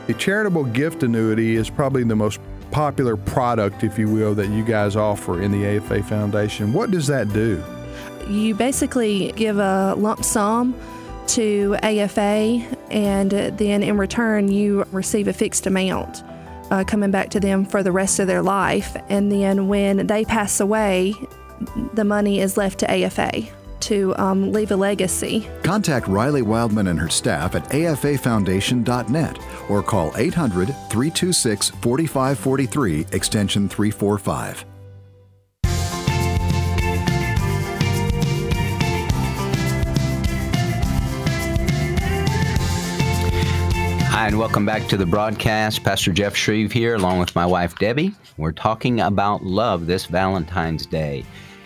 the 0.07 0.13
charitable 0.15 0.65
gift 0.65 1.03
annuity 1.03 1.55
is 1.55 1.69
probably 1.69 2.03
the 2.03 2.15
most 2.15 2.39
popular 2.71 3.17
product, 3.17 3.83
if 3.83 3.97
you 3.97 4.07
will, 4.07 4.33
that 4.35 4.49
you 4.49 4.63
guys 4.63 4.95
offer 4.95 5.41
in 5.41 5.51
the 5.51 5.65
AFA 5.65 6.03
Foundation. 6.03 6.73
What 6.73 6.91
does 6.91 7.07
that 7.07 7.31
do? 7.33 7.63
You 8.27 8.55
basically 8.55 9.31
give 9.33 9.57
a 9.57 9.95
lump 9.95 10.23
sum 10.23 10.75
to 11.27 11.75
AFA, 11.83 12.65
and 12.91 13.31
then 13.31 13.83
in 13.83 13.97
return, 13.97 14.51
you 14.51 14.83
receive 14.91 15.27
a 15.27 15.33
fixed 15.33 15.67
amount. 15.67 16.23
Uh, 16.71 16.83
coming 16.83 17.09
back 17.09 17.29
to 17.31 17.39
them 17.39 17.65
for 17.65 17.81
the 17.81 17.91
rest 17.91 18.19
of 18.19 18.27
their 18.27 18.43
life. 18.43 18.95
And 19.09 19.31
then 19.31 19.67
when 19.67 20.05
they 20.05 20.23
pass 20.23 20.59
away, 20.59 21.15
the 21.95 22.03
money 22.03 22.39
is 22.39 22.57
left 22.57 22.79
to 22.79 22.91
AFA 22.91 23.49
to 23.81 24.15
um, 24.17 24.51
leave 24.51 24.71
a 24.71 24.75
legacy. 24.75 25.47
Contact 25.63 26.07
Riley 26.07 26.41
Wildman 26.41 26.87
and 26.87 26.99
her 26.99 27.09
staff 27.09 27.55
at 27.55 27.69
afafoundation.net 27.69 29.39
or 29.69 29.83
call 29.83 30.13
800 30.15 30.67
326 30.67 31.69
4543, 31.69 33.05
extension 33.11 33.69
345. 33.69 34.65
Hi, 44.19 44.27
and 44.27 44.37
welcome 44.37 44.65
back 44.65 44.85
to 44.89 44.97
the 44.97 45.05
broadcast. 45.05 45.81
Pastor 45.81 46.11
Jeff 46.11 46.35
Schreve 46.35 46.73
here, 46.73 46.95
along 46.95 47.19
with 47.19 47.33
my 47.35 47.45
wife 47.45 47.77
Debbie. 47.77 48.13
We're 48.35 48.51
talking 48.51 48.99
about 48.99 49.45
love 49.45 49.85
this 49.85 50.07
Valentine's 50.07 50.85
Day. 50.85 51.23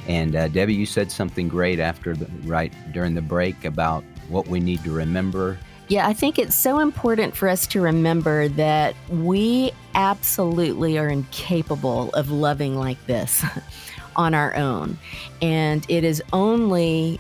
And 0.07 0.35
uh, 0.35 0.47
Debbie, 0.49 0.73
you 0.73 0.85
said 0.85 1.11
something 1.11 1.47
great 1.47 1.79
after 1.79 2.15
the 2.15 2.27
right 2.47 2.73
during 2.91 3.13
the 3.13 3.21
break 3.21 3.65
about 3.65 4.03
what 4.29 4.47
we 4.47 4.59
need 4.59 4.83
to 4.83 4.91
remember. 4.91 5.57
Yeah, 5.87 6.07
I 6.07 6.13
think 6.13 6.39
it's 6.39 6.55
so 6.55 6.79
important 6.79 7.35
for 7.35 7.47
us 7.47 7.67
to 7.67 7.81
remember 7.81 8.47
that 8.49 8.95
we 9.09 9.71
absolutely 9.95 10.97
are 10.97 11.09
incapable 11.09 12.09
of 12.13 12.31
loving 12.31 12.77
like 12.77 13.05
this 13.05 13.45
on 14.15 14.33
our 14.33 14.55
own. 14.55 14.97
And 15.41 15.85
it 15.89 16.03
is 16.03 16.23
only 16.31 17.19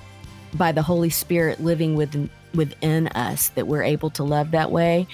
by 0.53 0.71
the 0.71 0.81
Holy 0.81 1.09
Spirit 1.09 1.61
living 1.61 1.95
within 1.95 2.29
within 2.53 3.07
us 3.09 3.49
that 3.49 3.67
we're 3.67 3.83
able 3.83 4.11
to 4.11 4.23
love 4.23 4.51
that 4.51 4.71
way. 4.71 5.07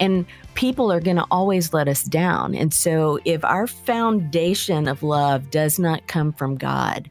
And 0.00 0.24
people 0.54 0.90
are 0.90 1.00
going 1.00 1.18
to 1.18 1.26
always 1.30 1.74
let 1.74 1.88
us 1.88 2.02
down. 2.02 2.54
And 2.54 2.72
so 2.72 3.20
if 3.26 3.44
our 3.44 3.66
foundation 3.66 4.88
of 4.88 5.02
love 5.02 5.50
does 5.50 5.78
not 5.78 6.06
come 6.06 6.32
from 6.32 6.56
God, 6.56 7.10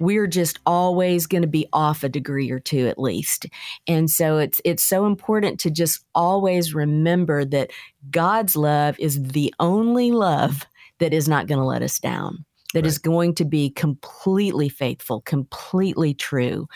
we're 0.00 0.26
just 0.26 0.58
always 0.66 1.26
going 1.26 1.42
to 1.42 1.48
be 1.48 1.66
off 1.72 2.02
a 2.02 2.08
degree 2.08 2.50
or 2.50 2.60
two 2.60 2.86
at 2.88 2.98
least. 2.98 3.46
And 3.86 4.10
so 4.10 4.38
it's 4.38 4.60
it's 4.64 4.84
so 4.84 5.06
important 5.06 5.60
to 5.60 5.70
just 5.70 6.04
always 6.14 6.74
remember 6.74 7.44
that 7.46 7.70
God's 8.10 8.56
love 8.56 8.98
is 8.98 9.22
the 9.22 9.54
only 9.58 10.12
love 10.12 10.66
that 10.98 11.12
is 11.12 11.28
not 11.28 11.46
going 11.46 11.60
to 11.60 11.64
let 11.64 11.82
us 11.82 11.98
down. 11.98 12.44
That 12.74 12.80
right. 12.80 12.88
is 12.88 12.98
going 12.98 13.34
to 13.36 13.44
be 13.44 13.70
completely 13.70 14.68
faithful, 14.68 15.22
completely 15.22 16.12
true 16.12 16.68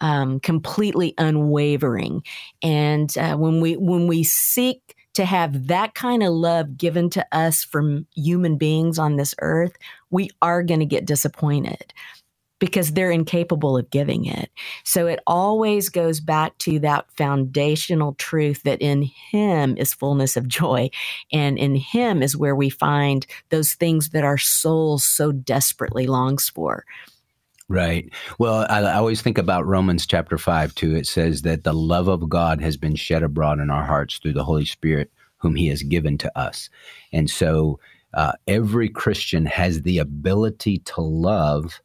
um, 0.00 0.40
completely 0.40 1.14
unwavering. 1.18 2.22
And 2.62 3.16
uh, 3.16 3.36
when 3.36 3.60
we 3.60 3.76
when 3.76 4.06
we 4.06 4.24
seek 4.24 4.94
to 5.14 5.24
have 5.24 5.68
that 5.68 5.94
kind 5.94 6.22
of 6.22 6.32
love 6.32 6.76
given 6.76 7.08
to 7.10 7.26
us 7.32 7.64
from 7.64 8.06
human 8.14 8.58
beings 8.58 8.98
on 8.98 9.16
this 9.16 9.34
earth, 9.40 9.76
we 10.10 10.30
are 10.42 10.62
going 10.62 10.80
to 10.80 10.86
get 10.86 11.06
disappointed 11.06 11.92
because 12.58 12.92
they're 12.92 13.10
incapable 13.10 13.76
of 13.76 13.90
giving 13.90 14.24
it. 14.24 14.50
So 14.84 15.06
it 15.06 15.20
always 15.26 15.88
goes 15.88 16.20
back 16.20 16.56
to 16.58 16.78
that 16.80 17.06
foundational 17.16 18.14
truth 18.14 18.62
that 18.62 18.80
in 18.80 19.02
Him 19.02 19.76
is 19.76 19.94
fullness 19.94 20.36
of 20.36 20.48
joy. 20.48 20.90
And 21.32 21.58
in 21.58 21.74
Him 21.74 22.22
is 22.22 22.36
where 22.36 22.56
we 22.56 22.70
find 22.70 23.26
those 23.50 23.74
things 23.74 24.10
that 24.10 24.24
our 24.24 24.38
soul 24.38 24.98
so 24.98 25.32
desperately 25.32 26.06
longs 26.06 26.48
for. 26.48 26.84
Right. 27.68 28.08
Well, 28.38 28.64
I, 28.70 28.80
I, 28.82 28.94
always 28.94 29.22
think 29.22 29.38
about 29.38 29.66
Romans 29.66 30.06
chapter 30.06 30.38
5 30.38 30.74
too. 30.76 30.94
It 30.94 31.06
says 31.06 31.42
that 31.42 31.64
the 31.64 31.72
love 31.74 32.06
of 32.06 32.28
God 32.28 32.60
has 32.60 32.76
been 32.76 32.94
shed 32.94 33.24
abroad 33.24 33.58
in 33.58 33.70
our 33.70 33.84
hearts 33.84 34.18
through 34.18 34.34
the 34.34 34.44
Holy 34.44 34.64
Spirit, 34.64 35.10
whom 35.38 35.56
He 35.56 35.66
has 35.66 35.82
given 35.82 36.16
to 36.18 36.38
us. 36.38 36.70
And 37.12 37.28
so 37.28 37.80
uh, 38.14 38.32
every 38.46 38.88
Christian 38.88 39.46
has 39.46 39.82
the 39.82 39.98
ability 39.98 40.78
to 40.78 41.00
love 41.00 41.80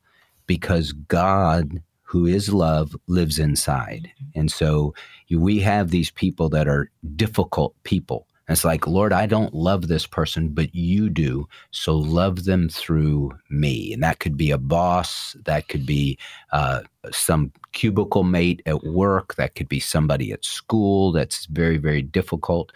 because 0.56 0.92
God, 0.92 1.82
who 2.04 2.26
is 2.26 2.54
love, 2.54 2.96
lives 3.08 3.40
inside. 3.40 4.12
And 4.36 4.52
so 4.52 4.94
we 5.30 5.60
have 5.60 5.90
these 5.90 6.12
people 6.12 6.50
that 6.50 6.68
are 6.68 6.92
difficult 7.16 7.74
people 7.84 8.28
it's 8.52 8.66
like, 8.66 8.86
Lord, 8.86 9.14
I 9.14 9.26
don't 9.26 9.54
love 9.54 9.88
this 9.88 10.06
person, 10.06 10.50
but 10.50 10.74
you 10.76 11.10
do. 11.10 11.48
So 11.72 11.96
love 11.96 12.44
them 12.44 12.70
through 12.70 13.32
me. 13.50 13.94
And 13.94 14.04
that 14.04 14.20
could 14.20 14.36
be 14.36 14.52
a 14.52 14.58
boss, 14.58 15.36
that 15.46 15.68
could 15.70 15.86
be 15.86 16.18
uh, 16.52 16.82
some 17.12 17.52
cubicle 17.72 18.24
mate 18.24 18.62
at 18.66 18.84
work, 18.84 19.36
that 19.36 19.56
could 19.56 19.70
be 19.70 19.80
somebody 19.80 20.32
at 20.32 20.44
school 20.44 21.12
that's 21.12 21.46
very, 21.46 21.78
very 21.78 22.02
difficult. 22.02 22.72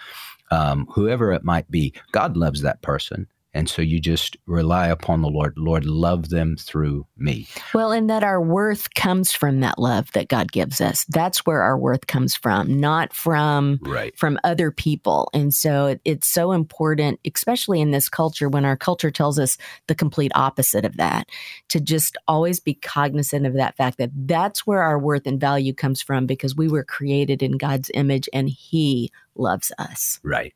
Um, 0.52 0.88
whoever 0.90 1.34
it 1.34 1.44
might 1.44 1.70
be, 1.70 1.94
God 2.12 2.38
loves 2.38 2.62
that 2.62 2.82
person. 2.82 3.28
And 3.56 3.70
so 3.70 3.82
you 3.82 4.02
just 4.02 4.36
rely 4.46 4.88
upon 4.88 5.22
the 5.22 5.30
Lord. 5.30 5.54
Lord, 5.58 5.86
love 5.86 6.28
them 6.28 6.58
through 6.58 7.08
me. 7.18 7.48
Well, 7.74 7.94
and 7.94 8.10
that 8.10 8.22
our 8.22 8.42
worth 8.42 8.94
comes 8.96 9.32
from 9.32 9.62
that 9.62 9.80
love 9.80 10.12
that 10.12 10.28
God 10.28 10.52
gives 10.52 10.82
us. 10.82 11.06
That's 11.06 11.46
where 11.46 11.62
our 11.62 11.78
worth 11.78 12.08
comes 12.08 12.36
from, 12.36 12.82
not 12.82 13.14
from 13.14 13.80
right. 13.82 14.16
from 14.18 14.38
other 14.44 14.72
people. 14.72 15.30
And 15.34 15.54
so 15.54 15.86
it, 15.88 16.02
it's 16.04 16.28
so 16.28 16.52
important, 16.52 17.22
especially 17.26 17.80
in 17.80 17.92
this 17.92 18.10
culture 18.10 18.50
when 18.50 18.66
our 18.66 18.76
culture 18.76 19.10
tells 19.10 19.40
us 19.40 19.58
the 19.88 19.96
complete 19.96 20.34
opposite 20.36 20.84
of 20.84 20.98
that, 20.98 21.30
to 21.70 21.80
just 21.80 22.18
always 22.28 22.60
be 22.60 22.74
cognizant 22.74 23.46
of 23.46 23.54
that 23.54 23.78
fact 23.78 23.98
that 24.00 24.12
that's 24.14 24.68
where 24.68 24.82
our 24.82 25.00
worth 25.00 25.26
and 25.26 25.40
value 25.40 25.74
comes 25.74 26.02
from 26.02 26.26
because 26.26 26.58
we 26.58 26.68
were 26.68 26.84
created 26.84 27.42
in 27.42 27.54
God's 27.54 27.90
image 27.94 28.28
and 28.34 28.50
he 28.50 29.12
loves 29.36 29.72
us. 29.80 30.20
Right. 30.24 30.54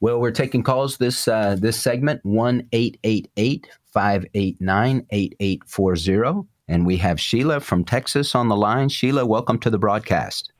Well, 0.00 0.20
we're 0.20 0.30
taking 0.30 0.62
calls 0.62 0.98
this 0.98 1.28
uh, 1.28 1.56
this 1.58 1.80
segment 1.80 2.24
one 2.24 2.66
eight 2.72 2.98
eight 3.04 3.30
eight 3.36 3.68
five 3.92 4.24
eight 4.34 4.60
nine 4.60 5.06
eight 5.10 5.34
eight 5.40 5.62
four 5.66 5.96
zero, 5.96 6.46
and 6.68 6.84
we 6.86 6.96
have 6.98 7.20
Sheila 7.20 7.60
from 7.60 7.84
Texas 7.84 8.34
on 8.34 8.48
the 8.48 8.56
line. 8.56 8.88
Sheila, 8.88 9.24
welcome 9.24 9.58
to 9.60 9.70
the 9.70 9.78
broadcast. 9.78 10.52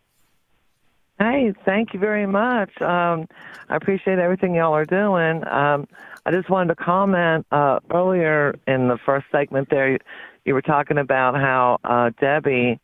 Hey, 1.19 1.53
thank 1.65 1.95
you 1.95 2.01
very 2.01 2.27
much. 2.27 2.71
Um, 2.83 3.29
I 3.69 3.77
appreciate 3.77 4.19
everything 4.19 4.57
y'all 4.57 4.75
are 4.75 4.85
doing. 4.85 5.47
Um, 5.47 5.87
I 6.27 6.33
just 6.33 6.51
wanted 6.51 6.75
to 6.77 6.85
comment 6.85 7.47
uh, 7.53 7.79
earlier 7.93 8.59
in 8.67 8.89
the 8.89 8.99
first 9.05 9.27
segment 9.31 9.69
there. 9.71 9.93
You, 9.93 9.99
you 10.45 10.55
were 10.55 10.63
talking 10.63 10.99
about 10.99 11.37
how 11.37 11.79
uh, 11.85 12.11
Debbie 12.21 12.81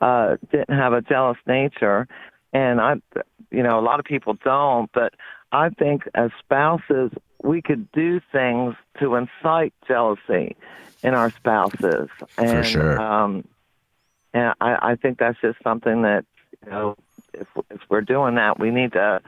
uh, 0.00 0.36
didn't 0.50 0.76
have 0.76 0.92
a 0.92 1.02
jealous 1.02 1.36
nature, 1.46 2.08
and 2.52 2.80
I, 2.80 2.94
you 3.50 3.62
know, 3.62 3.78
a 3.78 3.82
lot 3.82 4.00
of 4.00 4.06
people 4.06 4.34
don't. 4.42 4.90
But 4.92 5.14
I 5.54 5.70
think 5.70 6.08
as 6.14 6.30
spouses, 6.40 7.12
we 7.42 7.62
could 7.62 7.90
do 7.92 8.20
things 8.32 8.74
to 8.98 9.14
incite 9.14 9.72
jealousy 9.86 10.56
in 11.02 11.14
our 11.14 11.30
spouses. 11.30 12.08
And, 12.36 12.50
For 12.50 12.64
sure. 12.64 13.00
Um, 13.00 13.46
and 14.32 14.54
I, 14.60 14.90
I 14.90 14.96
think 14.96 15.18
that's 15.18 15.40
just 15.40 15.62
something 15.62 16.02
that 16.02 16.24
you 16.64 16.70
know, 16.70 16.96
if 17.32 17.46
if 17.70 17.80
we're 17.88 18.00
doing 18.00 18.34
that, 18.34 18.58
we 18.58 18.70
need 18.70 18.92
to 18.92 19.20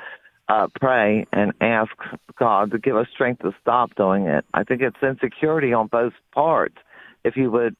uh, 0.48 0.66
pray 0.80 1.26
and 1.32 1.52
ask 1.60 1.92
God 2.36 2.72
to 2.72 2.78
give 2.78 2.96
us 2.96 3.06
strength 3.12 3.42
to 3.42 3.54
stop 3.60 3.94
doing 3.94 4.26
it. 4.26 4.44
I 4.52 4.64
think 4.64 4.82
it's 4.82 4.96
insecurity 5.02 5.72
on 5.72 5.86
both 5.86 6.14
parts. 6.32 6.76
If 7.22 7.36
you 7.36 7.50
would 7.52 7.76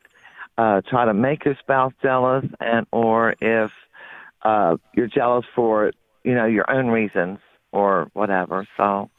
uh, 0.56 0.82
try 0.88 1.04
to 1.04 1.14
make 1.14 1.44
your 1.44 1.56
spouse 1.56 1.92
jealous, 2.00 2.44
and 2.60 2.86
or 2.92 3.34
if 3.40 3.72
uh, 4.42 4.76
you're 4.94 5.08
jealous 5.08 5.46
for 5.54 5.92
you 6.22 6.34
know 6.34 6.46
your 6.46 6.70
own 6.70 6.88
reasons 6.88 7.38
or 7.76 8.08
whatever. 8.14 8.66
So 8.76 9.10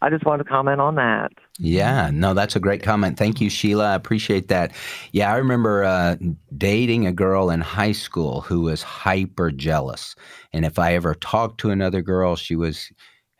I 0.00 0.10
just 0.10 0.24
want 0.24 0.40
to 0.40 0.44
comment 0.44 0.80
on 0.80 0.94
that. 0.96 1.32
Yeah, 1.58 2.10
no, 2.12 2.34
that's 2.34 2.54
a 2.54 2.60
great 2.60 2.82
comment. 2.82 3.18
Thank 3.18 3.40
you, 3.40 3.50
Sheila. 3.50 3.92
I 3.92 3.94
appreciate 3.94 4.48
that. 4.48 4.72
Yeah, 5.12 5.32
I 5.32 5.36
remember 5.36 5.84
uh, 5.84 6.16
dating 6.56 7.06
a 7.06 7.12
girl 7.12 7.50
in 7.50 7.60
high 7.60 7.92
school 7.92 8.42
who 8.42 8.60
was 8.60 8.82
hyper 8.82 9.50
jealous, 9.50 10.14
and 10.52 10.64
if 10.64 10.78
I 10.78 10.94
ever 10.94 11.14
talked 11.14 11.58
to 11.60 11.70
another 11.70 12.02
girl, 12.02 12.36
she 12.36 12.56
was 12.56 12.92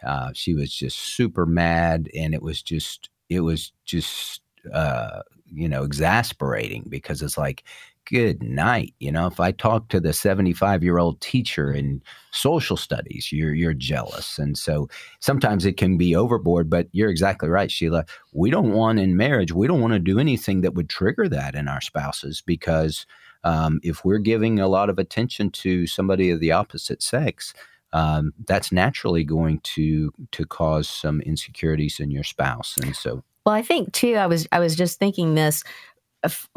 uh, 0.04 0.30
she 0.34 0.54
was 0.54 0.72
just 0.72 0.98
super 0.98 1.46
mad, 1.46 2.08
and 2.14 2.34
it 2.34 2.42
was 2.42 2.62
just 2.62 3.10
it 3.28 3.40
was 3.40 3.72
just 3.84 4.40
uh, 4.72 5.22
you 5.52 5.68
know 5.68 5.84
exasperating 5.84 6.86
because 6.88 7.22
it's 7.22 7.38
like 7.38 7.64
good 8.06 8.42
night. 8.42 8.94
You 8.98 9.12
know, 9.12 9.26
if 9.26 9.38
I 9.40 9.52
talk 9.52 9.88
to 9.88 10.00
the 10.00 10.12
75 10.12 10.82
year 10.82 10.98
old 10.98 11.20
teacher 11.20 11.72
in 11.72 12.02
social 12.30 12.76
studies, 12.76 13.30
you're 13.32 13.54
you're 13.54 13.74
jealous. 13.74 14.38
And 14.38 14.56
so 14.56 14.88
sometimes 15.20 15.66
it 15.66 15.76
can 15.76 15.98
be 15.98 16.16
overboard, 16.16 16.70
but 16.70 16.88
you're 16.92 17.10
exactly 17.10 17.48
right, 17.48 17.70
Sheila. 17.70 18.04
We 18.32 18.50
don't 18.50 18.72
want 18.72 18.98
in 18.98 19.16
marriage, 19.16 19.52
we 19.52 19.66
don't 19.66 19.80
want 19.80 19.92
to 19.92 19.98
do 19.98 20.18
anything 20.18 20.62
that 20.62 20.74
would 20.74 20.88
trigger 20.88 21.28
that 21.28 21.54
in 21.54 21.68
our 21.68 21.80
spouses 21.80 22.42
because 22.44 23.06
um, 23.44 23.80
if 23.82 24.04
we're 24.04 24.18
giving 24.18 24.58
a 24.58 24.68
lot 24.68 24.90
of 24.90 24.98
attention 24.98 25.50
to 25.50 25.86
somebody 25.86 26.30
of 26.30 26.40
the 26.40 26.52
opposite 26.52 27.02
sex, 27.02 27.54
um, 27.92 28.32
that's 28.46 28.72
naturally 28.72 29.24
going 29.24 29.60
to 29.60 30.12
to 30.32 30.46
cause 30.46 30.88
some 30.88 31.20
insecurities 31.20 32.00
in 32.00 32.10
your 32.10 32.24
spouse. 32.24 32.76
And 32.80 32.96
so 32.96 33.22
well, 33.44 33.54
I 33.54 33.62
think 33.62 33.92
too. 33.92 34.14
I 34.14 34.26
was 34.26 34.48
I 34.50 34.58
was 34.58 34.74
just 34.74 34.98
thinking 34.98 35.34
this 35.34 35.62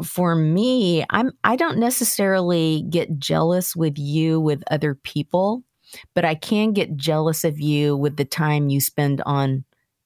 for 0.02 0.34
me, 0.34 1.04
I'm 1.10 1.32
I 1.44 1.56
don't 1.56 1.78
necessarily 1.78 2.84
get 2.90 3.18
jealous 3.18 3.76
with 3.76 3.98
you 3.98 4.40
with 4.40 4.62
other 4.70 4.94
people, 4.94 5.62
but 6.14 6.24
I 6.24 6.34
can 6.34 6.72
get 6.72 6.96
jealous 6.96 7.44
of 7.44 7.60
you 7.60 7.96
with 7.96 8.16
the 8.16 8.24
time 8.24 8.68
you 8.68 8.80
spend 8.80 9.22
on 9.26 9.64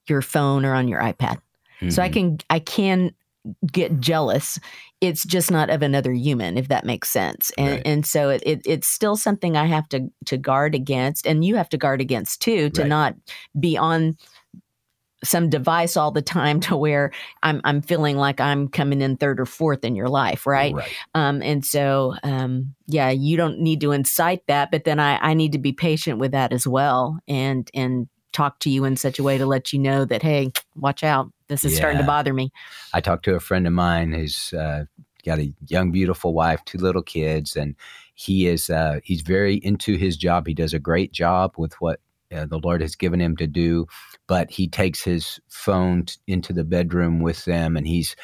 your 0.08 0.22
phone 0.22 0.64
or 0.64 0.74
on 0.74 0.88
your 0.88 1.00
iPad. 1.00 1.40
Mm-hmm. 1.80 1.90
So 1.90 2.02
I 2.02 2.08
mm-hmm. 2.08 2.12
can 2.12 2.38
I 2.50 2.58
can 2.58 3.14
get 3.70 4.00
jealous. 4.00 4.58
It's 5.00 5.24
just 5.24 5.50
not 5.50 5.68
of 5.68 5.82
another 5.82 6.12
human, 6.12 6.56
if 6.56 6.68
that 6.68 6.86
makes 6.86 7.10
sense. 7.10 7.50
And 7.58 7.72
right. 7.72 7.82
and 7.84 8.06
so 8.06 8.30
it, 8.30 8.42
it, 8.46 8.62
it's 8.64 8.88
still 8.88 9.16
something 9.16 9.56
I 9.56 9.66
have 9.66 9.88
to 9.90 10.08
to 10.26 10.36
guard 10.36 10.74
against, 10.74 11.26
and 11.26 11.44
you 11.44 11.56
have 11.56 11.68
to 11.70 11.78
guard 11.78 12.00
against 12.00 12.40
too, 12.40 12.70
to 12.70 12.82
right. 12.82 12.88
not 12.88 13.14
be 13.58 13.76
on 13.76 14.16
some 15.24 15.50
device 15.50 15.96
all 15.96 16.10
the 16.10 16.22
time 16.22 16.60
to 16.60 16.76
where 16.76 17.10
I'm 17.42 17.60
I'm 17.64 17.82
feeling 17.82 18.16
like 18.16 18.40
I'm 18.40 18.68
coming 18.68 19.00
in 19.00 19.16
third 19.16 19.40
or 19.40 19.46
fourth 19.46 19.84
in 19.84 19.96
your 19.96 20.08
life, 20.08 20.46
right? 20.46 20.74
right. 20.74 20.92
Um, 21.14 21.42
and 21.42 21.64
so, 21.64 22.14
um, 22.22 22.74
yeah, 22.86 23.10
you 23.10 23.36
don't 23.36 23.60
need 23.60 23.80
to 23.80 23.92
incite 23.92 24.46
that, 24.46 24.70
but 24.70 24.84
then 24.84 25.00
I 25.00 25.18
I 25.18 25.34
need 25.34 25.52
to 25.52 25.58
be 25.58 25.72
patient 25.72 26.18
with 26.18 26.32
that 26.32 26.52
as 26.52 26.66
well, 26.66 27.18
and 27.26 27.68
and 27.74 28.08
talk 28.32 28.58
to 28.58 28.70
you 28.70 28.84
in 28.84 28.96
such 28.96 29.18
a 29.18 29.22
way 29.22 29.38
to 29.38 29.46
let 29.46 29.72
you 29.72 29.78
know 29.78 30.04
that 30.04 30.22
hey, 30.22 30.52
watch 30.76 31.02
out, 31.02 31.30
this 31.48 31.64
is 31.64 31.72
yeah. 31.72 31.78
starting 31.78 32.00
to 32.00 32.06
bother 32.06 32.34
me. 32.34 32.52
I 32.92 33.00
talked 33.00 33.24
to 33.26 33.34
a 33.34 33.40
friend 33.40 33.66
of 33.66 33.72
mine 33.72 34.12
who's 34.12 34.52
uh, 34.52 34.84
got 35.24 35.38
a 35.38 35.52
young, 35.68 35.92
beautiful 35.92 36.34
wife, 36.34 36.64
two 36.64 36.78
little 36.78 37.02
kids, 37.02 37.56
and 37.56 37.74
he 38.14 38.46
is 38.46 38.70
uh, 38.70 39.00
he's 39.02 39.22
very 39.22 39.56
into 39.56 39.96
his 39.96 40.16
job. 40.16 40.46
He 40.46 40.54
does 40.54 40.74
a 40.74 40.78
great 40.78 41.12
job 41.12 41.54
with 41.56 41.74
what 41.80 42.00
uh, 42.32 42.46
the 42.46 42.58
Lord 42.58 42.80
has 42.80 42.96
given 42.96 43.20
him 43.20 43.36
to 43.36 43.46
do, 43.46 43.86
but 44.26 44.50
he 44.50 44.68
takes 44.68 45.02
his 45.02 45.40
phone 45.48 46.04
t- 46.04 46.16
into 46.26 46.52
the 46.52 46.64
bedroom 46.64 47.20
with 47.20 47.44
them 47.44 47.76
and 47.76 47.86
he's 47.86 48.16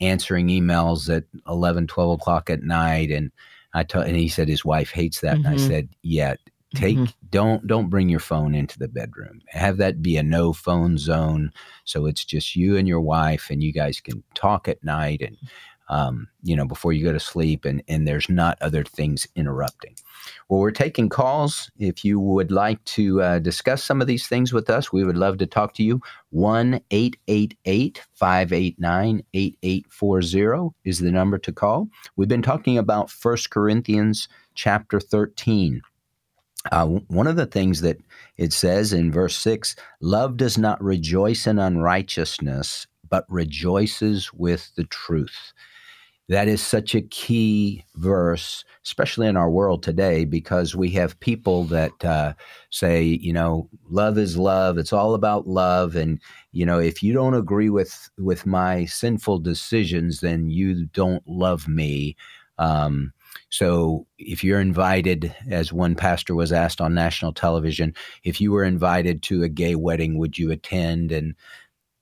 answering 0.00 0.48
emails 0.48 1.14
at 1.14 1.24
11, 1.48 1.86
12 1.86 2.20
o'clock 2.20 2.50
at 2.50 2.62
night. 2.62 3.10
And 3.10 3.32
I 3.74 3.82
t- 3.82 3.98
and 3.98 4.16
he 4.16 4.28
said 4.28 4.48
his 4.48 4.64
wife 4.64 4.90
hates 4.90 5.20
that. 5.20 5.36
Mm-hmm. 5.36 5.46
And 5.46 5.54
I 5.54 5.58
mm-hmm. 5.58 5.68
said, 5.68 5.88
yeah, 6.02 6.34
take 6.74 6.96
mm-hmm. 6.96 7.26
don't 7.30 7.66
don't 7.66 7.88
bring 7.88 8.08
your 8.08 8.20
phone 8.20 8.54
into 8.54 8.78
the 8.78 8.88
bedroom 8.88 9.40
have 9.48 9.78
that 9.78 10.02
be 10.02 10.18
a 10.18 10.22
no 10.22 10.52
phone 10.52 10.98
zone 10.98 11.50
so 11.84 12.04
it's 12.04 12.24
just 12.24 12.54
you 12.54 12.76
and 12.76 12.86
your 12.86 13.00
wife 13.00 13.48
and 13.50 13.62
you 13.62 13.72
guys 13.72 14.00
can 14.00 14.22
talk 14.34 14.68
at 14.68 14.82
night 14.84 15.22
and 15.22 15.36
um, 15.88 16.28
you 16.42 16.54
know, 16.54 16.66
before 16.66 16.92
you 16.92 17.04
go 17.04 17.12
to 17.12 17.20
sleep, 17.20 17.64
and, 17.64 17.82
and 17.88 18.06
there's 18.06 18.28
not 18.28 18.58
other 18.60 18.84
things 18.84 19.26
interrupting. 19.34 19.94
Well, 20.48 20.60
we're 20.60 20.70
taking 20.70 21.08
calls. 21.08 21.70
If 21.78 22.04
you 22.04 22.20
would 22.20 22.50
like 22.50 22.82
to 22.84 23.22
uh, 23.22 23.38
discuss 23.38 23.82
some 23.82 24.00
of 24.00 24.06
these 24.06 24.26
things 24.26 24.52
with 24.52 24.68
us, 24.68 24.92
we 24.92 25.04
would 25.04 25.16
love 25.16 25.38
to 25.38 25.46
talk 25.46 25.74
to 25.74 25.82
you. 25.82 26.00
1 26.30 26.80
888 26.90 28.02
589 28.12 29.22
8840 29.32 30.74
is 30.84 30.98
the 30.98 31.10
number 31.10 31.38
to 31.38 31.52
call. 31.52 31.88
We've 32.16 32.28
been 32.28 32.42
talking 32.42 32.76
about 32.76 33.10
1 33.10 33.36
Corinthians 33.50 34.28
chapter 34.54 35.00
13. 35.00 35.80
Uh, 36.70 36.86
one 36.86 37.26
of 37.26 37.36
the 37.36 37.46
things 37.46 37.80
that 37.80 37.98
it 38.36 38.52
says 38.52 38.92
in 38.92 39.10
verse 39.10 39.36
6 39.38 39.74
love 40.00 40.36
does 40.36 40.58
not 40.58 40.82
rejoice 40.82 41.46
in 41.46 41.58
unrighteousness, 41.58 42.86
but 43.08 43.24
rejoices 43.30 44.32
with 44.34 44.70
the 44.76 44.84
truth 44.84 45.52
that 46.28 46.46
is 46.46 46.60
such 46.60 46.94
a 46.94 47.00
key 47.00 47.84
verse, 47.96 48.64
especially 48.84 49.26
in 49.26 49.36
our 49.36 49.50
world 49.50 49.82
today, 49.82 50.26
because 50.26 50.76
we 50.76 50.90
have 50.90 51.18
people 51.20 51.64
that 51.64 52.04
uh, 52.04 52.34
say, 52.70 53.02
you 53.02 53.32
know, 53.32 53.68
love 53.88 54.18
is 54.18 54.36
love. 54.36 54.76
It's 54.76 54.92
all 54.92 55.14
about 55.14 55.46
love, 55.46 55.96
and 55.96 56.20
you 56.52 56.66
know, 56.66 56.78
if 56.78 57.02
you 57.02 57.12
don't 57.14 57.34
agree 57.34 57.70
with 57.70 58.10
with 58.18 58.44
my 58.46 58.84
sinful 58.84 59.38
decisions, 59.38 60.20
then 60.20 60.50
you 60.50 60.84
don't 60.86 61.26
love 61.26 61.66
me. 61.66 62.16
Um, 62.58 63.12
so, 63.50 64.06
if 64.18 64.44
you're 64.44 64.60
invited, 64.60 65.34
as 65.50 65.72
one 65.72 65.94
pastor 65.94 66.34
was 66.34 66.52
asked 66.52 66.80
on 66.80 66.92
national 66.94 67.32
television, 67.32 67.94
if 68.24 68.40
you 68.40 68.52
were 68.52 68.64
invited 68.64 69.22
to 69.24 69.42
a 69.44 69.48
gay 69.48 69.74
wedding, 69.74 70.18
would 70.18 70.36
you 70.38 70.50
attend? 70.50 71.10
And 71.12 71.34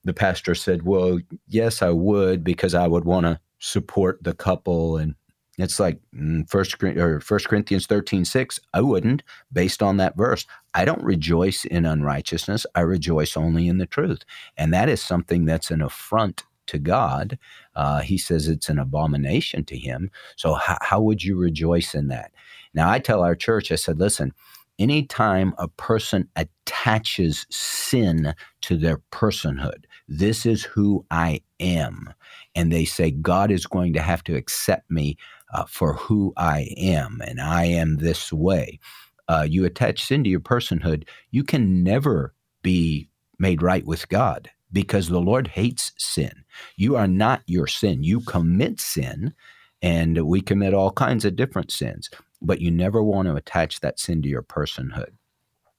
the 0.04 0.14
pastor 0.14 0.54
said, 0.54 0.84
"Well, 0.84 1.20
yes, 1.48 1.82
I 1.82 1.90
would, 1.90 2.44
because 2.44 2.74
I 2.74 2.88
would 2.88 3.04
want 3.04 3.26
to." 3.26 3.40
Support 3.58 4.22
the 4.22 4.34
couple 4.34 4.96
and 4.96 5.14
it's 5.58 5.80
like 5.80 5.98
mm, 6.14 6.48
first 6.50 6.82
or 6.82 7.20
first 7.20 7.48
corinthians 7.48 7.86
13 7.86 8.24
6 8.24 8.60
i 8.74 8.80
wouldn't 8.80 9.22
based 9.52 9.82
on 9.82 9.96
that 9.96 10.16
verse 10.16 10.46
i 10.74 10.84
don't 10.84 11.02
rejoice 11.02 11.64
in 11.64 11.86
unrighteousness 11.86 12.66
i 12.74 12.80
rejoice 12.80 13.36
only 13.36 13.68
in 13.68 13.78
the 13.78 13.86
truth. 13.86 14.22
And 14.56 14.72
that 14.74 14.88
is 14.88 15.02
something 15.02 15.44
that's 15.44 15.70
an 15.70 15.82
affront 15.82 16.44
to 16.66 16.78
god. 16.78 17.38
Uh, 17.76 18.00
he 18.00 18.18
says 18.18 18.48
it's 18.48 18.68
an 18.68 18.78
abomination 18.78 19.64
to 19.66 19.78
him. 19.78 20.10
So 20.36 20.56
h- 20.56 20.78
how 20.80 21.00
would 21.00 21.22
you 21.22 21.36
rejoice 21.36 21.94
in 21.94 22.08
that? 22.08 22.32
Now 22.74 22.90
i 22.90 22.98
tell 22.98 23.22
our 23.22 23.34
church 23.34 23.72
i 23.72 23.76
said 23.76 23.98
listen 23.98 24.32
anytime 24.78 25.54
a 25.58 25.68
person 25.68 26.28
attaches 26.36 27.46
sin 27.50 28.34
to 28.60 28.76
their 28.76 28.98
personhood 29.10 29.84
this 30.08 30.46
is 30.46 30.62
who 30.62 31.04
i 31.10 31.40
am 31.60 32.08
and 32.56 32.72
they 32.72 32.84
say 32.84 33.10
God 33.10 33.50
is 33.50 33.66
going 33.66 33.92
to 33.92 34.02
have 34.02 34.24
to 34.24 34.34
accept 34.34 34.90
me 34.90 35.16
uh, 35.52 35.64
for 35.66 35.94
who 35.94 36.32
I 36.36 36.68
am, 36.76 37.20
and 37.24 37.40
I 37.40 37.64
am 37.66 37.96
this 37.96 38.32
way. 38.32 38.80
Uh, 39.28 39.46
you 39.48 39.64
attach 39.64 40.04
sin 40.04 40.24
to 40.24 40.30
your 40.30 40.40
personhood, 40.40 41.06
you 41.30 41.44
can 41.44 41.82
never 41.82 42.34
be 42.62 43.08
made 43.38 43.62
right 43.62 43.84
with 43.86 44.08
God 44.08 44.50
because 44.72 45.08
the 45.08 45.20
Lord 45.20 45.48
hates 45.48 45.92
sin. 45.98 46.32
You 46.76 46.96
are 46.96 47.06
not 47.06 47.42
your 47.46 47.66
sin. 47.66 48.02
You 48.02 48.20
commit 48.20 48.80
sin, 48.80 49.34
and 49.82 50.26
we 50.26 50.40
commit 50.40 50.74
all 50.74 50.92
kinds 50.92 51.24
of 51.24 51.36
different 51.36 51.70
sins, 51.70 52.10
but 52.40 52.60
you 52.60 52.70
never 52.70 53.02
want 53.02 53.28
to 53.28 53.36
attach 53.36 53.80
that 53.80 54.00
sin 54.00 54.22
to 54.22 54.28
your 54.28 54.42
personhood 54.42 55.12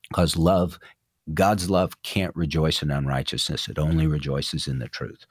because 0.10 0.38
love, 0.38 0.80
God's 1.34 1.70
love, 1.70 2.02
can't 2.04 2.36
rejoice 2.36 2.82
in 2.82 2.92
unrighteousness. 2.92 3.68
It 3.68 3.78
only 3.78 4.08
rejoices 4.08 4.68
in 4.68 4.80
the 4.80 4.88
truth. 4.88 5.26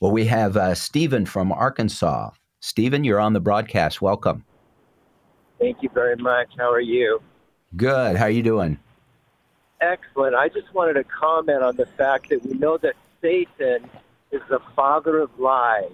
Well, 0.00 0.12
we 0.12 0.26
have 0.26 0.56
uh, 0.56 0.74
Stephen 0.74 1.26
from 1.26 1.52
Arkansas. 1.52 2.30
Stephen, 2.60 3.04
you're 3.04 3.20
on 3.20 3.32
the 3.32 3.40
broadcast. 3.40 4.00
Welcome. 4.00 4.44
Thank 5.58 5.82
you 5.82 5.88
very 5.92 6.16
much. 6.16 6.48
How 6.56 6.70
are 6.70 6.80
you? 6.80 7.20
Good. 7.76 8.16
How 8.16 8.24
are 8.24 8.30
you 8.30 8.42
doing? 8.42 8.78
Excellent. 9.80 10.34
I 10.34 10.48
just 10.48 10.72
wanted 10.72 10.94
to 10.94 11.04
comment 11.04 11.62
on 11.62 11.76
the 11.76 11.86
fact 11.86 12.30
that 12.30 12.44
we 12.44 12.54
know 12.54 12.78
that 12.78 12.94
Satan 13.20 13.88
is 14.30 14.40
the 14.48 14.60
father 14.74 15.18
of 15.20 15.30
lies. 15.38 15.90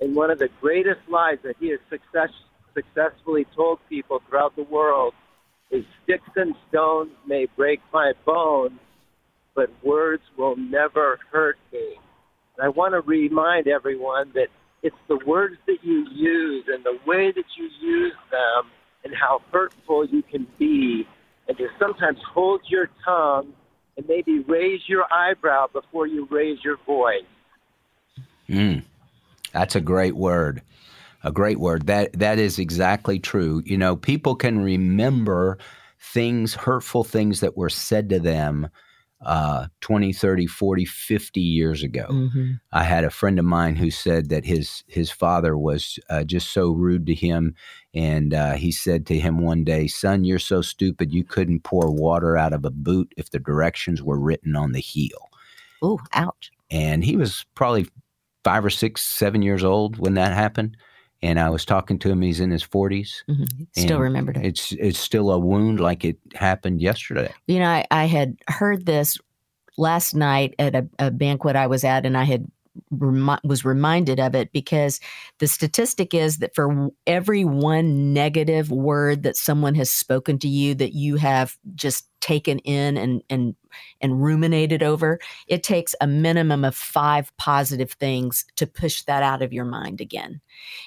And 0.00 0.14
one 0.14 0.30
of 0.30 0.38
the 0.38 0.48
greatest 0.60 1.00
lies 1.08 1.38
that 1.42 1.56
he 1.58 1.68
has 1.70 1.80
success, 1.90 2.30
successfully 2.74 3.46
told 3.54 3.80
people 3.88 4.22
throughout 4.28 4.54
the 4.56 4.62
world 4.64 5.14
is 5.70 5.84
sticks 6.04 6.30
and 6.36 6.54
stones 6.68 7.10
may 7.26 7.46
break 7.56 7.80
my 7.92 8.12
bones, 8.24 8.78
but 9.54 9.70
words 9.82 10.22
will 10.36 10.56
never 10.56 11.18
hurt 11.30 11.58
me. 11.72 11.96
And 12.56 12.66
I 12.66 12.68
want 12.68 12.94
to 12.94 13.00
remind 13.00 13.68
everyone 13.68 14.32
that 14.34 14.48
it's 14.82 14.96
the 15.08 15.18
words 15.26 15.56
that 15.66 15.78
you 15.82 16.06
use 16.12 16.64
and 16.68 16.84
the 16.84 16.98
way 17.06 17.32
that 17.32 17.44
you 17.56 17.68
use 17.80 18.14
them 18.30 18.70
and 19.04 19.14
how 19.14 19.42
hurtful 19.52 20.06
you 20.06 20.22
can 20.22 20.46
be, 20.58 21.06
and 21.48 21.56
to 21.56 21.66
sometimes 21.78 22.18
hold 22.32 22.60
your 22.68 22.88
tongue 23.04 23.52
and 23.96 24.06
maybe 24.08 24.40
raise 24.40 24.80
your 24.86 25.04
eyebrow 25.12 25.66
before 25.72 26.06
you 26.06 26.26
raise 26.30 26.58
your 26.64 26.76
voice. 26.86 27.22
Mm, 28.48 28.84
that's 29.52 29.74
a 29.74 29.80
great 29.80 30.14
word. 30.16 30.62
A 31.24 31.32
great 31.32 31.58
word. 31.58 31.86
That 31.86 32.12
that 32.18 32.38
is 32.38 32.58
exactly 32.58 33.18
true. 33.18 33.62
You 33.64 33.76
know, 33.76 33.96
people 33.96 34.36
can 34.36 34.62
remember 34.62 35.58
things, 36.00 36.54
hurtful 36.54 37.04
things 37.04 37.40
that 37.40 37.56
were 37.56 37.70
said 37.70 38.08
to 38.10 38.20
them 38.20 38.68
uh, 39.20 39.66
20, 39.80 40.12
30, 40.12 40.46
40, 40.46 40.84
50 40.84 41.40
years 41.40 41.82
ago. 41.82 42.06
Mm-hmm. 42.08 42.52
I 42.72 42.84
had 42.84 43.04
a 43.04 43.10
friend 43.10 43.38
of 43.38 43.44
mine 43.44 43.74
who 43.76 43.90
said 43.90 44.28
that 44.28 44.44
his 44.44 44.84
his 44.86 45.10
father 45.10 45.58
was 45.58 45.98
uh, 46.08 46.24
just 46.24 46.52
so 46.52 46.70
rude 46.70 47.06
to 47.06 47.14
him, 47.14 47.54
and 47.94 48.32
uh, 48.32 48.52
he 48.52 48.70
said 48.70 49.06
to 49.06 49.18
him 49.18 49.40
one 49.40 49.64
day, 49.64 49.88
"Son, 49.88 50.24
you're 50.24 50.38
so 50.38 50.62
stupid. 50.62 51.12
You 51.12 51.24
couldn't 51.24 51.64
pour 51.64 51.90
water 51.90 52.36
out 52.36 52.52
of 52.52 52.64
a 52.64 52.70
boot 52.70 53.12
if 53.16 53.30
the 53.30 53.40
directions 53.40 54.02
were 54.02 54.20
written 54.20 54.54
on 54.54 54.72
the 54.72 54.80
heel." 54.80 55.30
Oh, 55.82 55.98
ouch! 56.12 56.52
And 56.70 57.04
he 57.04 57.16
was 57.16 57.44
probably 57.54 57.88
five 58.44 58.64
or 58.64 58.70
six, 58.70 59.02
seven 59.02 59.42
years 59.42 59.64
old 59.64 59.98
when 59.98 60.14
that 60.14 60.32
happened 60.32 60.76
and 61.22 61.40
I 61.40 61.50
was 61.50 61.64
talking 61.64 61.98
to 62.00 62.10
him. 62.10 62.22
He's 62.22 62.40
in 62.40 62.50
his 62.50 62.64
40s. 62.64 63.24
Mm-hmm. 63.28 63.64
Still 63.76 64.00
remembered 64.00 64.36
it. 64.36 64.46
It's 64.46 64.72
it's 64.72 64.98
still 64.98 65.30
a 65.30 65.38
wound 65.38 65.80
like 65.80 66.04
it 66.04 66.18
happened 66.34 66.80
yesterday. 66.80 67.32
You 67.46 67.58
know, 67.58 67.68
I, 67.68 67.86
I 67.90 68.04
had 68.04 68.36
heard 68.48 68.86
this 68.86 69.18
last 69.76 70.14
night 70.14 70.54
at 70.58 70.74
a, 70.74 70.88
a, 70.98 71.10
banquet 71.10 71.56
I 71.56 71.68
was 71.68 71.84
at, 71.84 72.04
and 72.04 72.16
I 72.16 72.24
had 72.24 72.46
remi- 72.90 73.38
was 73.44 73.64
reminded 73.64 74.20
of 74.20 74.34
it 74.34 74.52
because 74.52 75.00
the 75.38 75.46
statistic 75.46 76.14
is 76.14 76.38
that 76.38 76.54
for 76.54 76.90
every 77.06 77.44
one 77.44 78.12
negative 78.12 78.70
word 78.70 79.22
that 79.24 79.36
someone 79.36 79.74
has 79.74 79.90
spoken 79.90 80.38
to 80.40 80.48
you 80.48 80.74
that 80.74 80.94
you 80.94 81.16
have 81.16 81.56
just 81.74 82.08
taken 82.20 82.58
in 82.60 82.96
and 82.96 83.22
and 83.30 83.54
and 84.00 84.22
ruminated 84.22 84.82
over, 84.82 85.18
it 85.46 85.62
takes 85.62 85.94
a 86.00 86.06
minimum 86.06 86.64
of 86.64 86.74
five 86.74 87.34
positive 87.36 87.92
things 87.92 88.44
to 88.56 88.66
push 88.66 89.02
that 89.02 89.22
out 89.22 89.42
of 89.42 89.52
your 89.52 89.64
mind 89.64 90.00
again. 90.00 90.40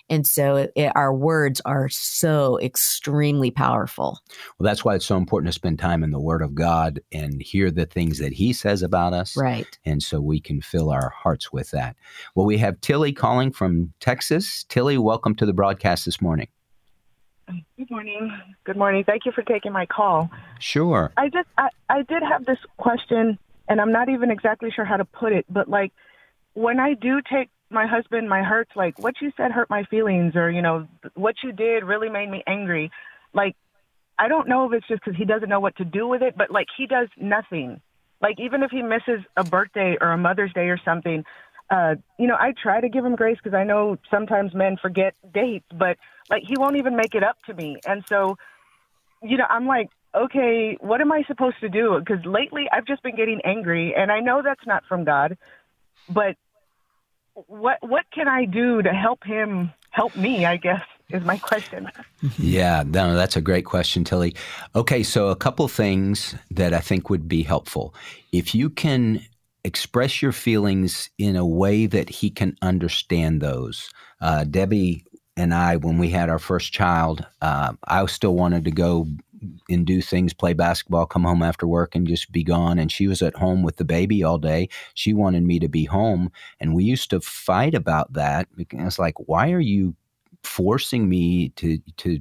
And 0.10 0.28
so 0.28 0.68
it, 0.76 0.92
our 0.96 1.14
words 1.14 1.62
are 1.66 1.90
so 1.90 2.60
extremely 2.60 3.52
powerful. 3.52 4.20
Well, 4.58 4.66
that's 4.66 4.84
why 4.84 4.96
it's 4.96 5.06
so 5.06 5.18
important 5.18 5.48
to 5.48 5.54
spend 5.54 5.80
time 5.80 6.04
in 6.04 6.12
the 6.12 6.20
Word 6.20 6.42
of 6.42 6.56
God 6.56 7.00
and 7.12 7.42
hear 7.42 7.72
the 7.72 7.86
things 7.86 8.20
that 8.20 8.34
He 8.34 8.54
says 8.54 8.84
about 8.84 9.14
us. 9.14 9.36
Right. 9.38 9.78
And 9.86 10.02
so 10.04 10.20
we 10.20 10.40
can 10.40 10.62
fill 10.62 10.92
our 10.92 11.10
hearts 11.10 11.52
with 11.52 11.72
that. 11.72 11.96
Well, 12.36 12.46
we 12.46 12.58
have 12.58 12.82
Tilly 12.82 13.14
calling 13.14 13.52
from 13.52 13.94
Texas. 14.00 14.66
Tilly, 14.70 14.98
welcome 14.98 15.36
to 15.36 15.46
the 15.46 15.54
broadcast 15.54 16.06
this 16.06 16.22
morning. 16.22 16.48
Good 17.78 17.90
morning. 17.90 18.32
Good 18.64 18.78
morning. 18.78 19.04
Thank 19.04 19.26
you 19.26 19.32
for 19.32 19.42
taking 19.44 19.72
my 19.72 19.86
call. 19.86 20.30
Sure. 20.60 21.12
I 21.18 21.30
just 21.30 21.48
I, 21.58 21.70
I 21.90 22.04
did 22.04 22.24
have 22.24 22.46
this 22.46 22.60
question 22.78 23.38
and 23.68 23.82
I'm 23.82 23.92
not 23.92 24.10
even 24.10 24.32
exactly 24.32 24.70
sure 24.76 24.86
how 24.86 24.98
to 24.98 25.06
put 25.06 25.34
it, 25.34 25.46
but 25.50 25.70
like 25.70 25.92
when 26.54 26.80
I 26.80 26.94
do 26.94 27.22
take 27.22 27.50
my 27.70 27.88
husband 27.88 28.28
my 28.28 28.44
hurts 28.44 28.72
like 28.76 29.00
what 29.00 29.16
you 29.22 29.32
said 29.38 29.50
hurt 29.52 29.70
my 29.70 29.84
feelings 29.86 30.36
or 30.36 30.52
you 30.52 30.62
know 30.62 30.86
what 31.14 31.36
you 31.42 31.54
did 31.54 31.84
really 31.84 32.10
made 32.10 32.30
me 32.30 32.44
angry. 32.46 32.92
Like 33.34 33.56
I 34.20 34.28
don't 34.28 34.48
know 34.48 34.66
if 34.66 34.74
it's 34.74 34.88
just 34.88 35.02
cuz 35.02 35.16
he 35.16 35.26
doesn't 35.26 35.50
know 35.50 35.60
what 35.60 35.76
to 35.78 35.86
do 35.86 36.08
with 36.08 36.22
it, 36.22 36.36
but 36.38 36.52
like 36.52 36.68
he 36.78 36.86
does 36.88 37.08
nothing. 37.18 37.82
Like 38.22 38.40
even 38.40 38.62
if 38.62 38.72
he 38.72 38.82
misses 38.82 39.26
a 39.36 39.44
birthday 39.44 39.98
or 40.00 40.12
a 40.12 40.18
Mother's 40.18 40.54
Day 40.54 40.70
or 40.70 40.78
something, 40.78 41.26
uh, 41.72 41.96
you 42.20 42.28
know, 42.28 42.36
I 42.36 42.54
try 42.62 42.82
to 42.82 42.90
give 42.90 43.06
him 43.06 43.16
grace 43.16 43.38
because 43.42 43.56
I 43.56 43.64
know 43.64 43.98
sometimes 44.12 44.54
men 44.54 44.76
forget 44.82 45.16
dates, 45.34 45.66
but 45.74 45.98
like 46.32 46.44
he 46.48 46.56
won't 46.58 46.78
even 46.78 46.96
make 46.96 47.14
it 47.14 47.24
up 47.24 47.38
to 47.46 47.54
me. 47.54 47.78
And 47.86 48.04
so, 48.08 48.38
you 49.22 49.38
know, 49.38 49.46
I'm 49.50 49.68
like, 49.68 49.90
okay, 50.16 50.78
what 50.80 51.02
am 51.02 51.12
I 51.12 51.24
supposed 51.28 51.60
to 51.60 51.70
do? 51.70 52.00
Because 52.00 52.26
lately 52.26 52.68
I've 52.72 52.86
just 52.86 53.04
been 53.04 53.16
getting 53.16 53.42
angry, 53.44 53.94
and 53.96 54.12
I 54.12 54.22
know 54.22 54.42
that's 54.44 54.66
not 54.66 54.84
from 54.88 55.04
God, 55.04 55.38
but 56.10 56.36
what 57.34 57.78
what 57.82 58.06
can 58.14 58.28
I 58.28 58.46
do 58.46 58.82
to 58.82 58.90
help 58.90 59.24
him 59.24 59.72
help 59.92 60.16
me? 60.16 60.46
I 60.46 60.58
guess 60.58 60.82
is 61.10 61.24
my 61.24 61.38
question. 61.38 61.92
yeah, 62.38 62.84
no, 62.86 63.16
that's 63.16 63.36
a 63.36 63.42
great 63.42 63.66
question, 63.66 64.04
Tilly. 64.04 64.34
Okay, 64.76 65.04
so 65.04 65.28
a 65.28 65.36
couple 65.36 65.68
things 65.68 66.36
that 66.50 66.74
I 66.74 66.80
think 66.80 67.10
would 67.10 67.28
be 67.28 67.44
helpful. 67.44 67.94
If 68.32 68.56
you 68.56 68.70
can 68.70 69.22
express 69.64 70.22
your 70.22 70.32
feelings 70.32 71.10
in 71.18 71.36
a 71.36 71.46
way 71.46 71.86
that 71.86 72.10
he 72.10 72.30
can 72.30 72.58
understand 72.62 73.42
those. 73.42 73.92
Uh, 74.20 74.44
Debbie 74.44 75.06
and 75.38 75.54
I, 75.54 75.78
when 75.78 75.98
we 75.98 76.10
had 76.10 76.30
our 76.30 76.40
first 76.40 76.74
child, 76.74 77.26
uh, 77.42 77.74
I 77.86 78.06
still 78.08 78.36
wanted 78.36 78.66
to 78.66 78.72
go 78.72 79.08
and 79.70 79.86
do 79.86 80.02
things, 80.02 80.34
play 80.34 80.54
basketball, 80.54 81.06
come 81.06 81.24
home 81.24 81.42
after 81.42 81.66
work 81.66 81.96
and 81.96 82.06
just 82.08 82.32
be 82.32 82.44
gone. 82.44 82.78
And 82.78 82.92
she 82.92 83.08
was 83.08 83.22
at 83.22 83.36
home 83.36 83.64
with 83.64 83.78
the 83.78 83.86
baby 83.86 84.24
all 84.24 84.38
day. 84.38 84.70
She 84.94 85.14
wanted 85.14 85.44
me 85.44 85.60
to 85.60 85.68
be 85.68 85.86
home. 85.86 86.32
And 86.60 86.76
we 86.76 86.84
used 86.84 87.10
to 87.10 87.22
fight 87.22 87.74
about 87.74 88.14
that. 88.14 88.48
It's 88.58 89.00
like, 89.00 89.16
why 89.18 89.52
are 89.52 89.60
you 89.60 89.96
forcing 90.44 91.10
me 91.10 91.50
to, 91.50 91.80
to 91.98 92.20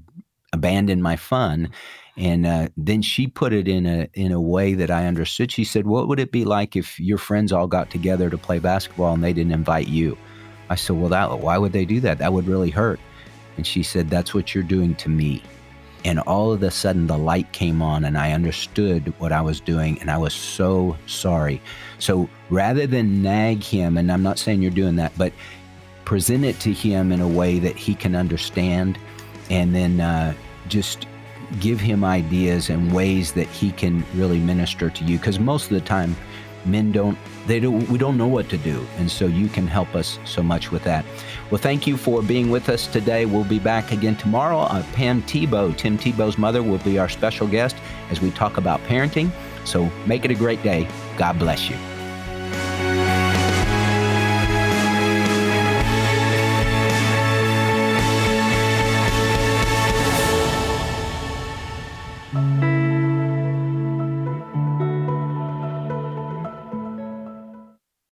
abandon 0.53 1.03
my 1.03 1.17
fun? 1.17 1.71
And 2.17 2.47
uh, 2.47 2.69
then 2.77 3.03
she 3.03 3.27
put 3.27 3.53
it 3.53 3.67
in 3.67 3.87
a 3.87 4.09
in 4.15 4.33
a 4.33 4.41
way 4.41 4.75
that 4.75 4.91
I 4.91 5.07
understood. 5.07 5.51
She 5.51 5.65
said, 5.65 5.87
"What 5.87 6.07
would 6.09 6.21
it 6.21 6.33
be 6.33 6.45
like 6.45 6.77
if 6.77 7.01
your 7.01 7.17
friends 7.17 7.51
all 7.51 7.67
got 7.67 7.89
together 7.89 8.29
to 8.29 8.37
play 8.37 8.59
basketball 8.59 9.15
and 9.15 9.25
they 9.25 9.33
didn't 9.33 9.53
invite 9.53 9.89
you?" 9.89 10.19
I 10.71 10.77
said, 10.77 10.97
"Well, 10.97 11.11
that 11.11 11.41
why 11.41 11.59
would 11.59 11.73
they 11.73 11.85
do 11.85 12.01
that? 12.01 12.19
That 12.19 12.33
would 12.33 12.47
really 12.47 12.71
hurt." 12.71 12.99
And 13.59 13.67
she 13.67 13.83
said, 13.83 14.09
"That's 14.09 14.33
what 14.33 14.55
you're 14.55 14.65
doing 14.65 14.95
to 14.97 15.11
me." 15.11 15.43
And 16.07 16.19
all 16.21 16.51
of 16.51 16.63
a 16.63 16.71
sudden, 16.71 17.07
the 17.07 17.19
light 17.19 17.53
came 17.53 17.83
on, 17.83 18.05
and 18.05 18.17
I 18.17 18.33
understood 18.33 19.13
what 19.19 19.33
I 19.33 19.43
was 19.43 19.61
doing, 19.61 20.01
and 20.01 20.11
I 20.11 20.17
was 20.17 20.33
so 20.33 20.97
sorry. 21.07 21.61
So 21.99 22.31
rather 22.49 22.87
than 22.87 23.23
nag 23.23 23.63
him, 23.63 23.99
and 23.99 24.11
I'm 24.11 24.23
not 24.23 24.39
saying 24.39 24.63
you're 24.63 24.71
doing 24.71 24.97
that, 24.97 25.13
but 25.19 25.35
present 26.07 26.45
it 26.47 26.59
to 26.61 26.73
him 26.73 27.13
in 27.13 27.21
a 27.21 27.29
way 27.29 27.59
that 27.59 27.77
he 27.77 27.95
can 27.95 28.17
understand, 28.17 28.99
and 29.51 29.75
then 29.75 30.01
uh, 30.01 30.33
just 30.69 31.07
give 31.59 31.81
him 31.81 32.05
ideas 32.05 32.71
and 32.71 32.93
ways 32.93 33.33
that 33.33 33.49
he 33.49 33.73
can 33.73 34.05
really 34.15 34.39
minister 34.39 34.89
to 34.89 35.05
you 35.05 35.19
because 35.19 35.41
most 35.41 35.65
of 35.65 35.71
the 35.71 35.81
time 35.81 36.15
men 36.65 36.93
don't 36.93 37.19
they 37.51 37.59
don't 37.59 37.89
we 37.89 37.99
don't 37.99 38.17
know 38.17 38.29
what 38.29 38.49
to 38.49 38.59
do 38.59 38.87
and 38.99 39.11
so 39.11 39.27
you 39.27 39.49
can 39.49 39.67
help 39.67 39.95
us 39.95 40.19
so 40.25 40.43
much 40.43 40.71
with 40.71 40.85
that. 40.85 41.05
Well 41.51 41.61
thank 41.61 41.87
you 41.87 41.97
for 41.97 42.23
being 42.23 42.51
with 42.51 42.69
us 42.69 42.87
today. 42.87 43.27
We'll 43.27 43.45
be 43.45 43.59
back 43.59 43.93
again 43.93 44.17
tomorrow. 44.17 44.61
Uh, 44.61 44.85
pam 44.93 45.23
tebow 45.23 45.77
tim 45.77 45.99
tebow's 45.99 46.39
mother 46.39 46.63
will 46.63 46.79
be 46.79 46.99
our 46.99 47.09
special 47.09 47.49
guest 47.49 47.77
as 48.11 48.21
we 48.21 48.31
talk 48.31 48.57
about 48.57 48.81
parenting. 48.85 49.31
So 49.65 49.91
make 50.07 50.25
it 50.25 50.31
a 50.31 50.35
great 50.35 50.63
day. 50.63 50.89
God 51.17 51.39
bless 51.39 51.69
you. 51.69 51.90